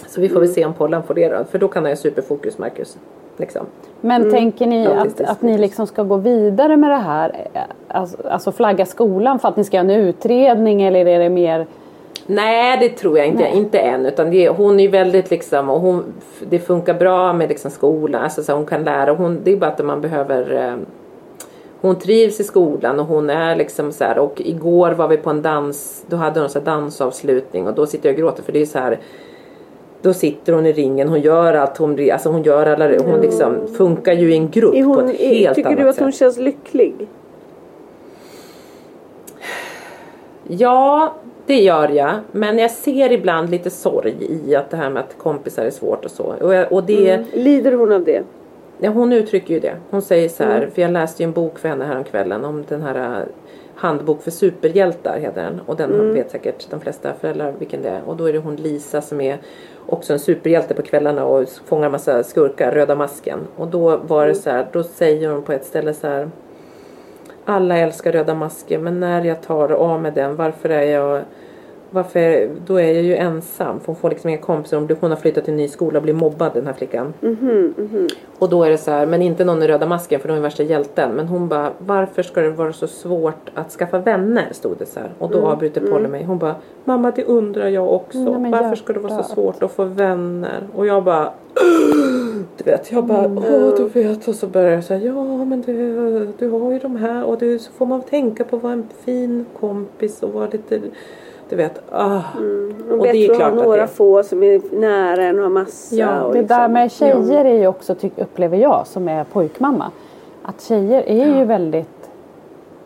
Så 0.08 0.22
vi 0.22 0.30
får 0.30 0.40
väl 0.40 0.50
se 0.50 0.66
om 0.66 0.74
Pollan 0.74 1.04
får 1.04 1.14
det 1.14 1.30
då. 1.30 1.44
För 1.52 1.60
då 1.60 1.68
kan 1.68 1.84
han 1.84 1.92
ju 1.92 1.96
superfokus 1.96 2.58
Marcus. 2.58 2.98
Liksom. 3.38 3.66
Men 4.02 4.32
tänker 4.32 4.66
ni 4.66 4.88
att, 4.88 5.22
att 5.22 5.42
ni 5.42 5.58
liksom 5.58 5.88
ska 5.88 6.04
gå 6.04 6.18
vidare 6.18 6.78
med 6.78 6.90
det 6.90 6.96
här? 6.96 7.48
Alltså, 7.88 8.18
alltså 8.28 8.52
flagga 8.52 8.86
skolan 8.86 9.40
för 9.40 9.48
att 9.48 9.58
ni 9.58 9.64
ska 9.64 9.78
göra 9.78 9.92
en 9.94 10.02
utredning 10.02 10.82
eller 10.82 11.08
är 11.08 11.20
det 11.20 11.30
mer 11.30 11.68
Nej 12.28 12.78
det 12.80 12.90
tror 12.90 13.18
jag 13.18 13.28
inte, 13.28 13.44
Nej. 13.44 13.58
inte 13.58 13.80
än. 13.80 14.06
Utan 14.06 14.32
det, 14.32 14.50
hon 14.50 14.80
är 14.80 14.90
väldigt 14.90 15.32
liksom, 15.32 15.70
och 15.70 15.80
hon, 15.82 16.04
det 16.50 16.60
funkar 16.60 16.94
bra 16.94 17.34
med 17.34 17.50
liksom 17.50 17.72
skolan. 17.72 18.24
Alltså 18.24 18.44
så 18.44 18.54
hon 18.54 18.66
kan 18.66 18.84
lära. 18.84 19.14
Hon, 19.14 19.40
det 19.44 19.52
är 19.52 19.58
bara 19.58 19.72
att 19.72 19.86
man 19.86 20.02
behöver 20.02 20.54
eh, 20.54 20.76
hon 21.82 21.96
trivs 21.96 22.40
i 22.40 22.44
skolan 22.44 23.00
och 23.00 23.06
hon 23.06 23.30
är 23.30 23.56
liksom 23.56 23.92
så 23.92 24.04
här 24.04 24.18
och 24.18 24.42
igår 24.42 24.92
var 24.92 25.08
vi 25.08 25.18
på 25.18 25.30
en 25.30 25.42
dans, 25.42 26.06
då 26.08 26.16
hade 26.16 26.40
hon 26.40 26.50
så 26.50 26.60
dansavslutning 26.60 27.68
och 27.68 27.74
då 27.76 27.86
sitter 27.86 28.10
jag 28.10 28.14
och 28.14 28.20
gråter 28.20 28.44
för 28.44 28.52
det 28.52 28.62
är 28.62 28.66
så 28.66 28.80
här 28.80 29.00
då 30.02 30.14
sitter 30.14 30.54
hon 30.54 30.66
i 30.66 30.74
ringen, 30.74 31.08
hon 31.08 31.22
gör 31.22 31.54
allt, 31.54 31.78
hon, 31.78 32.12
alltså 32.12 32.30
hon 32.30 32.44
gör 32.44 32.66
alla, 32.66 32.98
hon 32.98 33.22
liksom 33.22 33.68
funkar 33.78 34.14
ju 34.14 34.34
i 34.34 34.38
en 34.38 34.50
grupp 34.50 34.76
Är 34.76 34.84
på 34.84 34.90
hon, 34.90 35.10
ett 35.10 35.20
helt 35.20 35.56
tycker 35.56 35.70
annat 35.70 35.80
du 35.82 35.90
att 35.90 35.96
sätt. 35.96 36.04
hon 36.04 36.12
känns 36.12 36.38
lycklig? 36.38 37.08
Ja, 40.48 41.14
det 41.46 41.62
gör 41.62 41.90
jag. 41.90 42.14
Men 42.32 42.58
jag 42.58 42.72
ser 42.72 43.12
ibland 43.12 43.50
lite 43.50 43.70
sorg 43.70 44.16
i 44.48 44.56
att 44.56 44.70
det 44.70 44.78
här 44.78 44.90
med 44.90 45.04
att 45.04 45.18
kompisar 45.18 45.66
är 45.66 45.70
svårt 45.70 46.06
och 46.06 46.12
så. 46.12 46.24
Och, 46.24 46.72
och 46.74 46.84
det, 46.84 47.12
Mm. 47.12 47.26
Lider 47.34 47.72
hon 47.72 47.92
av 47.92 48.04
det? 48.04 48.24
ja, 48.80 48.90
hon 48.92 49.14
uttrycker 49.14 49.54
ju 49.54 49.60
det. 49.60 49.76
Hon 49.90 50.02
säger 50.02 50.30
så 50.30 50.44
Mm. 50.44 50.56
här, 50.56 50.70
för 50.74 50.82
jag 50.82 50.92
läste 50.92 51.24
ju 51.24 51.28
en 51.28 51.32
bok 51.34 51.60
för 51.60 51.70
henne 51.70 51.86
häromkvällen 51.86 52.46
om 52.46 52.64
den 52.68 52.82
här 52.82 53.20
äh, 53.20 53.26
Handbok 53.78 54.22
för 54.24 54.32
superhjältar 54.32 55.20
heter 55.20 55.44
den. 55.44 55.62
Och 55.66 55.76
den 55.76 55.94
Mm. 55.94 56.14
vet 56.14 56.32
säkert 56.32 56.70
de 56.70 56.80
flesta 56.80 57.14
föräldrar 57.22 57.54
vilken 57.60 57.82
det 57.82 57.90
är. 57.90 58.02
Och 58.06 58.16
då 58.16 58.26
är 58.26 58.34
det 58.34 58.40
hon 58.40 58.56
Lisa 58.56 59.02
som 59.02 59.22
är 59.22 59.38
också 59.86 60.14
en 60.14 60.20
superhjälte 60.20 60.74
på 60.74 60.82
kvällarna 60.82 61.26
och 61.26 61.50
fångar 61.66 61.90
massa 61.90 62.24
skurkar, 62.24 62.72
Röda 62.72 62.96
masken. 62.96 63.40
Och 63.56 63.68
då 63.68 63.98
var 63.98 64.24
Mm. 64.24 64.34
det 64.36 64.42
så 64.42 64.50
här, 64.50 64.68
då 64.72 64.84
säger 64.84 65.30
hon 65.30 65.42
på 65.44 65.52
ett 65.52 65.66
ställe 65.66 65.94
så 65.94 66.08
här 66.08 66.30
alla 67.46 67.78
älskar 67.78 68.12
röda 68.12 68.36
masken 68.36 68.84
men 68.84 69.00
när 69.00 69.24
jag 69.24 69.42
tar 69.42 69.72
av 69.72 70.02
mig 70.02 70.12
den 70.12 70.36
varför 70.36 70.70
är 70.70 70.82
jag 70.82 71.22
varför, 71.96 72.50
då 72.66 72.76
är 72.80 72.94
jag 72.94 73.04
ju 73.04 73.16
ensam. 73.16 73.80
För 73.80 73.88
hon 73.88 73.96
får 73.96 74.10
liksom 74.10 74.30
inga 74.30 74.40
kompisar. 74.40 74.78
Hon, 74.78 74.86
blir, 74.86 74.98
hon 75.02 75.10
har 75.12 75.18
flyttat 75.18 75.44
till 75.44 75.54
en 75.54 75.58
ny 75.58 75.68
skola 75.68 76.00
och 76.00 76.04
blir 76.04 76.14
mobbad 76.14 76.52
den 76.54 76.66
här 76.66 76.74
flickan. 76.74 77.14
Och 78.40 78.50
då 78.50 78.64
är 78.64 78.70
det 78.70 78.78
så 78.78 78.92
här, 78.92 79.06
men 79.06 79.22
inte 79.22 79.46
någon 79.46 79.64
i 79.64 79.68
röda 79.68 79.86
masken 79.86 80.20
för 80.20 80.28
de 80.28 80.38
är 80.38 80.42
värsta 80.42 80.64
hjälten. 80.64 81.12
Men 81.12 81.28
hon 81.28 81.48
bara, 81.48 81.72
varför 81.78 82.24
ska 82.24 82.42
det 82.42 82.50
vara 82.50 82.74
så 82.74 82.88
svårt 82.88 83.50
att 83.54 83.72
skaffa 83.72 83.98
vänner? 84.00 84.48
Stod 84.52 84.78
det 84.78 84.86
så 84.86 85.00
här. 85.00 85.10
Och 85.20 85.30
då 85.30 85.48
avbryter 85.48 85.82
Polly 85.82 86.08
mig. 86.08 86.24
Hon 86.24 86.38
bara, 86.38 86.56
mamma 86.84 87.12
det 87.12 87.24
undrar 87.24 87.68
jag 87.68 87.94
också. 87.94 88.38
Nej, 88.38 88.52
varför 88.52 88.76
ska 88.76 88.94
det 88.94 89.00
vara 89.00 89.24
så 89.24 89.34
svårt 89.34 89.64
att 89.64 89.72
få 89.72 89.84
vänner? 89.84 90.68
Och 90.76 90.88
jag 90.88 91.04
bara, 91.04 91.32
du 92.58 92.64
vet, 92.64 92.92
jag 92.92 93.06
bara, 93.06 93.26
åh 93.26 93.76
du 93.78 93.88
vet. 93.88 94.28
Och 94.28 94.36
så 94.36 94.48
börjar 94.48 94.72
jag 94.72 94.84
säga, 94.84 95.06
ja 95.06 95.46
men 95.46 95.62
du, 95.62 96.28
du 96.40 96.50
har 96.50 96.72
ju 96.72 96.80
de 96.80 96.96
här. 96.96 97.24
Och 97.24 97.38
du, 97.38 97.60
så 97.60 97.72
får 97.72 97.86
man 97.86 98.02
tänka 98.02 98.44
på 98.44 98.56
att 98.56 98.64
vara 98.64 98.74
en 98.74 98.88
fin 99.06 99.46
kompis 99.60 100.24
och 100.24 100.34
vara 100.34 100.48
lite, 100.52 100.82
du 101.50 101.56
vet. 101.56 101.82
Ah. 101.92 102.16
Och 102.90 102.98
Och 102.98 103.04
det 103.04 103.10
är 103.10 103.14
bättre 103.14 103.32
att 103.34 103.38
klart 103.38 103.52
att 103.54 103.64
några 103.66 103.82
det- 103.82 103.88
få 103.88 104.24
som 104.24 104.44
är 104.44 104.62
nära 104.80 105.24
än 105.24 105.36
att 105.36 105.42
ha 105.46 105.50
massa. 105.50 105.96
Ja, 105.96 106.22
och 106.22 106.34
Det 106.34 106.40
liksom- 106.40 106.58
där 106.58 106.68
med 106.70 106.92
tjejer 106.92 107.46
är 107.46 107.60
ju 107.60 107.68
också, 107.68 107.96
upplever 108.18 108.58
jag 108.58 108.88
som 108.88 109.08
är 109.08 109.24
pojkmamma, 109.24 109.92
att 110.44 110.62
tjejer 110.62 111.04
är 111.08 111.38
ju 111.40 111.46
väldigt 111.46 111.90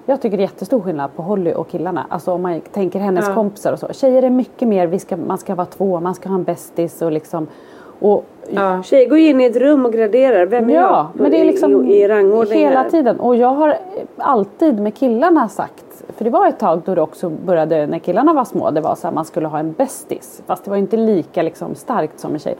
jag 0.05 0.21
tycker 0.21 0.37
det 0.37 0.41
är 0.43 0.45
jättestor 0.45 0.81
skillnad 0.81 1.09
på 1.15 1.21
Holly 1.21 1.53
och 1.53 1.67
killarna. 1.69 2.05
Alltså 2.09 2.31
om 2.31 2.41
man 2.41 2.61
tänker 2.61 2.99
hennes 2.99 3.27
Ja. 3.27 3.33
kompisar 3.33 3.73
och 3.73 3.79
så. 3.79 3.87
Tjejer 3.93 4.23
är 4.23 4.29
mycket 4.29 4.67
mer, 4.67 4.87
vi 4.87 4.99
ska, 4.99 5.17
man 5.17 5.37
ska 5.37 5.55
vara 5.55 5.65
två, 5.67 5.99
man 5.99 6.15
ska 6.15 6.29
ha 6.29 6.35
en 6.35 6.43
bästis 6.43 7.01
och 7.01 7.11
liksom. 7.11 7.47
Och, 7.99 8.25
Ja. 8.49 8.83
Tjejer 8.83 9.09
går 9.09 9.17
in 9.17 9.41
i 9.41 9.45
ett 9.45 9.55
rum 9.55 9.85
och 9.85 9.93
graderar. 9.93 10.45
Vem 10.45 10.69
är 10.69 10.73
ja, 10.73 10.81
jag? 11.13 11.21
men 11.21 11.31
det 11.31 11.37
är 11.41 11.45
liksom 11.45 11.85
I, 11.85 11.93
i 12.01 12.07
rangordning 12.07 12.59
hela 12.59 12.89
tiden. 12.89 13.19
Och 13.19 13.35
jag 13.35 13.47
har 13.47 13.75
alltid 14.17 14.79
med 14.79 14.95
killarna 14.95 15.47
sagt, 15.49 15.85
för 16.13 16.23
det 16.23 16.29
var 16.29 16.47
ett 16.47 16.59
tag 16.59 16.81
då 16.85 16.95
det 16.95 17.01
också 17.01 17.29
började 17.29 17.87
när 17.87 17.99
killarna 17.99 18.33
var 18.33 18.45
små, 18.45 18.71
det 18.71 18.81
var 18.81 18.95
så 18.95 19.07
här 19.07 19.13
man 19.13 19.25
skulle 19.25 19.47
ha 19.47 19.59
en 19.59 19.71
bästis. 19.71 20.43
Fast 20.45 20.63
det 20.63 20.69
var 20.69 20.77
inte 20.77 20.97
lika 20.97 21.41
liksom 21.41 21.75
starkt 21.75 22.19
som 22.19 22.33
en 22.33 22.39
tjej. 22.39 22.55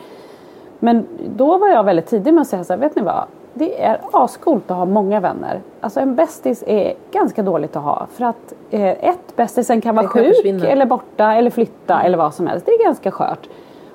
Men 0.80 1.08
då 1.36 1.58
var 1.58 1.68
jag 1.68 1.84
väldigt 1.84 2.08
tidig 2.08 2.34
med 2.34 2.42
att 2.42 2.48
säga 2.48 2.64
så 2.64 2.74
här, 2.74 2.80
vet 2.80 2.96
ni 2.96 3.02
vad? 3.02 3.24
Det 3.54 3.84
är 3.84 4.00
ascoolt 4.12 4.72
att 4.72 4.78
ha 4.78 4.86
många 4.86 5.20
vänner. 5.20 5.62
Alltså 5.82 6.00
en 6.00 6.16
bästis 6.16 6.64
är 6.68 6.94
ganska 7.12 7.44
dåligt 7.44 7.76
att 7.76 7.84
ha. 7.84 8.08
För 8.12 8.26
att 8.26 8.54
eh, 8.70 9.10
ett, 9.10 9.36
bästisen 9.36 9.82
kan 9.82 9.96
vara 9.96 10.08
kan 10.08 10.24
sjuk 10.24 10.36
försvinna. 10.36 10.68
eller 10.68 10.86
borta 10.86 11.34
eller 11.34 11.50
flytta 11.50 12.02
eller 12.02 12.18
vad 12.18 12.34
som 12.34 12.48
helst. 12.48 12.66
Det 12.66 12.72
är 12.72 12.84
ganska 12.84 13.12
skört. 13.12 13.50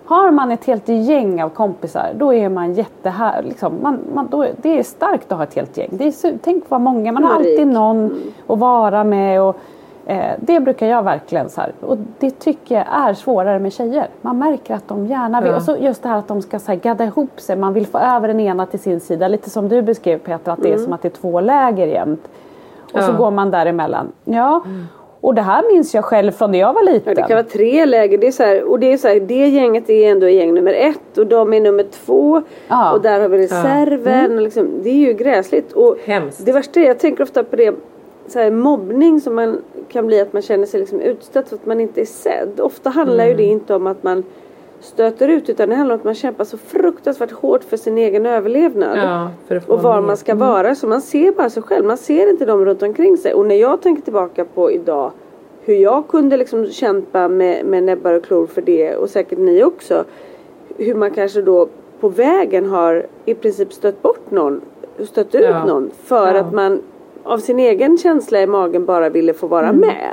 Har 0.07 0.31
man 0.31 0.51
ett 0.51 0.65
helt 0.65 0.89
gäng 0.89 1.43
av 1.43 1.49
kompisar 1.49 2.13
då 2.17 2.35
är 2.35 2.49
man 2.49 2.73
jättehär, 2.75 3.43
liksom, 3.43 3.79
man, 3.83 3.99
man, 4.15 4.29
då, 4.31 4.47
det 4.57 4.79
är 4.79 4.83
starkt 4.83 5.33
att 5.33 5.39
ha 5.39 5.45
ett 5.45 5.55
helt 5.55 5.77
gäng. 5.77 5.89
Det 5.93 6.05
är, 6.07 6.39
tänk 6.43 6.65
vad 6.69 6.81
många, 6.81 7.13
man 7.13 7.25
har 7.25 7.35
alltid 7.35 7.67
någon 7.67 8.23
att 8.47 8.59
vara 8.59 9.05
med. 9.05 9.43
Och, 9.43 9.57
eh, 10.07 10.33
det 10.41 10.61
brukar 10.61 10.87
jag 10.87 11.03
verkligen 11.03 11.51
så 11.51 11.61
här. 11.61 11.73
Och 11.81 11.97
det 12.19 12.31
tycker 12.31 12.75
jag 12.75 12.85
är 13.09 13.15
svårare 13.15 13.59
med 13.59 13.73
tjejer. 13.73 14.07
Man 14.21 14.39
märker 14.39 14.75
att 14.75 14.89
de 14.89 15.07
gärna 15.07 15.41
vill. 15.41 15.51
Ja. 15.51 15.57
Och 15.57 15.63
så 15.63 15.77
just 15.77 16.03
det 16.03 16.09
här 16.09 16.19
att 16.19 16.29
de 16.29 16.43
ska 16.43 16.59
så 16.59 16.73
här, 16.73 16.79
gadda 16.79 17.05
ihop 17.05 17.41
sig. 17.41 17.57
Man 17.57 17.73
vill 17.73 17.87
få 17.87 17.99
över 17.99 18.29
den 18.29 18.41
ena 18.41 18.67
till 18.67 18.81
sin 18.81 19.01
sida. 19.01 19.29
Lite 19.29 19.51
som 19.51 19.69
du 19.69 19.83
beskrev 19.83 20.19
Petra, 20.19 20.53
att 20.53 20.63
det 20.63 20.73
är 20.73 20.79
som 20.79 20.93
att 20.93 21.03
det 21.03 21.09
är 21.09 21.21
två 21.21 21.41
läger 21.41 21.87
jämt. 21.87 22.29
Och 22.95 23.03
så 23.03 23.13
Ja. 23.13 23.17
går 23.17 23.31
man 23.31 23.51
däremellan. 23.51 24.13
Ja. 24.25 24.63
Och 25.25 25.35
det 25.35 25.43
här 25.43 25.73
minns 25.73 25.95
jag 25.95 26.05
själv 26.05 26.33
från 26.33 26.51
när 26.51 26.59
jag 26.59 26.73
var 26.73 26.83
liten. 26.83 27.15
Ja, 27.17 27.23
det 27.23 27.29
kan 27.29 27.37
vara 27.37 27.47
tre 27.47 27.85
läger. 27.85 28.19
Det 28.19 28.27
är 28.27 28.33
så 28.33 28.43
här, 28.43 28.65
och 28.65 28.79
det 28.79 28.93
är 28.93 28.97
så 28.97 29.09
här, 29.09 29.21
det 29.21 29.49
gänget 29.49 29.91
är 29.91 30.11
ändå 30.11 30.29
gäng 30.29 30.55
nummer 30.55 30.73
ett 30.73 31.19
och 31.19 31.27
de 31.27 31.53
är 31.53 31.61
nummer 31.61 31.85
två. 32.05 32.43
Ja. 32.69 32.93
Och 32.93 33.01
där 33.01 33.21
har 33.21 33.29
vi 33.29 33.39
reserven. 33.39 34.37
Och 34.37 34.43
liksom, 34.43 34.69
det 34.83 34.91
är 34.91 34.95
ju 34.95 35.13
gräsligt. 35.13 35.73
Och 35.73 35.97
Hemskt. 36.05 36.47
Det 36.47 36.53
värsta 36.53 36.81
är, 36.81 36.85
jag 36.85 36.99
tänker 36.99 37.23
ofta 37.23 37.45
på 37.45 37.57
det, 37.57 37.75
så 38.27 38.39
här, 38.39 38.51
mobbning 38.51 39.21
som 39.21 39.35
man 39.35 39.59
kan 39.89 40.07
bli 40.07 40.21
att 40.21 40.33
man 40.33 40.43
känner 40.43 40.67
sig 40.67 40.81
liksom 40.81 41.01
utstött 41.01 41.49
för 41.49 41.57
att 41.57 41.67
man 41.67 41.81
inte 41.81 42.01
är 42.01 42.07
sedd. 42.07 42.61
Ofta 42.61 42.91
handlar 42.91 43.27
ju 43.27 43.35
det 43.35 43.45
inte 43.45 43.75
om 43.75 43.87
att 43.87 44.03
man 44.03 44.25
stöter 44.85 45.29
ut 45.29 45.49
utan 45.51 45.69
det 45.69 45.75
handlar 45.75 45.95
om 45.95 46.01
att 46.01 46.05
man 46.05 46.15
kämpar 46.15 46.45
så 46.45 46.57
fruktansvärt 46.57 47.33
hårt 47.33 47.65
för 47.65 47.77
sin 47.77 47.99
egen 47.99 48.27
överlevnad. 48.27 48.99
Ja, 48.99 49.29
och 49.67 49.83
var 49.83 50.01
man 50.01 50.17
ska 50.17 50.35
vara. 50.35 50.75
Så 50.75 50.87
man 50.87 51.01
ser 51.03 51.33
bara 51.33 51.51
sig 51.51 51.63
själv. 51.63 51.85
Man 51.85 51.97
ser 51.97 52.31
inte 52.31 52.45
dem 52.45 52.65
runt 52.65 52.83
omkring 52.83 53.17
sig. 53.17 53.35
Och 53.35 53.47
när 53.47 53.55
jag 53.55 53.81
tänker 53.83 54.03
tillbaka 54.03 54.45
på 54.45 54.71
idag 54.71 55.11
hur 55.63 55.75
jag 55.75 56.09
kunde 56.09 56.37
liksom 56.37 56.67
kämpa 56.67 57.29
med, 57.29 57.65
med 57.67 57.83
näbbar 57.85 58.13
och 58.13 58.25
klor 58.25 58.47
för 58.47 58.63
det 58.63 58.97
och 58.97 59.11
säkert 59.11 59.39
ni 59.39 59.65
också. 59.65 60.05
Hur 60.77 60.95
man 60.95 61.11
kanske 61.11 61.43
då 61.43 61.69
på 62.01 62.09
vägen 62.09 62.67
har 62.71 63.07
i 63.25 63.35
princip 63.35 63.73
stött 63.73 64.03
bort 64.03 64.31
någon. 64.31 64.61
Stött 65.11 65.35
ut 65.35 65.43
Ja. 65.43 65.65
någon. 65.65 65.91
För 66.05 66.35
Ja. 66.35 66.41
att 66.41 66.53
man 66.53 66.81
av 67.23 67.39
sin 67.39 67.59
egen 67.59 67.99
känsla 67.99 68.41
i 68.43 68.47
magen 68.47 68.85
bara 68.85 69.09
ville 69.09 69.35
få 69.35 69.47
vara 69.47 69.73
med. 69.73 70.11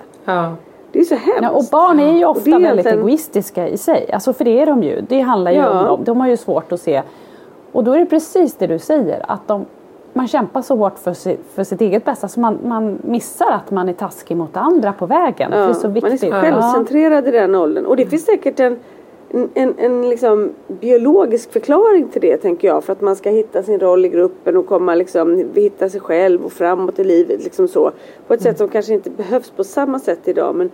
Ja. 0.91 0.99
Det 0.99 0.99
är 0.99 1.03
så 1.03 1.15
hemskt. 1.15 1.41
Ja, 1.41 1.49
och 1.49 1.63
barn 1.71 1.99
är 1.99 2.17
ju 2.17 2.25
ofta 2.25 2.49
är 2.49 2.51
väldigt 2.53 2.65
egentligen- 2.71 2.99
egoistiska 2.99 3.67
i 3.67 3.77
sig. 3.77 4.09
Alltså 4.13 4.33
för 4.33 4.45
det 4.45 4.61
är 4.61 4.65
de 4.65 4.83
ju. 4.83 5.01
Det 5.09 5.19
handlar 5.21 5.51
ju 5.51 5.57
Ja. 5.57 5.69
om 5.79 5.85
dem. 5.85 6.03
De 6.03 6.19
har 6.21 6.27
ju 6.27 6.37
svårt 6.37 6.71
att 6.71 6.81
se. 6.81 7.01
Och 7.71 7.83
då 7.83 7.91
är 7.93 7.99
det 7.99 8.05
precis 8.05 8.55
det 8.55 8.67
du 8.67 8.79
säger. 8.79 9.25
Att 9.27 9.47
de, 9.47 9.65
man 10.13 10.27
kämpar 10.27 10.61
så 10.61 10.75
hårt 10.75 10.99
för, 10.99 11.13
si, 11.13 11.37
för 11.55 11.63
sitt 11.63 11.81
eget 11.81 12.05
bästa 12.05 12.27
så 12.27 12.39
man, 12.39 12.59
man 12.65 12.97
missar 13.01 13.51
att 13.51 13.71
man 13.71 13.89
är 13.89 13.93
taskig 13.93 14.37
mot 14.37 14.57
andra 14.57 14.93
på 14.93 15.05
vägen. 15.05 15.51
Ja, 15.53 15.57
det 15.57 15.63
är 15.63 15.73
så 15.73 15.87
man 15.87 15.97
är 15.97 16.01
viktigt. 16.01 16.19
så 16.19 16.25
Ja. 16.27 16.41
självcentrerad 16.41 17.27
i 17.27 17.31
den 17.31 17.55
åldern. 17.55 17.85
Och 17.85 17.95
det 17.95 18.05
finns 18.05 18.25
säkert 18.25 18.59
en, 18.59 18.79
en, 19.34 19.49
en, 19.53 19.73
en 19.77 20.09
liksom 20.09 20.49
biologisk 20.67 21.51
förklaring 21.51 22.07
till 22.07 22.21
det 22.21 22.38
tänker 22.38 22.67
jag. 22.67 22.84
För 22.84 22.93
att 22.93 23.01
man 23.01 23.15
ska 23.15 23.29
hitta 23.29 23.63
sin 23.63 23.79
roll 23.79 24.05
i 24.05 24.09
gruppen 24.09 24.57
och 24.57 24.67
komma 24.67 24.95
liksom, 24.95 25.51
hitta 25.55 25.89
sig 25.89 26.01
själv 26.01 26.45
och 26.45 26.51
framåt 26.53 26.99
i 26.99 27.03
livet. 27.03 27.43
Liksom 27.43 27.67
så. 27.67 27.91
På 28.27 28.34
ett 28.34 28.41
sätt 28.41 28.57
som 28.57 28.67
kanske 28.69 28.93
inte 28.93 29.09
behövs 29.09 29.49
på 29.49 29.63
samma 29.63 29.99
sätt 29.99 30.19
idag. 30.27 30.55
Men, 30.55 30.71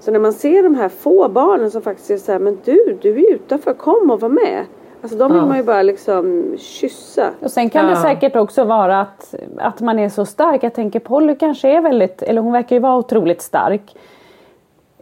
så 0.00 0.10
när 0.10 0.18
man 0.18 0.32
ser 0.32 0.62
de 0.62 0.74
här 0.74 0.88
få 0.88 1.28
barnen 1.28 1.70
som 1.70 1.82
faktiskt 1.82 2.10
är 2.10 2.16
så 2.16 2.32
här, 2.32 2.38
men 2.38 2.58
du, 2.64 2.98
du 3.02 3.10
är 3.10 3.32
utanför, 3.34 3.74
kom 3.74 4.10
och 4.10 4.20
var 4.20 4.28
med. 4.28 4.64
Alltså 5.02 5.18
de 5.18 5.32
vill 5.32 5.40
Ja. 5.40 5.46
man 5.46 5.56
ju 5.56 5.62
bara 5.62 5.82
liksom 5.82 6.44
kyssa. 6.58 7.26
Och 7.40 7.50
sen 7.50 7.70
kan 7.70 7.86
det 7.86 7.92
Ja. 7.92 8.02
säkert 8.02 8.36
också 8.36 8.64
vara 8.64 9.00
att, 9.00 9.34
att 9.58 9.80
man 9.80 9.98
är 9.98 10.08
så 10.08 10.24
stark. 10.24 10.62
Jag 10.64 10.74
tänker 10.74 11.00
Polly 11.00 11.34
kanske 11.34 11.68
är 11.68 11.80
väldigt, 11.80 12.22
eller 12.22 12.42
hon 12.42 12.52
verkar 12.52 12.76
ju 12.76 12.80
vara 12.82 12.96
otroligt 12.96 13.42
stark. 13.42 13.96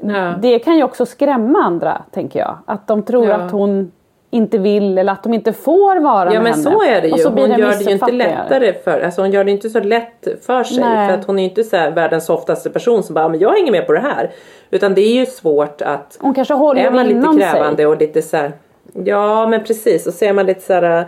Ja. 0.01 0.35
Det 0.43 0.59
kan 0.59 0.77
ju 0.77 0.83
också 0.85 1.07
skrämma 1.07 1.59
andra, 1.59 2.03
tänker 2.11 2.39
jag. 2.39 2.59
Att 2.67 2.87
de 2.89 3.03
tror 3.03 3.27
Ja. 3.27 3.35
att 3.35 3.51
hon 3.53 3.93
inte 4.33 4.59
vill 4.59 4.99
eller 4.99 5.13
att 5.13 5.23
de 5.23 5.35
inte 5.35 5.53
får 5.53 6.01
vara 6.01 6.25
Ja 6.25 6.33
med 6.35 6.43
men 6.43 6.53
henne. 6.53 6.63
så 6.63 6.83
är 6.83 7.01
det 7.03 7.09
ju. 7.09 7.25
Hon 7.25 7.35
blir 7.35 7.59
gör 7.59 7.69
det 7.71 7.85
ju 7.85 7.91
inte 7.91 8.13
lättare 8.13 8.73
för, 8.85 9.01
alltså 9.01 9.21
hon 9.23 9.31
gör 9.31 9.45
det 9.45 9.51
inte 9.51 9.71
så 9.71 9.81
lätt 9.81 10.29
för 10.47 10.65
sig. 10.65 10.85
Nej. 10.85 11.09
För 11.09 11.19
att 11.19 11.25
hon 11.25 11.39
är 11.39 11.43
ju 11.43 11.49
inte 11.49 11.65
så 11.65 11.77
världens 11.77 12.25
softaste 12.27 12.71
person 12.71 13.03
som 13.03 13.15
bara, 13.15 13.29
men 13.29 13.41
jag 13.41 13.53
hänger 13.53 13.73
med 13.73 13.87
på 13.87 13.93
det 13.93 14.01
här. 14.01 14.31
Utan 14.71 14.95
det 14.95 15.01
är 15.01 15.15
ju 15.15 15.27
svårt 15.27 15.83
att 15.83 16.19
Hon 16.21 16.35
kanske 16.35 16.55
håller 16.55 16.83
är 16.85 16.91
man 16.91 17.07
lite 17.07 17.19
inom 17.19 17.39
krävande 17.39 17.77
sig. 17.77 17.87
och 17.87 17.99
lite 17.99 18.23
så 18.23 18.37
här, 18.37 18.53
Ja 19.05 19.47
men 19.47 19.65
precis 19.65 20.07
och 20.07 20.15
så 20.15 20.25
är 20.25 20.33
man 20.33 20.47
lite 20.47 20.61
så 20.61 20.73
här 20.73 21.07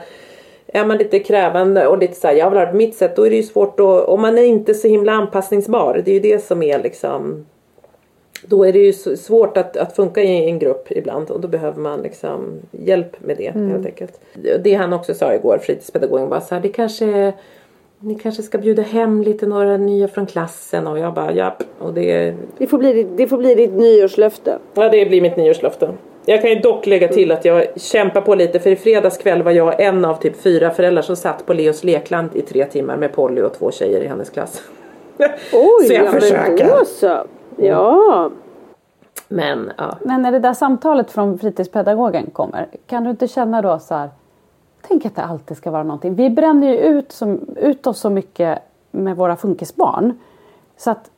är 0.66 0.84
man 0.84 0.97
lite 0.97 1.18
krävande 1.18 1.86
och 1.86 1.99
lite 1.99 2.14
så 2.14 2.26
här, 2.26 2.34
jag 2.34 2.51
vill 2.51 2.59
ha 2.59 2.66
det 2.66 2.70
på 2.72 2.76
mitt 2.76 2.97
sätt 2.97 3.16
då 3.16 3.26
är 3.26 3.30
det 3.30 3.36
ju 3.36 3.43
svårt 3.43 3.80
att, 3.80 4.05
om 4.09 4.20
man 4.20 4.38
är 4.38 4.43
inte 4.43 4.74
så 4.74 4.88
himla 4.88 5.12
anpassningsbar. 5.12 6.03
Det 6.05 6.11
är 6.11 6.14
ju 6.14 6.20
det 6.20 6.45
som 6.45 6.62
är 6.62 6.82
liksom 6.82 7.47
då 8.47 8.64
är 8.64 8.72
det 8.72 8.78
ju 8.78 8.93
svårt 9.16 9.57
att, 9.57 9.76
att 9.76 9.97
funka 9.97 10.22
i 10.22 10.45
en 10.51 10.59
grupp 10.59 10.86
ibland 10.90 11.30
och 11.30 11.40
då 11.40 11.49
behöver 11.49 11.80
man 11.80 12.03
liksom 12.03 12.53
hjälp 12.70 13.16
med 13.20 13.36
det 13.36 13.47
Mm. 13.47 13.70
helt 13.70 13.86
enkelt. 13.86 14.20
Det 14.64 14.74
han 14.74 14.93
också 14.93 15.14
sa 15.14 15.34
igår, 15.34 15.59
fritidspedagogen, 15.62 16.28
bara 16.28 16.40
så 16.40 16.55
här, 16.55 16.62
det 16.62 16.68
kanske 16.68 17.32
ni 17.99 18.14
kanske 18.14 18.43
ska 18.43 18.59
bjuda 18.59 18.82
hem 18.82 19.22
lite 19.22 19.47
några 19.47 19.76
nya 19.76 20.09
från 20.09 20.26
klassen 20.26 20.86
och 20.86 20.99
jag 20.99 21.14
bara 21.14 21.32
japp. 21.32 21.62
Och 21.78 21.95
det, 21.95 22.34
Det 22.59 22.66
får 22.66 22.78
bli 22.78 23.07
det 23.16 23.26
får 23.26 23.36
bli 23.38 23.55
ditt 23.55 23.72
nyårslöfte. 23.72 24.59
ja, 24.74 24.88
det 24.88 25.07
blir 25.07 25.20
mitt 25.20 25.36
nyårslöfte. 25.36 25.88
Jag 26.26 26.40
kan 26.40 26.51
ju 26.51 26.57
dock 26.59 26.86
lägga 26.86 27.09
till 27.09 27.32
att 27.32 27.45
jag 27.45 27.66
kämpar 27.80 28.20
på 28.20 28.34
lite 28.34 28.61
för 28.61 28.70
i 28.70 28.76
fredags 28.76 29.18
kväll 29.18 29.43
var 29.43 29.51
jag 29.53 29.80
en 29.80 30.05
av 30.05 30.14
typ 30.14 30.36
fyra 30.36 30.70
föräldrar 30.70 31.03
som 31.03 31.16
satt 31.16 31.47
på 31.47 31.53
Leos 31.53 31.84
lekland 31.84 32.28
i 32.34 32.40
tre 32.43 32.64
timmar 32.64 32.97
med 32.97 33.12
Polly 33.12 33.43
och 33.43 33.55
två 33.59 33.70
tjejer 33.70 34.01
i 34.01 34.07
hennes 34.07 34.30
klass. 34.30 34.62
Oj, 35.53 35.86
Så 35.86 35.93
jag 35.93 36.05
ja, 36.05 36.12
men 36.12 36.20
försöker. 36.20 36.66
då 36.66 36.84
så. 36.84 37.24
Ja. 37.57 38.31
Men 39.29 39.73
ja. 39.79 39.95
Men 40.01 40.23
när 40.23 40.33
det 40.33 40.39
där 40.39 40.55
samtalet 40.55 41.11
från 41.11 41.39
fritidspedagogen 41.39 42.31
kommer, 42.33 42.67
kan 42.87 43.05
du 43.05 43.11
inte 43.11 43.29
känna 43.29 43.63
då 43.63 43.79
så 43.79 43.95
här, 43.95 44.11
tänk 44.89 45.07
att 45.07 45.17
det 45.17 45.23
alltid 45.23 45.57
ska 45.57 45.71
vara 45.71 45.83
någonting. 45.83 46.15
Vi 46.15 46.31
bränner 46.31 46.69
ju 46.69 46.77
ut, 46.79 47.13
som, 47.13 47.41
ut 47.57 47.87
oss 47.87 47.99
så 48.01 48.11
mycket 48.11 48.59
med 48.91 49.17
våra 49.17 49.37
funkisbarn. 49.37 50.19
Så 50.77 50.91
att 50.91 51.11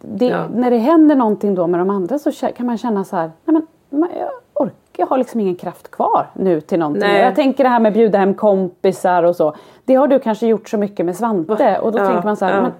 det, 0.00 0.26
Ja. 0.26 0.44
när 0.54 0.70
det 0.70 0.78
händer 0.78 1.14
någonting 1.16 1.54
då 1.54 1.66
med 1.66 1.80
de 1.80 1.90
andra 1.90 2.18
så 2.18 2.32
kan 2.32 2.66
man 2.66 2.78
känna 2.78 3.04
så 3.04 3.16
här, 3.16 3.30
nej 3.44 3.62
men 3.90 4.08
jag 4.18 4.30
orkar, 4.54 4.74
jag 4.96 5.06
har 5.06 5.18
liksom 5.18 5.40
ingen 5.40 5.56
kraft 5.56 5.90
kvar 5.90 6.26
nu 6.32 6.60
till 6.60 6.78
någonting. 6.78 7.02
Nej. 7.08 7.22
Jag 7.22 7.34
tänker 7.34 7.64
det 7.64 7.70
här 7.70 7.80
med 7.80 7.92
bjuda 7.92 8.18
hem 8.18 8.34
kompisar 8.34 9.22
och 9.22 9.36
så. 9.36 9.54
Det 9.84 9.94
har 9.94 10.06
du 10.08 10.18
kanske 10.18 10.46
gjort 10.46 10.68
så 10.68 10.78
mycket 10.78 11.06
med 11.06 11.16
Svante 11.16 11.78
och 11.78 11.92
då 11.92 11.98
Ja, 11.98 12.06
tänker 12.06 12.24
man 12.24 12.36
så 12.36 12.44
här, 12.44 12.54
ja. 12.54 12.62
men, 12.62 12.72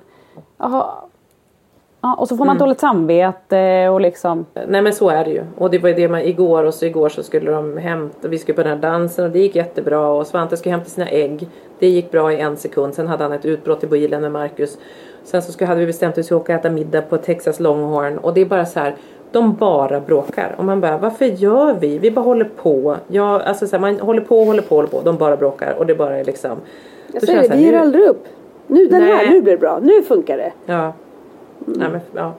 jaha, 0.59 0.87
Ja, 2.01 2.15
och 2.19 2.29
så 2.29 2.37
får 2.37 2.45
man 2.45 2.57
Mm. 2.57 2.67
dåligt 2.67 2.81
samvete 2.81 3.89
och 3.89 4.01
liksom 4.01 4.47
Nej 4.69 4.83
men 4.83 4.93
så 4.93 5.09
är 5.09 5.25
det 5.25 5.31
ju. 5.31 5.43
Och 5.59 5.71
det 5.71 5.79
var 5.79 5.89
ju 5.89 5.95
det 5.95 6.09
man 6.09 6.21
igår 6.21 6.65
och 6.65 6.75
så 6.75 6.85
igår 6.87 7.09
så 7.09 7.23
skulle 7.23 7.51
de 7.51 7.77
hämta, 7.77 8.29
vi 8.29 8.39
skulle 8.39 8.57
på 8.57 8.63
den 8.63 8.73
här 8.73 8.79
dansen 8.91 9.25
och 9.25 9.31
det 9.31 9.39
gick 9.39 9.57
jättebra 9.57 10.09
och 10.09 10.27
Svante 10.27 10.57
skulle 10.57 10.73
hämta 10.75 10.89
sina 10.91 11.09
ägg. 11.09 11.49
Det 11.79 11.89
gick 11.89 12.11
bra 12.11 12.33
i 12.33 12.41
en 12.41 12.57
sekund. 12.57 12.95
Sen 12.95 13.07
hade 13.07 13.23
han 13.23 13.33
ett 13.33 13.45
utbrott 13.45 13.85
i 13.85 13.87
bilen 13.87 14.21
med 14.23 14.33
Marcus. 14.33 14.79
Sen 15.25 15.43
så 15.43 15.53
skulle, 15.53 15.69
hade 15.69 15.81
vi 15.81 15.87
bestämt 15.87 16.13
att 16.15 16.19
vi 16.19 16.23
skulle 16.23 16.41
åka 16.41 16.53
och 16.55 16.59
äta 16.61 16.71
middag 16.71 17.03
på 17.03 17.17
Texas 17.17 17.61
Longhorn 17.61 18.19
och 18.19 18.35
det 18.35 18.41
är 18.41 18.45
bara 18.47 18.67
så 18.67 18.81
här. 18.81 18.97
De 19.33 19.55
bara 19.55 20.01
bråkar. 20.01 20.55
Och 20.59 20.65
man 20.65 20.81
bara, 20.81 20.99
varför 20.99 21.25
gör 21.25 21.73
vi? 21.75 21.99
Vi 21.99 22.11
bara 22.11 22.25
håller 22.25 22.51
på. 22.63 22.97
Ja, 23.09 23.41
alltså 23.43 23.67
så 23.67 23.77
här, 23.77 23.81
man 23.81 24.01
håller 24.01 24.21
på, 24.21 24.45
håller 24.45 24.63
på, 24.63 24.75
håller 24.75 24.89
på. 24.89 25.01
De 25.05 25.17
bara 25.17 25.37
bråkar. 25.37 25.75
Och 25.79 25.87
det 25.87 25.95
bara 25.95 26.17
är 26.19 26.25
liksom. 26.25 26.57
Jag 27.13 27.23
säger 27.23 27.43
det, 27.43 27.49
vi 27.49 27.55
här, 27.55 27.73
ger 27.73 27.79
aldrig 27.79 28.05
upp. 28.05 28.25
Nu 28.67 28.87
den 28.87 29.03
här, 29.03 29.15
Nej. 29.17 29.31
nu 29.31 29.43
blir 29.43 29.53
det 29.53 29.59
bra. 29.59 29.79
Nu 29.83 30.03
funkar 30.03 30.37
det. 30.37 30.53
Ja. 30.67 30.93
Nej, 31.67 31.89
men, 31.89 32.01
ja. 32.15 32.35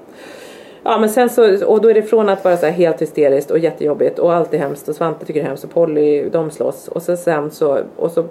Ja 0.84 0.97
men 0.99 1.09
sen 1.09 1.30
så, 1.30 1.65
och 1.65 1.82
då 1.82 1.89
är 1.89 1.93
det 1.93 2.01
från 2.01 2.30
att 2.30 2.43
vara 2.43 2.57
så 2.57 2.65
här 2.65 2.74
helt 2.74 3.01
hysteriskt 3.01 3.51
och 3.51 3.59
jättejobbigt 3.59 4.20
och 4.20 4.34
allt 4.34 4.53
är 4.53 4.57
hemskt 4.57 4.89
och 4.89 4.95
Svante 4.95 5.26
tycker 5.26 5.39
det 5.39 5.45
är 5.45 5.47
hemskt 5.47 5.63
och 5.63 5.74
Polly 5.74 6.30
de 6.30 6.51
slåss 6.51 6.88
och 6.88 7.01
så 7.01 7.17
sen 7.17 7.51
så, 7.51 7.80
och 7.95 8.11
så 8.11 8.24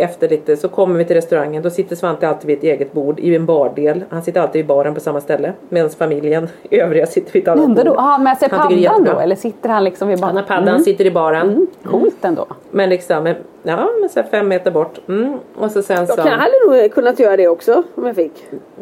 efter 0.00 0.28
lite 0.28 0.56
så 0.56 0.68
kommer 0.68 0.98
vi 0.98 1.04
till 1.04 1.16
restaurangen 1.16 1.62
då 1.62 1.70
sitter 1.70 1.96
Svante 1.96 2.28
alltid 2.28 2.46
vid 2.46 2.58
ett 2.58 2.64
eget 2.64 2.92
bord 2.92 3.20
i 3.20 3.36
en 3.36 3.46
bardel. 3.46 4.04
Han 4.10 4.22
sitter 4.22 4.40
alltid 4.40 4.60
i 4.60 4.64
baren 4.64 4.94
på 4.94 5.00
samma 5.00 5.20
ställe 5.20 5.52
medan 5.68 5.90
familjen, 5.90 6.48
övriga 6.70 7.06
sitter 7.06 7.32
vid 7.32 7.42
ett 7.42 7.48
annat 7.48 7.76
då, 7.76 7.84
bord. 7.84 7.96
har 7.96 8.10
han 8.12 8.22
med 8.22 8.38
sig 8.38 8.48
Han 8.50 8.68
paddan 8.68 9.04
då 9.04 9.18
eller 9.20 9.36
sitter 9.36 9.68
han 9.68 9.84
liksom 9.84 10.08
vid 10.08 10.20
Han 10.20 10.36
har 10.36 10.42
bara... 10.42 10.60
paddan, 10.60 10.84
sitter 10.84 11.04
i 11.06 11.10
baren. 11.10 11.66
Coolt 11.84 12.24
ändå. 12.24 12.46
Men 12.70 12.88
liksom, 12.88 13.34
ja 13.62 13.88
men 14.00 14.08
så 14.08 14.20
här 14.20 14.26
fem 14.30 14.48
meter 14.48 14.70
bort. 14.70 14.98
Mm. 15.08 15.38
Och 15.56 15.70
så 15.70 15.82
sen 15.82 16.06
så. 16.06 16.14
Jag 16.16 16.24
hade 16.24 16.52
nog 16.68 16.92
kunnat 16.92 17.18
göra 17.18 17.36
det 17.36 17.48
också 17.48 17.82
om 17.94 18.06
jag 18.06 18.16
fick. 18.16 18.32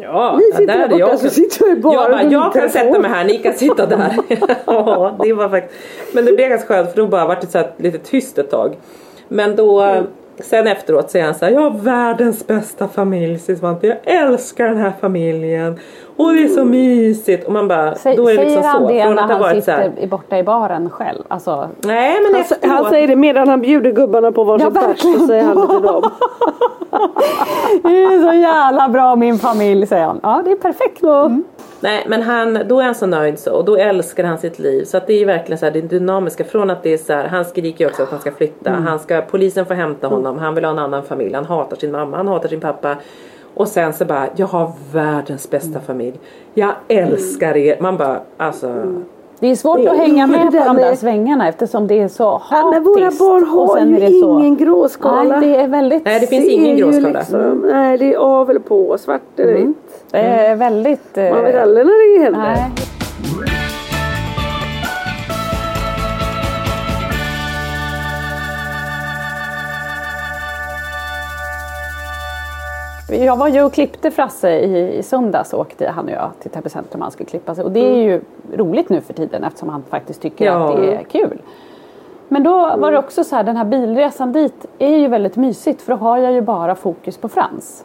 Ja, 0.01 0.37
Ni 0.39 0.45
sitter 0.45 0.67
där 0.67 0.79
där 0.79 0.85
är 0.85 0.89
borta 0.89 0.99
jag. 0.99 1.19
så 1.19 1.29
sitter 1.31 1.69
jag 1.69 1.79
i 1.79 1.81
baren 1.81 1.95
Jag, 2.01 2.11
bara, 2.11 2.23
jag 2.23 2.53
kan 2.53 2.71
sätta 2.71 2.99
mig 2.99 3.11
här, 3.11 3.25
ni 3.25 3.39
kan 3.39 3.53
sitta 3.55 3.87
där. 3.87 4.17
ja, 4.67 5.17
det 5.23 5.33
var 5.33 5.49
faktiskt. 5.49 5.75
Men 6.15 6.25
det 6.25 6.33
blev 6.33 6.49
ganska 6.49 6.75
skönt 6.75 6.91
för 6.91 6.97
då 6.97 7.07
bara 7.07 7.27
vart 7.27 7.41
det 7.41 7.47
så 7.47 7.59
här 7.59 7.71
lite 7.77 7.99
tyst 7.99 8.39
ett 8.39 8.51
tag. 8.51 8.77
Men 9.29 9.57
då 9.57 9.81
Mm. 9.83 10.05
Sen 10.45 10.67
efteråt 10.67 11.15
är 11.15 11.25
han 11.25 11.35
så 11.35 11.45
här, 11.45 11.53
jag 11.53 11.61
har 11.61 11.71
världens 11.71 12.47
bästa 12.47 12.89
familj 12.89 13.39
säger 13.39 13.59
Svante. 13.59 13.87
Jag 13.87 13.97
älskar 14.05 14.69
den 14.69 14.77
här 14.79 14.93
familjen. 15.01 15.79
Och 16.17 16.33
det 16.35 16.43
är 16.45 16.49
så 16.49 16.65
mysigt. 16.65 17.47
Och 17.47 17.53
man 17.53 17.69
bara, 17.69 17.95
Sä, 17.95 18.15
då 18.17 18.23
är 18.29 18.31
det 18.33 18.37
säger 18.37 18.45
liksom 18.45 18.65
han 18.65 18.83
så. 18.83 18.89
det 18.89 19.03
Från 19.03 19.15
när 19.15 19.23
att 19.23 19.29
det 19.29 19.35
har 19.35 19.41
han 19.41 19.51
varit 19.55 19.65
sitter 19.65 19.79
här, 19.79 19.93
i- 20.01 20.07
borta 20.07 20.39
i 20.39 20.43
baren 20.43 20.91
själv? 20.91 21.23
Alltså, 21.29 21.69
Nej 21.85 22.17
men 22.23 22.33
Han, 22.33 22.41
efteråt. 22.41 22.65
han 22.73 22.91
säger 22.91 23.09
det 23.09 23.17
medan 23.17 23.49
han 23.49 23.61
bjuder 23.61 23.93
gubbarna 23.93 24.33
på 24.33 24.45
varsin 24.45 24.71
Ja, 24.75 24.81
bärs. 24.89 25.01
Så 25.01 25.27
säger 25.27 25.43
han 25.45 25.57
det 25.61 25.67
till 25.69 25.83
dem. 25.83 26.03
det 27.83 27.89
är 28.05 28.31
så 28.31 28.37
jävla 28.37 28.89
bra 28.89 29.17
min 29.17 29.39
familj 29.39 29.87
säger 29.87 30.05
han. 30.05 30.21
Ja 30.23 30.43
det 30.45 30.51
är 30.51 30.57
perfekt. 30.57 31.03
Mm. 31.03 31.45
Nej 31.81 32.05
men 32.09 32.23
han, 32.23 32.59
då 32.69 32.81
är 32.81 32.85
han 32.85 32.95
så 32.95 33.07
nöjd 33.07 33.39
så 33.39 33.53
och 33.55 33.65
då 33.65 33.77
älskar 33.77 34.25
han 34.25 34.39
sitt 34.39 34.59
liv. 34.59 34.85
Så 34.85 34.97
att 34.97 35.07
det 35.07 35.23
är 35.23 35.27
verkligen 35.27 35.59
så 35.59 35.65
här, 35.67 35.73
det 35.73 35.81
dynamiska 35.81 36.45
från 36.45 36.71
att 36.71 36.83
det 36.83 36.93
är 36.93 36.99
så 36.99 37.13
här, 37.13 37.29
han 37.29 37.45
skriker 37.45 37.85
ju 37.85 37.91
också 37.91 38.03
att 38.03 38.11
han 38.11 38.21
ska 38.21 38.33
flytta. 38.33 38.71
Mm. 38.71 38.87
Han 38.87 38.99
ska, 38.99 39.21
polisen 39.21 39.67
får 39.67 39.75
hämta 39.75 40.07
honom, 40.07 40.39
han 40.39 40.55
vill 40.55 40.65
ha 40.65 40.73
en 40.73 40.79
annan 40.79 41.03
familj. 41.03 41.35
Han 41.35 41.45
hatar 41.45 41.77
sin 41.77 41.93
mamma, 41.93 42.17
han 42.17 42.29
hatar 42.29 42.49
sin 42.49 42.61
pappa. 42.61 42.97
Och 43.55 43.69
sen 43.69 43.93
så 43.93 44.05
bara, 44.05 44.29
jag 44.37 44.47
har 44.47 44.73
världens 44.93 45.51
bästa 45.51 45.69
Mm. 45.69 45.83
familj. 45.83 46.21
Jag 46.55 46.75
älskar 46.89 47.57
er. 47.57 47.77
Man 47.81 47.97
bara, 47.97 48.21
alltså. 48.37 48.85
Det 49.41 49.47
är 49.51 49.57
svårt 49.57 49.79
Det- 49.79 49.91
att 49.91 49.97
hänga 49.97 50.27
med 50.27 50.53
på 50.53 50.59
de 50.65 50.77
där 50.77 50.95
svängarna 50.95 51.49
eftersom 51.49 51.87
det 51.87 52.01
är 52.01 52.09
så 52.09 52.31
hatiskt. 52.31 52.51
Ja, 52.51 52.71
men 52.71 52.83
våra 52.85 53.11
barn 53.11 53.43
och 53.43 53.49
har 53.49 53.77
sen 53.77 53.89
ju 53.89 53.97
är 53.97 54.01
det 54.01 54.21
så- 54.21 54.39
ingen 54.41 54.57
gråskala. 54.57 55.23
Nej, 55.39 55.49
det 55.51 55.57
är 55.57 55.69
väldigt... 55.69 56.05
Nej 56.05 56.21
det 56.21 56.27
finns 56.27 56.45
Det 56.45 56.51
ingen 56.53 56.77
gråskala. 56.77 57.19
Liksom, 57.19 57.67
nej 57.73 57.99
det 57.99 58.15
är 58.15 58.19
av 58.19 58.51
eller 58.51 58.61
på, 58.61 58.99
svart 58.99 59.21
eller 59.37 59.53
Mm. 59.55 59.67
vitt. 59.67 60.05
det 60.11 60.19
är 60.19 60.57
väldigt... 60.57 61.19
eh, 61.19 61.31
Man 61.35 61.45
vet 61.45 61.63
aldrig 61.63 61.87
när 61.87 62.19
det 62.19 62.25
händer. 62.25 62.41
Nej. 62.41 63.58
Jag 73.11 73.37
var 73.37 73.49
ju 73.49 73.63
och 73.63 73.73
klippte 73.73 74.11
Frasse 74.11 74.51
i, 74.51 74.99
i 74.99 75.03
söndags 75.03 75.55
åkte 75.55 75.89
han 75.89 76.05
och 76.05 76.11
jag 76.11 76.31
till 76.41 76.51
Täby 76.51 76.69
centrum 76.69 77.03
han 77.03 77.11
skulle 77.11 77.29
klippa 77.29 77.55
sig. 77.55 77.65
Och 77.65 77.73
det 77.73 77.81
är 77.81 77.97
ju 78.03 78.21
roligt 78.55 78.89
nu 78.89 79.01
för 79.01 79.15
tiden 79.15 79.45
eftersom 79.45 79.69
han 79.69 79.83
faktiskt 79.91 80.23
tycker 80.23 80.45
Ja. 80.45 80.71
att 80.71 80.77
det 80.77 80.95
är 80.95 81.03
kul. 81.03 81.39
Men 82.29 82.43
då 82.43 82.53
var 82.77 82.93
det 82.93 82.99
också 82.99 83.25
så 83.25 83.37
här, 83.37 83.43
den 83.45 83.57
här 83.57 83.65
bilresan 83.65 84.33
dit 84.33 84.67
är 84.79 84.97
ju 84.97 85.09
väldigt 85.09 85.37
mysigt 85.37 85.83
för 85.83 85.93
då 85.93 85.99
har 85.99 86.19
jag 86.19 86.33
ju 86.33 86.41
bara 86.41 86.75
fokus 86.75 87.17
på 87.17 87.29
Frans. 87.29 87.85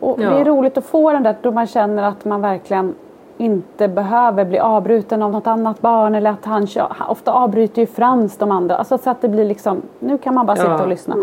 Och 0.00 0.20
Ja. 0.22 0.30
det 0.30 0.40
är 0.40 0.44
roligt 0.44 0.78
att 0.78 0.84
få 0.84 1.12
den 1.12 1.22
där 1.22 1.36
då 1.42 1.52
man 1.52 1.66
känner 1.66 2.02
att 2.02 2.24
man 2.24 2.40
verkligen 2.40 2.94
inte 3.38 3.88
behöver 3.88 4.44
bli 4.44 4.58
avbruten 4.58 5.22
av 5.22 5.30
något 5.32 5.46
annat 5.46 5.80
barn 5.80 6.14
eller 6.14 6.30
att 6.30 6.44
han 6.44 6.66
kör, 6.66 6.92
ofta 7.08 7.32
avbryter 7.32 7.82
ju 7.82 7.86
Frans 7.86 8.36
de 8.36 8.50
andra. 8.50 8.76
Alltså 8.76 8.98
så 8.98 9.10
att 9.10 9.22
det 9.22 9.28
blir 9.28 9.44
liksom, 9.44 9.82
nu 9.98 10.18
kan 10.18 10.34
man 10.34 10.46
bara 10.46 10.56
sitta 10.56 10.70
Ja. 10.70 10.82
och 10.82 10.88
lyssna. 10.88 11.16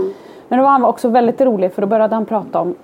Men 0.47 0.59
då 0.59 0.63
var 0.63 0.71
han 0.71 0.85
också 0.85 1.07
väldigt 1.09 1.41
rolig 1.41 1.73
för 1.73 1.81
då 1.81 1.87
började 1.87 2.15
han 2.15 2.25
prata 2.25 2.59
om 2.61 2.75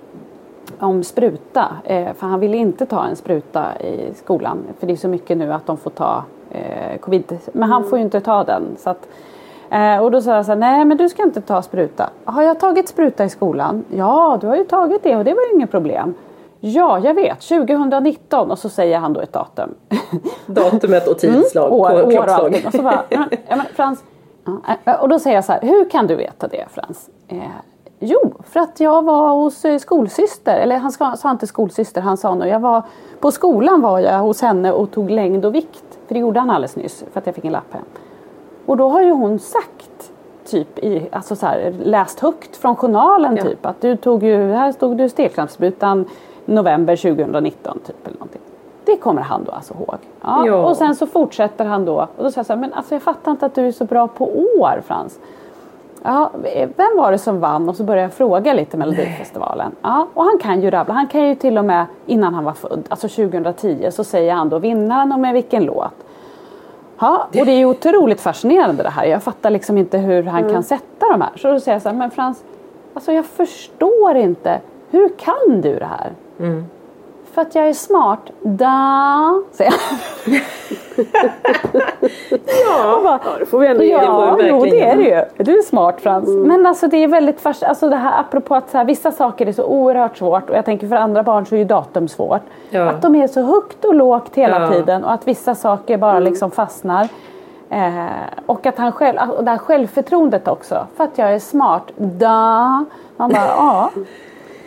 om 0.80 1.04
spruta. 1.04 1.68
Eh, 1.84 2.12
för 2.14 2.26
han 2.26 2.40
ville 2.40 2.56
inte 2.56 2.86
ta 2.86 3.04
en 3.04 3.16
spruta 3.16 3.80
i 3.80 4.14
skolan. 4.14 4.58
För 4.78 4.86
det 4.86 4.92
är 4.92 4.96
så 4.96 5.08
mycket 5.08 5.36
nu 5.38 5.52
att 5.52 5.66
de 5.66 5.76
får 5.76 5.90
ta 5.90 6.24
eh, 6.50 6.98
covid. 7.00 7.38
Men 7.52 7.70
han 7.70 7.84
får 7.84 7.98
ju 7.98 8.04
inte 8.04 8.20
ta 8.20 8.44
den. 8.44 8.62
Så 8.78 8.90
att, 8.90 9.08
eh, 9.70 9.98
och 9.98 10.10
då 10.10 10.20
sa 10.20 10.36
jag 10.36 10.44
så 10.44 10.52
här, 10.52 10.58
nej 10.58 10.84
men 10.84 10.96
du 10.96 11.08
ska 11.08 11.22
inte 11.22 11.40
ta 11.40 11.62
spruta. 11.62 12.10
Har 12.24 12.42
jag 12.42 12.60
tagit 12.60 12.88
spruta 12.88 13.24
i 13.24 13.28
skolan? 13.28 13.84
Ja, 13.96 14.38
du 14.40 14.46
har 14.46 14.56
ju 14.56 14.64
tagit 14.64 15.02
det 15.02 15.16
och 15.16 15.24
det 15.24 15.34
var 15.34 15.42
ju 15.42 15.54
inget 15.54 15.70
problem. 15.70 16.14
Ja, 16.60 16.98
jag 16.98 17.14
vet. 17.14 17.40
2019 17.40 18.50
och 18.50 18.58
så 18.58 18.68
säger 18.68 18.98
han 18.98 19.12
då 19.12 19.20
ett 19.20 19.32
datum. 19.32 19.74
Datumet 20.46 21.08
och 21.08 21.18
tidslag 21.18 21.66
Mm. 21.66 21.80
år, 21.80 21.88
på 22.02 22.08
år 22.08 22.18
och 22.18 22.28
allting. 22.28 22.66
Och 22.66 22.72
så 22.72 22.82
bara, 22.82 23.02
ja, 23.08 23.26
men, 23.48 23.66
Frans. 23.74 24.04
Och 25.00 25.08
då 25.08 25.18
säger 25.18 25.36
jag 25.36 25.44
så 25.44 25.52
här, 25.52 25.60
hur 25.62 25.90
kan 25.90 26.06
du 26.06 26.14
veta 26.14 26.48
det 26.48 26.64
Frans? 26.70 27.10
Jo, 28.06 28.32
för 28.44 28.60
att 28.60 28.80
jag 28.80 29.04
var 29.04 29.28
hos 29.34 29.64
eh, 29.64 29.78
skolsyster. 29.78 30.56
Eller 30.56 30.78
han 30.78 31.16
sa 31.16 31.30
inte 31.30 31.46
skolsyster, 31.46 32.00
han 32.00 32.16
sa 32.16 32.34
nog, 32.34 32.48
jag 32.48 32.60
var 32.60 32.82
på 33.20 33.30
skolan 33.30 33.80
var 33.80 33.98
jag 33.98 34.18
hos 34.18 34.42
henne 34.42 34.72
och 34.72 34.90
tog 34.90 35.10
längd 35.10 35.44
och 35.44 35.54
vikt. 35.54 35.98
För 36.06 36.14
det 36.14 36.20
gjorde 36.20 36.40
han 36.40 36.50
alldeles 36.50 36.76
nyss 36.76 37.04
för 37.12 37.20
att 37.20 37.26
jag 37.26 37.34
fick 37.34 37.44
en 37.44 37.52
lapp 37.52 37.72
hem. 37.72 37.84
Och 38.66 38.76
då 38.76 38.88
har 38.88 39.02
ju 39.02 39.10
hon 39.12 39.38
sagt 39.38 40.12
typ 40.46 40.78
i, 40.78 41.08
alltså 41.12 41.36
så 41.36 41.46
här, 41.46 41.74
läst 41.82 42.20
högt 42.20 42.56
från 42.56 42.76
journalen 42.76 43.36
Ja. 43.36 43.42
typ 43.42 43.66
att 43.66 43.80
du 43.80 43.96
tog 43.96 44.22
ju, 44.22 44.52
här 44.52 44.72
stod 44.72 44.96
du 44.96 45.08
stelkrampssprutan 45.08 46.04
november 46.44 46.96
2019 46.96 47.78
typ 47.86 48.06
eller 48.06 48.16
någonting. 48.16 48.40
Det 48.84 48.96
kommer 48.96 49.22
han 49.22 49.44
då 49.44 49.52
alltså 49.52 49.74
ihåg. 49.74 49.96
Ja. 50.22 50.46
Ja. 50.46 50.66
Och 50.68 50.76
sen 50.76 50.94
så 50.94 51.06
fortsätter 51.06 51.64
han 51.64 51.84
då 51.84 51.94
och 52.16 52.24
då 52.24 52.30
säger 52.30 52.38
jag 52.38 52.46
så 52.46 52.52
här, 52.52 52.60
men 52.60 52.72
alltså 52.72 52.94
jag 52.94 53.02
fattar 53.02 53.30
inte 53.32 53.46
att 53.46 53.54
du 53.54 53.66
är 53.66 53.72
så 53.72 53.84
bra 53.84 54.08
på 54.08 54.24
år 54.58 54.82
Frans. 54.86 55.18
Ja, 56.06 56.30
vem 56.76 56.96
var 56.96 57.12
det 57.12 57.18
som 57.18 57.40
vann? 57.40 57.68
Och 57.68 57.76
så 57.76 57.84
började 57.84 58.02
jag 58.02 58.12
fråga 58.12 58.52
lite 58.52 58.76
Melodifestivalen. 58.76 59.72
Ja, 59.82 60.06
och 60.14 60.24
han 60.24 60.38
kan 60.38 60.62
ju 60.62 60.70
rabbla. 60.70 60.94
Han 60.94 61.06
kan 61.06 61.28
ju 61.28 61.34
till 61.34 61.58
och 61.58 61.64
med 61.64 61.86
innan 62.06 62.34
han 62.34 62.44
var 62.44 62.52
född, 62.52 62.82
alltså 62.88 63.08
2010, 63.08 63.90
så 63.90 64.04
säger 64.04 64.34
han 64.34 64.48
då 64.48 64.58
vinnaren 64.58 65.12
och 65.12 65.18
med 65.18 65.32
vilken 65.34 65.64
låt. 65.64 65.94
Ja, 66.98 67.28
och 67.28 67.46
det 67.46 67.52
är 67.52 67.58
ju 67.58 67.66
otroligt 67.66 68.20
fascinerande 68.20 68.82
det 68.82 68.88
här. 68.90 69.04
Jag 69.04 69.22
fattar 69.22 69.50
liksom 69.50 69.78
inte 69.78 69.98
hur 69.98 70.22
han 70.22 70.50
kan 70.50 70.62
sätta 70.62 71.08
de 71.10 71.20
här. 71.20 71.32
Så 71.36 71.52
då 71.52 71.60
säger 71.60 71.74
jag 71.74 71.82
så 71.82 71.88
här, 71.88 71.96
men 71.96 72.10
Frans, 72.10 72.44
alltså 72.94 73.12
jag 73.12 73.24
förstår 73.24 74.16
inte. 74.16 74.60
Hur 74.90 75.08
kan 75.08 75.60
du 75.60 75.78
det 75.78 75.88
här? 75.98 76.12
För 77.34 77.42
att 77.42 77.54
jag 77.54 77.68
är 77.68 77.72
smart. 77.74 78.30
Da, 78.42 79.42
säger 79.52 79.74
han. 79.80 79.98
Ja. 82.66 83.00
bara, 83.04 83.20
Ja, 83.24 83.30
det 83.38 83.46
får 83.46 83.58
vi 83.58 83.66
ändå 83.66 83.82
ge 83.82 83.90
Ja, 83.92 84.36
det 84.38 84.48
jo 84.48 84.64
det 84.64 84.80
är 84.82 84.96
det 84.96 85.02
ju. 85.02 85.44
Du 85.44 85.58
är 85.58 85.62
smart 85.62 86.00
Frans. 86.00 86.28
Men 86.28 86.66
alltså 86.66 86.88
det 86.88 86.96
är 86.96 87.08
väldigt 87.08 87.40
fast, 87.40 87.62
alltså 87.62 87.88
det 87.88 87.96
här 87.96 88.20
apropå 88.20 88.54
att 88.54 88.70
så 88.70 88.78
här, 88.78 88.84
vissa 88.84 89.12
saker 89.12 89.46
är 89.46 89.52
så 89.52 89.64
oerhört 89.64 90.16
svårt 90.16 90.50
och 90.50 90.56
jag 90.56 90.64
tänker 90.64 90.88
för 90.88 90.96
andra 90.96 91.22
barn 91.22 91.46
så 91.46 91.54
är 91.54 91.58
ju 91.58 91.64
datum 91.64 92.08
svårt. 92.08 92.42
Ja. 92.70 92.90
Att 92.90 93.02
de 93.02 93.14
är 93.14 93.26
så 93.26 93.42
högt 93.42 93.84
och 93.84 93.94
lågt 93.94 94.34
hela 94.34 94.60
Ja. 94.60 94.68
tiden 94.72 95.04
och 95.04 95.12
att 95.12 95.28
vissa 95.28 95.54
saker 95.54 95.96
bara 95.98 96.18
liksom 96.18 96.50
fastnar. 96.50 97.08
Eh, 97.70 98.04
och 98.46 98.66
att 98.66 98.78
han 98.78 98.92
själv, 98.92 99.18
och 99.30 99.44
det 99.44 99.50
här 99.50 99.58
självförtroendet 99.58 100.48
också. 100.48 100.86
För 100.96 101.04
att 101.04 101.18
jag 101.18 101.34
är 101.34 101.38
smart. 101.38 101.82
Da. 101.96 102.84
Man 103.16 103.30
bara, 103.32 103.46
ja. 103.46 103.90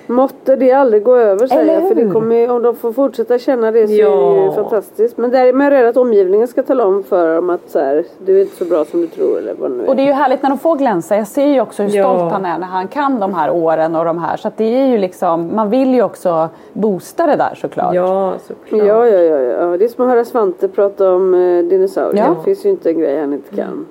Måtte 0.08 0.56
det 0.56 0.72
aldrig 0.72 1.04
gå 1.04 1.16
över 1.16 1.48
säger 1.48 1.74
jag. 1.74 1.88
För 1.88 1.96
det 1.96 2.10
kommer, 2.12 2.50
om 2.52 2.62
de 2.62 2.76
får 2.76 2.94
fortsätta 2.94 3.40
känna 3.40 3.72
det 3.72 3.88
så 3.88 3.94
är 3.94 3.98
det 3.98 4.04
ju 4.38 4.46
Ja. 4.46 4.52
fantastiskt. 4.56 5.18
Men 5.18 5.30
där 5.32 5.46
är 5.48 5.54
man 5.54 5.70
rädd 5.70 5.86
att 5.88 5.98
omgivningen 5.98 6.48
ska 6.48 6.64
tala 6.64 6.86
om 6.86 7.04
för 7.04 7.36
dem 7.36 7.50
att 7.50 7.70
så 7.70 7.80
här, 7.80 8.04
du 8.26 8.38
är 8.38 8.42
inte 8.42 8.56
så 8.56 8.66
bra 8.66 8.86
som 8.86 9.02
du 9.02 9.08
tror 9.08 9.38
eller 9.38 9.54
vad 9.54 9.72
nu 9.72 9.84
är. 9.84 9.90
Och 9.90 9.96
det 9.96 10.02
är 10.02 10.06
ju 10.06 10.12
härligt 10.12 10.42
när 10.44 10.50
de 10.50 10.60
får 10.60 10.76
glänsa. 10.76 11.16
Jag 11.16 11.28
ser 11.28 11.46
ju 11.48 11.62
också 11.62 11.84
hur 11.84 11.96
Ja. 11.98 12.04
stolt 12.18 12.32
han 12.32 12.46
är 12.46 12.60
när 12.60 12.68
han 12.68 12.88
kan 12.88 13.20
de 13.20 13.34
här 13.34 13.52
åren 13.52 13.96
och 13.96 14.06
de 14.06 14.18
här. 14.20 14.38
Så 14.38 14.48
att 14.48 14.58
det 14.58 14.64
är 14.82 14.88
ju 14.88 14.98
liksom, 14.98 15.50
man 15.56 15.70
vill 15.70 15.94
ju 15.94 16.04
också 16.04 16.50
boosta 16.74 17.28
det 17.28 17.36
där 17.36 17.56
såklart. 17.56 17.96
Ja, 17.96 18.34
såklart. 18.48 18.88
Ja, 18.88 19.08
ja, 19.08 19.20
ja, 19.22 19.38
ja. 19.40 19.78
Det 19.78 19.86
är 19.86 19.90
som 19.90 20.06
att 20.06 20.12
höra 20.12 20.26
Svante 20.26 20.68
prata 20.68 21.14
om 21.14 21.34
eh, 21.34 21.64
dinosaurier. 21.64 22.24
Ja. 22.28 22.36
Det 22.38 22.44
finns 22.44 22.66
ju 22.66 22.70
inte 22.70 22.90
en 22.90 23.00
grej 23.00 23.20
han 23.20 23.34
inte 23.34 23.56
kan. 23.56 23.86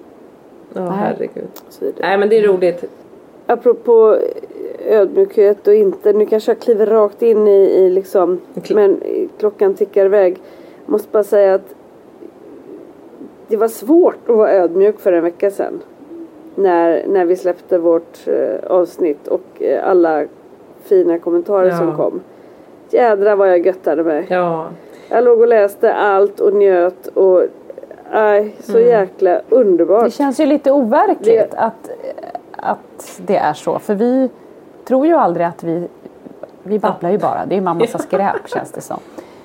Ja, 0.74 0.82
herregud. 0.82 1.44
Och 1.66 1.72
så 1.72 1.84
vidare. 1.84 2.06
Nej 2.08 2.18
men 2.18 2.28
det 2.28 2.38
är 2.38 2.42
roligt. 2.48 2.84
Apropå 3.46 4.16
ödmjukhet 4.88 5.66
och 5.66 5.74
inte, 5.74 6.12
nu 6.12 6.26
kanske 6.26 6.50
jag 6.50 6.58
kliver 6.60 6.86
rakt 6.86 7.22
in 7.22 7.48
i, 7.48 7.50
i 7.60 7.90
liksom, 7.90 8.40
Kl- 8.54 8.74
men 8.74 9.00
klockan 9.38 9.74
tickar 9.74 10.04
iväg. 10.04 10.36
Måste 10.86 11.08
bara 11.12 11.24
säga 11.24 11.54
att 11.54 11.74
det 13.48 13.56
var 13.56 13.68
svårt 13.68 14.28
att 14.28 14.36
vara 14.36 14.50
ödmjuk 14.52 15.00
för 15.00 15.12
en 15.12 15.22
vecka 15.24 15.50
sedan. 15.50 15.80
När, 16.54 17.04
när 17.06 17.24
vi 17.24 17.36
släppte 17.36 17.78
vårt 17.78 18.18
eh, 18.28 18.70
avsnitt 18.70 19.28
och 19.28 19.62
eh, 19.62 19.88
alla 19.90 20.24
fina 20.82 21.18
kommentarer 21.18 21.68
Ja. 21.68 21.76
som 21.78 21.96
kom. 21.96 22.20
Jädrar 22.90 23.36
vad 23.36 23.48
jag 23.50 23.66
göttade 23.66 24.04
mig. 24.04 24.26
Ja. 24.28 24.66
Jag 25.08 25.24
låg 25.24 25.40
och 25.40 25.46
läste 25.48 25.94
allt 25.94 26.40
och 26.40 26.54
njöt 26.54 27.06
och 27.06 27.42
Nej, 28.12 28.56
så 28.60 28.78
Mm. 28.78 28.88
jäkla 28.88 29.40
underbart. 29.48 30.04
Det 30.04 30.10
känns 30.10 30.40
ju 30.40 30.46
lite 30.46 30.72
overkligt 30.72 31.54
att, 31.54 31.90
att 32.56 33.20
det 33.26 33.36
är 33.36 33.52
så. 33.52 33.78
För 33.78 33.94
vi 33.94 34.28
tror 34.88 35.06
ju 35.06 35.12
aldrig 35.14 35.46
att 35.46 35.64
vi... 35.64 35.88
Vi 36.62 36.78
babblar 36.78 37.10
ju 37.10 37.18
bara. 37.18 37.46
Det 37.46 37.56
är 37.56 37.60
bara 37.60 37.74
massa 37.74 37.98
skräp 38.08 38.48
känns 38.54 38.72
det 38.72 38.80
som. 38.80 38.96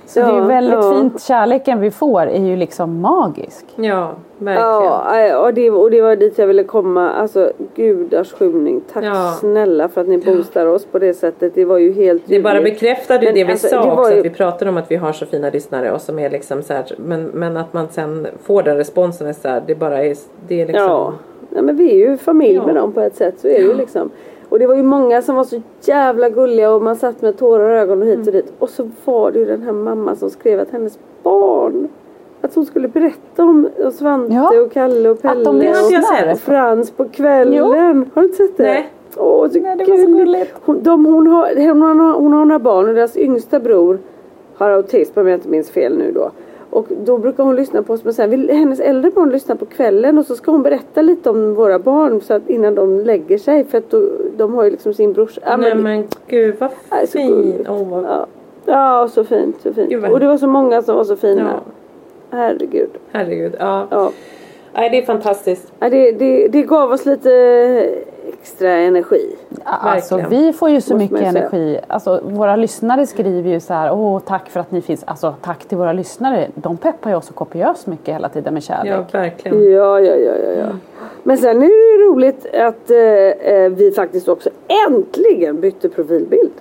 Så 0.05 0.20
det 0.20 0.26
är 0.26 0.32
ju 0.32 0.38
Ja, 0.39 0.43
väldigt 0.45 0.74
ja. 0.74 0.93
fint. 0.93 1.22
Kärleken 1.22 1.80
vi 1.80 1.91
får 1.91 2.22
är 2.22 2.39
ju 2.45 2.55
liksom 2.55 2.99
magisk. 3.01 3.66
Ja, 3.76 4.12
verkligen. 4.38 4.70
Ja, 4.70 5.38
och 5.39 5.53
det, 5.53 5.72
och 5.72 5.91
det 5.91 6.01
var 6.01 6.16
dit 6.16 6.38
jag 6.38 6.47
ville 6.47 6.64
komma. 6.64 7.09
Alltså 7.12 7.51
gudars 7.76 8.34
skymning. 8.34 8.82
Tack 8.93 9.03
Ja. 9.03 9.32
snälla 9.39 9.88
för 9.88 10.01
att 10.01 10.07
ni 10.07 10.18
boostar 10.18 10.66
oss 10.66 10.86
på 10.86 10.99
det 10.99 11.14
sättet. 11.14 11.55
Det 11.55 11.66
var 11.66 11.78
ju 11.78 11.93
helt 11.93 12.24
Det 12.26 12.39
bara 12.39 12.62
bekräftade 12.62 13.26
Men 13.26 13.36
det 13.36 13.43
vi 13.43 13.51
alltså, 13.51 13.68
sa 13.68 13.82
det 13.86 13.91
också, 13.91 14.14
ju- 14.14 14.20
att 14.20 14.26
vi 14.26 14.30
pratade 14.30 14.72
om 14.72 14.78
att 14.78 14.91
vi 14.91 14.95
har 14.95 15.12
så 15.14 15.26
fina 15.26 15.49
lyssnare 15.49 15.91
och 15.91 16.01
som 16.01 16.20
är 16.20 16.30
liksom 16.30 16.64
så 16.64 16.74
här, 16.74 16.86
men, 16.97 17.24
men 17.24 17.57
att 17.57 17.74
man 17.74 17.88
sen 17.91 18.28
får 18.43 18.64
den 18.64 18.78
responsen 18.78 19.28
är 19.28 19.34
så 19.34 19.47
här, 19.47 19.64
det 19.68 19.76
bara 19.76 20.03
är, 20.03 20.16
det 20.47 20.62
är 20.62 20.66
liksom 20.68 21.14
Ja, 21.55 21.61
men 21.61 21.75
vi 21.75 21.91
är 21.91 22.09
ju 22.09 22.17
familj 22.17 22.55
Ja. 22.55 22.65
med 22.65 22.75
dem 22.75 22.91
på 22.91 23.01
ett 23.01 23.15
sätt. 23.15 23.39
Så 23.39 23.47
är 23.47 23.53
det 23.53 23.59
ju 23.65 23.73
liksom. 23.73 24.09
Och 24.49 24.59
det 24.59 24.67
var 24.67 24.75
ju 24.75 24.83
många 24.83 25.21
som 25.21 25.35
var 25.35 25.43
så 25.43 25.61
jävla 25.81 26.29
gulliga 26.29 26.71
och 26.71 26.81
man 26.81 26.95
satt 26.95 27.21
med 27.21 27.37
tårar 27.37 27.75
i 27.75 27.79
ögonen 27.79 28.07
hit 28.07 28.15
Mm. 28.15 28.27
och 28.27 28.33
dit. 28.33 28.53
Och 28.59 28.69
så 28.69 28.89
var 29.05 29.31
det 29.31 29.39
ju 29.39 29.45
den 29.45 29.61
här 29.61 29.71
mamman 29.71 30.15
som 30.15 30.29
skrev 30.29 30.59
att 30.59 30.69
hennes 30.71 30.99
barn 31.23 31.87
att 32.41 32.55
hon 32.55 32.65
skulle 32.65 32.87
berätta 32.87 33.43
om 33.43 33.69
Svante 33.93 34.33
Ja. 34.33 34.61
och 34.61 34.71
Kalle 34.71 35.09
och 35.09 35.21
Pelle 35.21 35.73
sett. 35.73 36.31
och 36.33 36.39
Frans 36.39 36.91
på 36.91 37.05
kvällen. 37.09 37.53
Jo. 37.53 37.65
Har 38.13 38.21
du 38.21 38.27
inte 38.27 38.37
sett 38.37 38.57
det? 38.57 38.63
Nej. 38.63 38.89
Åh, 39.17 39.49
så 39.49 39.59
Nej, 39.59 39.75
det 39.77 39.83
var 39.91 39.97
så 39.97 40.05
gulligt. 40.05 40.17
gulligt. 40.17 40.53
Hon, 40.65 40.83
de, 40.83 41.05
hon, 41.05 41.27
har, 41.27 41.67
hon, 41.73 41.81
har, 41.99 42.13
hon 42.13 42.33
har 42.33 42.45
några 42.45 42.59
barn 42.59 42.89
och 42.89 42.95
deras 42.95 43.17
yngsta 43.17 43.59
bror 43.59 43.99
har 44.55 44.69
autism 44.69 45.19
om 45.19 45.27
jag 45.27 45.37
inte 45.37 45.49
minns 45.49 45.69
fel 45.71 45.97
nu 45.97 46.11
då. 46.11 46.31
Och 46.72 46.86
då 47.03 47.17
brukar 47.17 47.43
hon 47.43 47.55
lyssna 47.55 47.84
på 47.84 47.93
oss 47.93 48.03
men 48.03 48.13
sen 48.13 48.30
vill 48.30 48.49
hennes 48.49 48.80
äldre 48.80 49.11
barn 49.11 49.30
lyssna 49.30 49.55
på 49.55 49.65
kvällen 49.65 50.17
och 50.17 50.26
så 50.26 50.36
ska 50.36 50.51
hon 50.51 50.63
berätta 50.63 51.01
lite 51.01 51.30
om 51.30 51.53
våra 51.53 51.80
barn 51.80 52.22
så 52.22 52.34
att 52.34 52.49
innan 52.49 52.76
de 52.76 52.99
lägger 52.99 53.38
sig 53.38 53.63
för 53.63 53.78
att 53.78 53.89
då, 53.89 54.01
de 54.38 54.53
har 54.53 54.63
ju 54.63 54.69
liksom 54.72 54.93
sin 54.93 55.13
brors... 55.13 55.39
Ja, 55.45 55.57
Nej 55.57 55.76
men- 55.76 55.84
men 55.84 56.07
gud 56.28 56.55
vad 56.59 56.69
Nej, 56.91 57.07
så 57.07 57.11
fin. 57.17 57.65
Åh, 57.69 57.89
vad... 57.89 58.03
ja. 58.03 58.26
ja, 58.65 59.07
så 59.07 59.24
fint, 59.24 59.55
så 59.63 59.74
fint. 59.74 59.89
Gud, 59.89 60.01
vad- 60.01 60.11
Och 60.11 60.19
det 60.19 60.28
var 60.28 60.38
så 60.38 60.47
många 60.47 60.82
som 60.82 60.95
var 60.95 61.03
så 61.03 61.15
fina. 61.15 61.41
Ja. 61.41 61.72
Herregud. 62.38 62.89
Herregud. 63.11 63.55
Ja. 63.59 63.88
Ja. 63.91 64.11
Nej 64.74 64.89
det 64.89 64.97
är 64.97 65.01
fantastiskt. 65.05 65.72
Ja, 65.80 65.89
det, 65.89 66.11
det, 66.11 66.47
det 66.47 66.61
gav 66.61 66.91
oss 66.91 67.05
lite 67.05 67.30
extra 68.41 68.69
energi. 68.69 69.35
Alltså 69.63 70.17
Verkligen. 70.17 70.45
vi 70.45 70.53
får 70.53 70.69
ju 70.69 70.81
så 70.81 70.93
Måste 70.93 71.13
mycket 71.13 71.35
energi. 71.35 71.79
Alltså 71.87 72.21
våra 72.23 72.55
lyssnare 72.55 73.07
skriver 73.07 73.49
ju 73.49 73.59
så 73.59 73.73
här, 73.73 73.93
åh 73.93 74.19
tack 74.19 74.49
för 74.49 74.59
att 74.59 74.71
ni 74.71 74.81
finns. 74.81 75.03
Alltså 75.03 75.35
tack 75.41 75.65
till 75.65 75.77
våra 75.77 75.93
lyssnare. 75.93 76.47
De 76.55 76.77
peppar 76.77 77.09
ju 77.09 77.15
oss 77.15 77.25
så 77.25 77.33
kopiöst 77.33 77.87
mycket 77.87 78.15
hela 78.15 78.29
tiden 78.29 78.53
med 78.53 78.63
kärlek. 78.63 78.93
Ja 78.93 79.19
verkligen. 79.19 79.71
Ja, 79.71 79.99
ja, 79.99 80.15
ja, 80.15 80.35
ja, 80.35 80.51
ja. 80.59 80.67
Men 81.23 81.37
sen 81.37 81.61
är 81.61 81.67
det 81.67 82.03
ju 82.03 82.09
roligt 82.09 82.45
att 82.45 82.91
eh, 82.91 82.97
eh, 83.53 83.69
vi 83.69 83.91
faktiskt 83.91 84.27
också 84.27 84.49
äntligen 84.87 85.61
bytte 85.61 85.89
profilbild. 85.89 86.51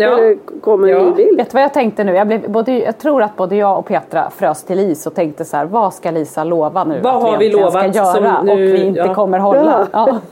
Ja. 0.00 0.18
Eller 0.18 0.36
kom 0.60 0.84
en 0.84 0.90
Ja. 0.90 1.02
ny 1.04 1.10
bild. 1.10 1.36
Vet 1.36 1.50
du 1.50 1.54
vad 1.54 1.62
jag 1.62 1.74
tänkte 1.74 2.04
nu? 2.04 2.14
Jag, 2.14 2.26
blev, 2.26 2.50
både, 2.50 2.72
jag 2.72 2.98
tror 2.98 3.22
att 3.22 3.36
både 3.36 3.56
jag 3.56 3.78
och 3.78 3.86
Petra 3.86 4.30
frös 4.30 4.64
till 4.64 4.80
is 4.80 5.06
och 5.06 5.14
tänkte 5.14 5.44
så 5.44 5.56
här, 5.56 5.64
vad 5.64 5.94
ska 5.94 6.10
Lisa 6.10 6.44
lova 6.44 6.84
nu 6.84 7.00
Vad 7.02 7.14
att 7.16 7.22
har 7.22 7.38
vi 7.38 7.44
egentligen 7.46 7.66
lovat 7.66 7.94
ska 7.94 8.04
som 8.04 8.24
göra 8.24 8.42
nu- 8.42 8.52
och 8.52 8.58
vi 8.58 8.84
inte 8.86 9.00
ja. 9.00 9.14
kommer 9.14 9.38
hålla? 9.38 9.86
Ja. 9.92 10.18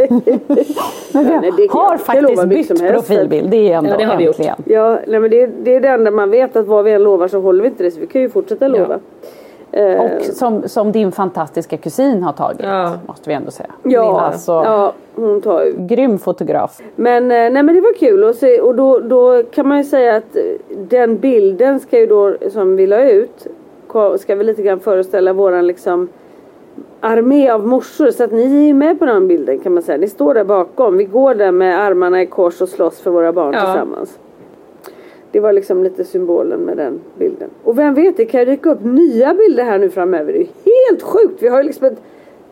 Men 1.12 1.24
vi 1.24 1.38
nej, 1.40 1.52
det 1.56 1.70
har 1.70 1.96
faktiskt 1.96 2.44
bytt 2.44 2.92
profilbild, 2.92 3.50
det 3.50 3.72
är 3.72 3.76
ändå 3.78 3.90
Ja, 3.90 3.96
det 3.96 4.04
har 4.04 4.16
vi 4.16 4.24
gjort. 4.24 4.36
Ja, 4.64 4.98
nej, 5.06 5.20
men 5.20 5.30
det, 5.30 5.46
det 5.46 5.74
är 5.74 5.80
det 5.80 5.88
enda 5.88 6.10
man 6.10 6.30
vet 6.30 6.56
att 6.56 6.66
vad 6.66 6.84
vi 6.84 6.92
än 6.92 7.02
lovar 7.02 7.28
så 7.28 7.40
håller 7.40 7.62
vi 7.62 7.68
inte 7.68 7.82
det 7.84 7.90
så 7.90 8.00
vi 8.00 8.06
kan 8.06 8.20
ju 8.22 8.30
fortsätta 8.30 8.68
lova. 8.68 8.98
Eh, 9.72 10.00
Och 10.00 10.22
som, 10.22 10.68
som 10.68 10.92
din 10.92 11.12
fantastiska 11.12 11.76
kusin 11.76 12.22
har 12.22 12.32
tagit, 12.32 12.60
Ja. 12.62 12.92
måste 13.06 13.28
vi 13.30 13.34
ändå 13.34 13.50
säga. 13.50 13.68
ja, 13.82 14.20
Alltså, 14.20 14.52
ja, 14.52 14.92
hon 15.14 15.40
tar 15.40 15.64
ju. 15.64 15.74
grym 15.78 16.18
fotograf. 16.18 16.80
Men, 16.96 17.22
eh, 17.24 17.28
nej, 17.50 17.62
men 17.62 17.74
det 17.74 17.80
var 17.80 17.92
kul 17.98 18.24
att 18.24 18.36
se 18.36 18.60
och 18.60 18.74
då, 18.74 18.98
då 18.98 19.42
kan 19.42 19.68
man 19.68 19.78
ju 19.78 19.84
säga 19.84 20.16
att 20.16 20.36
eh, 20.36 20.42
den 20.88 21.18
bilden 21.18 21.80
ska 21.80 21.98
ju 21.98 22.06
då 22.06 22.34
som 22.52 22.76
vi 22.76 22.86
la 22.86 23.10
ut 23.10 23.46
ska 24.18 24.34
väl 24.34 24.46
lite 24.46 24.62
grann 24.62 24.80
föreställa 24.80 25.32
våran 25.32 25.66
liksom 25.66 26.08
armé 27.00 27.50
av 27.50 27.66
morsor 27.66 28.10
så 28.10 28.24
att 28.24 28.32
ni 28.32 28.70
är 28.70 28.74
med 28.74 28.98
på 28.98 29.04
den 29.06 29.28
bilden 29.28 29.58
kan 29.58 29.74
man 29.74 29.82
säga. 29.82 29.98
Ni 29.98 30.08
står 30.08 30.34
där 30.34 30.44
bakom. 30.44 30.96
Vi 30.96 31.04
går 31.04 31.34
där 31.34 31.52
med 31.52 31.80
armarna 31.80 32.22
i 32.22 32.26
kors 32.26 32.60
och 32.62 32.68
slåss 32.68 33.00
för 33.00 33.10
våra 33.10 33.32
barn 33.32 33.54
Ja. 33.54 33.60
tillsammans. 33.60 34.18
Det 35.32 35.40
var 35.40 35.52
liksom 35.52 35.82
lite 35.84 36.04
symbolen 36.04 36.60
med 36.60 36.76
den 36.76 37.00
bilden. 37.18 37.50
Och 37.64 37.78
vem 37.78 37.94
vet, 37.94 38.16
det 38.16 38.24
kan 38.24 38.40
ju 38.40 38.46
dyka 38.46 38.70
upp 38.70 38.80
nya 38.84 39.34
bilder 39.34 39.64
här 39.64 39.78
nu 39.78 39.90
framöver. 39.90 40.32
Det 40.32 40.38
är 40.40 40.90
helt 40.90 41.02
sjukt. 41.02 41.42
Vi 41.42 41.48
har 41.48 41.56
ju 41.58 41.62
liksom 41.64 41.86
ett 41.86 41.98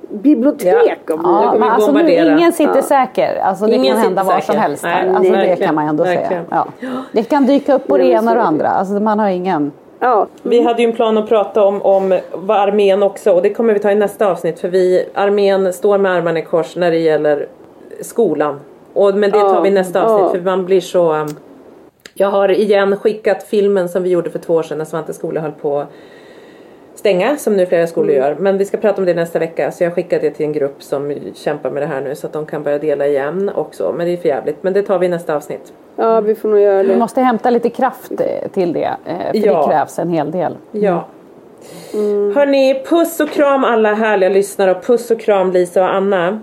bibliotek 0.09 1.01
Ja. 1.07 1.15
av 1.15 1.21
Ja, 1.23 1.55
men 1.59 1.69
alltså 1.71 1.93
nu, 1.93 2.11
ingen 2.11 2.53
sitter 2.53 2.77
Ja. 2.77 2.83
säker. 2.83 3.37
Alltså, 3.43 3.67
det 3.67 3.75
Ingen 3.75 3.93
kan 3.95 4.03
hända 4.03 4.23
var 4.25 4.41
som 4.41 4.57
helst 4.57 4.85
här. 4.85 5.07
Nej, 5.07 5.15
Alltså, 5.17 5.33
det 5.33 5.39
verkligen. 5.39 5.67
kan 5.67 5.75
man 5.75 5.89
ändå 5.89 6.05
Verkligen. 6.05 6.29
säga. 6.49 6.67
Ja. 6.81 6.93
Det 7.13 7.23
kan 7.23 7.47
dyka 7.47 7.75
upp 7.75 7.87
både 7.87 8.03
det 8.03 8.09
Nej, 8.09 8.19
ena 8.19 8.31
och 8.31 8.37
det 8.37 8.43
det. 8.43 8.47
andra. 8.47 8.69
Alltså, 8.69 8.95
man 8.95 9.19
har 9.19 9.29
ingen... 9.29 9.73
Ja, 9.99 10.27
Vi 10.43 10.61
hade 10.63 10.83
ju 10.83 10.89
en 10.89 10.95
plan 10.97 11.19
att 11.19 11.29
prata 11.29 11.65
om, 11.65 11.83
om 11.83 12.19
vad 12.35 12.57
armén 12.57 13.03
också 13.03 13.31
och 13.33 13.43
det 13.43 13.51
kommer 13.55 13.75
vi 13.75 13.81
ta 13.81 13.91
i 13.91 13.95
nästa 13.95 14.31
avsnitt 14.31 14.61
för 14.61 14.69
vi, 14.69 15.05
armén 15.15 15.73
står 15.73 15.99
med 15.99 16.13
armarna 16.13 16.39
i 16.39 16.43
kors 16.43 16.77
när 16.77 16.91
det 16.91 16.99
gäller 16.99 17.47
skolan. 18.01 18.61
Och, 18.93 19.15
men 19.15 19.31
det 19.31 19.41
tar 19.41 19.61
vi 19.63 19.69
i 19.69 19.73
nästa 19.73 20.03
avsnitt 20.05 20.43
för 20.43 20.51
man 20.51 20.65
blir 20.65 20.81
så 20.81 21.13
um, 21.15 21.27
Jag 22.19 22.29
har 22.31 22.49
igen 22.51 22.97
skickat 22.97 23.43
filmen 23.43 23.89
som 23.89 24.03
vi 24.03 24.11
gjorde 24.11 24.31
för 24.31 24.39
två 24.39 24.55
år 24.55 24.63
sedan 24.63 24.79
när 24.79 24.85
Svante 24.85 25.13
skola 25.13 25.41
höll 25.41 25.53
på 25.53 25.87
stänga 26.95 27.37
som 27.37 27.57
nu 27.57 27.67
flera 27.67 27.87
skolor 27.87 28.11
Mm. 28.11 28.23
gör. 28.23 28.37
Men 28.41 28.59
vi 28.59 28.65
ska 28.65 28.77
prata 28.77 29.01
om 29.01 29.07
det 29.07 29.15
nästa 29.15 29.39
vecka 29.39 29.73
så 29.73 29.85
jag 29.85 29.95
skickar 29.95 30.21
det 30.21 30.31
till 30.31 30.47
en 30.47 30.53
grupp 30.53 30.83
som 30.83 31.15
kämpar 31.35 31.71
med 31.71 31.83
det 31.83 31.87
här 31.87 32.01
nu 32.01 32.15
så 32.15 32.27
att 32.27 32.33
de 32.33 32.47
kan 32.47 32.63
börja 32.63 32.79
dela 32.79 33.07
igen 33.07 33.51
också. 33.55 33.95
Men 33.97 34.07
det 34.07 34.13
är 34.13 34.17
för 34.17 34.29
jävligt. 34.29 34.63
Men 34.63 34.73
det 34.73 34.83
tar 34.83 34.99
vi 34.99 35.07
i 35.07 35.09
nästa 35.09 35.37
avsnitt. 35.37 35.73
ja 35.97 36.21
vi 36.21 36.35
får 36.35 36.49
nog 36.49 36.59
göra 36.61 36.83
Vi 36.83 36.89
det. 36.89 36.97
måste 36.97 37.21
hämta 37.21 37.51
lite 37.51 37.71
kraft 37.71 38.13
eh, 38.21 38.49
till 38.53 38.73
det. 38.73 38.97
eh, 39.05 39.17
För 39.33 39.47
Ja. 39.47 39.61
det 39.67 39.73
krävs 39.73 39.99
en 39.99 40.11
hel 40.11 40.31
del. 40.31 40.57
Ja. 40.71 41.05
Hörni, 42.35 42.83
puss 42.89 43.21
och 43.21 43.31
kram 43.31 43.65
alla 43.65 43.95
härliga 43.95 44.31
lyssnare 44.31 44.71
och 44.71 44.83
puss 44.85 45.11
och 45.11 45.21
kram 45.21 45.53
Lisa 45.53 45.83
och 45.83 45.95
Anna. 45.95 46.41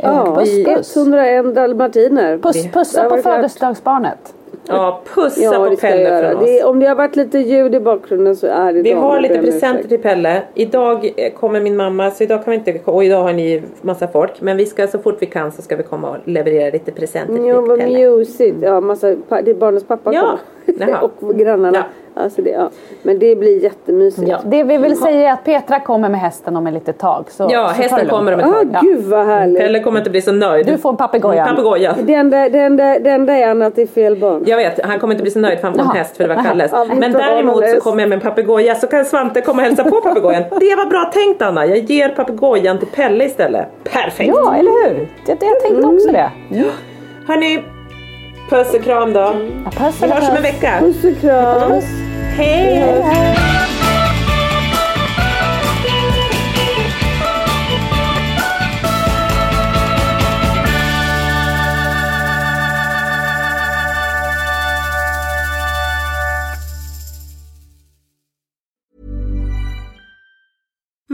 Ja, 0.00 0.34
puss, 0.38 0.64
puss. 0.64 0.96
101 0.96 1.54
dalmatiner. 1.54 2.38
Puss, 2.38 2.72
pussa 2.72 3.08
på 3.10 3.16
födelsedagsbarnet. 3.16 4.34
Ja, 4.68 5.00
pussa 5.14 5.40
Ja, 5.40 5.68
på 5.70 5.76
Pelle 5.76 6.22
från 6.22 6.36
oss. 6.42 6.46
Det, 6.46 6.64
om 6.64 6.80
det 6.80 6.86
har 6.86 6.94
varit 6.94 7.16
lite 7.16 7.38
ljud 7.38 7.74
i 7.74 7.80
bakgrunden 7.80 8.36
så 8.36 8.46
är 8.46 8.72
det 8.72 8.82
Vi 8.82 8.92
har 8.92 9.20
lite 9.20 9.38
presenter 9.38 9.88
till 9.88 9.98
Pelle. 10.02 10.42
Idag 10.54 11.12
eh, 11.16 11.32
kommer 11.32 11.60
min 11.60 11.76
mamma, 11.76 12.10
så 12.10 12.22
idag 12.24 12.44
kan 12.44 12.50
vi 12.50 12.56
inte, 12.56 12.80
och 12.84 13.04
idag 13.04 13.22
har 13.22 13.32
ni 13.32 13.62
massa 13.82 14.08
folk. 14.08 14.40
Men 14.40 14.56
vi 14.56 14.66
ska 14.66 14.86
så 14.86 14.98
fort 14.98 15.16
vi 15.20 15.26
kan 15.26 15.52
så 15.52 15.62
ska 15.62 15.76
vi 15.76 15.82
komma 15.82 16.10
och 16.10 16.16
leverera 16.24 16.70
lite 16.70 16.92
presenter 16.92 17.34
till 17.34 17.46
Jo, 17.46 17.60
vad 17.66 17.78
Pelle. 17.78 18.10
mysigt. 18.10 18.56
Ja, 18.62 18.80
massa, 18.80 19.06
det 19.28 19.50
är 19.50 19.54
barnens 19.54 19.84
pappa 19.84 20.12
Ja. 20.14 20.38
kommer. 20.66 21.02
Och 21.02 21.34
grannarna. 21.38 21.78
Ja. 21.78 21.84
Alltså 22.22 22.42
det, 22.42 22.50
ja. 22.50 22.70
Men 23.02 23.18
det 23.18 23.36
blir 23.36 23.62
jättemysigt. 23.62 24.28
Ja. 24.28 24.38
Det 24.44 24.62
vi 24.64 24.76
vill 24.78 24.96
säga 24.96 25.28
är 25.28 25.32
att 25.32 25.44
Petra 25.44 25.80
kommer 25.80 26.08
med 26.08 26.20
hästen 26.20 26.56
om 26.56 26.66
ett 26.66 26.74
litet 26.74 26.98
tag. 26.98 27.24
Så, 27.30 27.48
Ja, 27.50 27.68
så 27.76 27.82
hästen 27.82 28.08
kommer 28.08 28.32
om 28.34 28.40
ett 28.40 28.46
Ah, 28.46 28.52
tag. 28.52 28.68
Ja. 28.72 28.80
gud 28.82 29.04
vad 29.04 29.26
härligt. 29.26 29.58
Pelle 29.62 29.80
kommer 29.80 29.98
inte 29.98 30.10
bli 30.10 30.22
så 30.22 30.32
nöjd. 30.32 30.66
Du 30.66 30.78
får 30.78 30.90
en 30.90 30.96
papegoja. 30.96 31.46
Papegoja. 31.46 31.94
Det 32.02 32.14
enda, 32.14 32.48
det, 32.48 32.58
enda, 32.58 32.98
det 32.98 33.10
enda 33.10 33.32
är 33.36 33.60
att 33.62 33.76
det 33.76 33.82
är 33.82 33.86
fel 33.86 34.16
barn. 34.16 34.42
Jag 34.46 34.56
vet, 34.56 34.84
han 34.84 34.98
kommer 34.98 35.14
inte 35.14 35.22
bli 35.22 35.30
så 35.30 35.38
nöjd 35.38 35.58
för 35.60 35.68
han 35.68 35.74
får 35.76 35.82
en 35.82 35.88
häst 35.90 36.16
för 36.16 36.28
det 36.28 36.34
var. 36.34 36.42
Kalles. 36.42 36.70
Ja, 36.74 36.86
Men 36.98 37.12
däremot 37.12 37.68
så 37.70 37.80
kommer 37.80 38.00
jag 38.02 38.08
med 38.08 38.16
en 38.16 38.22
papegoja 38.22 38.74
så 38.74 38.86
kan 38.86 39.04
Svante 39.04 39.40
komma 39.40 39.62
och 39.62 39.66
hälsa 39.68 39.84
på 39.84 40.00
papegojan. 40.00 40.42
Det 40.50 40.76
var 40.76 40.86
bra 40.86 41.10
tänkt 41.14 41.42
Anna, 41.42 41.66
jag 41.66 41.78
ger 41.78 42.08
papegojan 42.08 42.78
till 42.78 42.88
Pelle 42.88 43.24
istället. 43.24 43.66
Perfekt! 43.84 44.28
Ja, 44.36 44.54
eller 44.54 44.88
hur? 44.88 45.08
Det, 45.26 45.34
det, 45.40 45.46
jag 45.46 45.60
tänkte 45.60 45.78
Mm. 45.82 45.94
också 45.96 46.12
det. 46.12 46.30
Hörni, 47.26 47.64
puss 48.48 48.74
och 48.74 48.84
kram 48.84 49.12
då. 49.12 49.20
Ja, 49.64 49.70
puss, 49.70 50.02
Vi 50.02 50.06
hörs 50.06 50.28
om 50.28 50.36
en 50.36 50.42
vecka. 50.42 50.78
Puss 50.80 51.04
och 51.04 51.20
kram. 51.20 51.70
Puss. 51.70 51.84
Hej! 52.36 52.84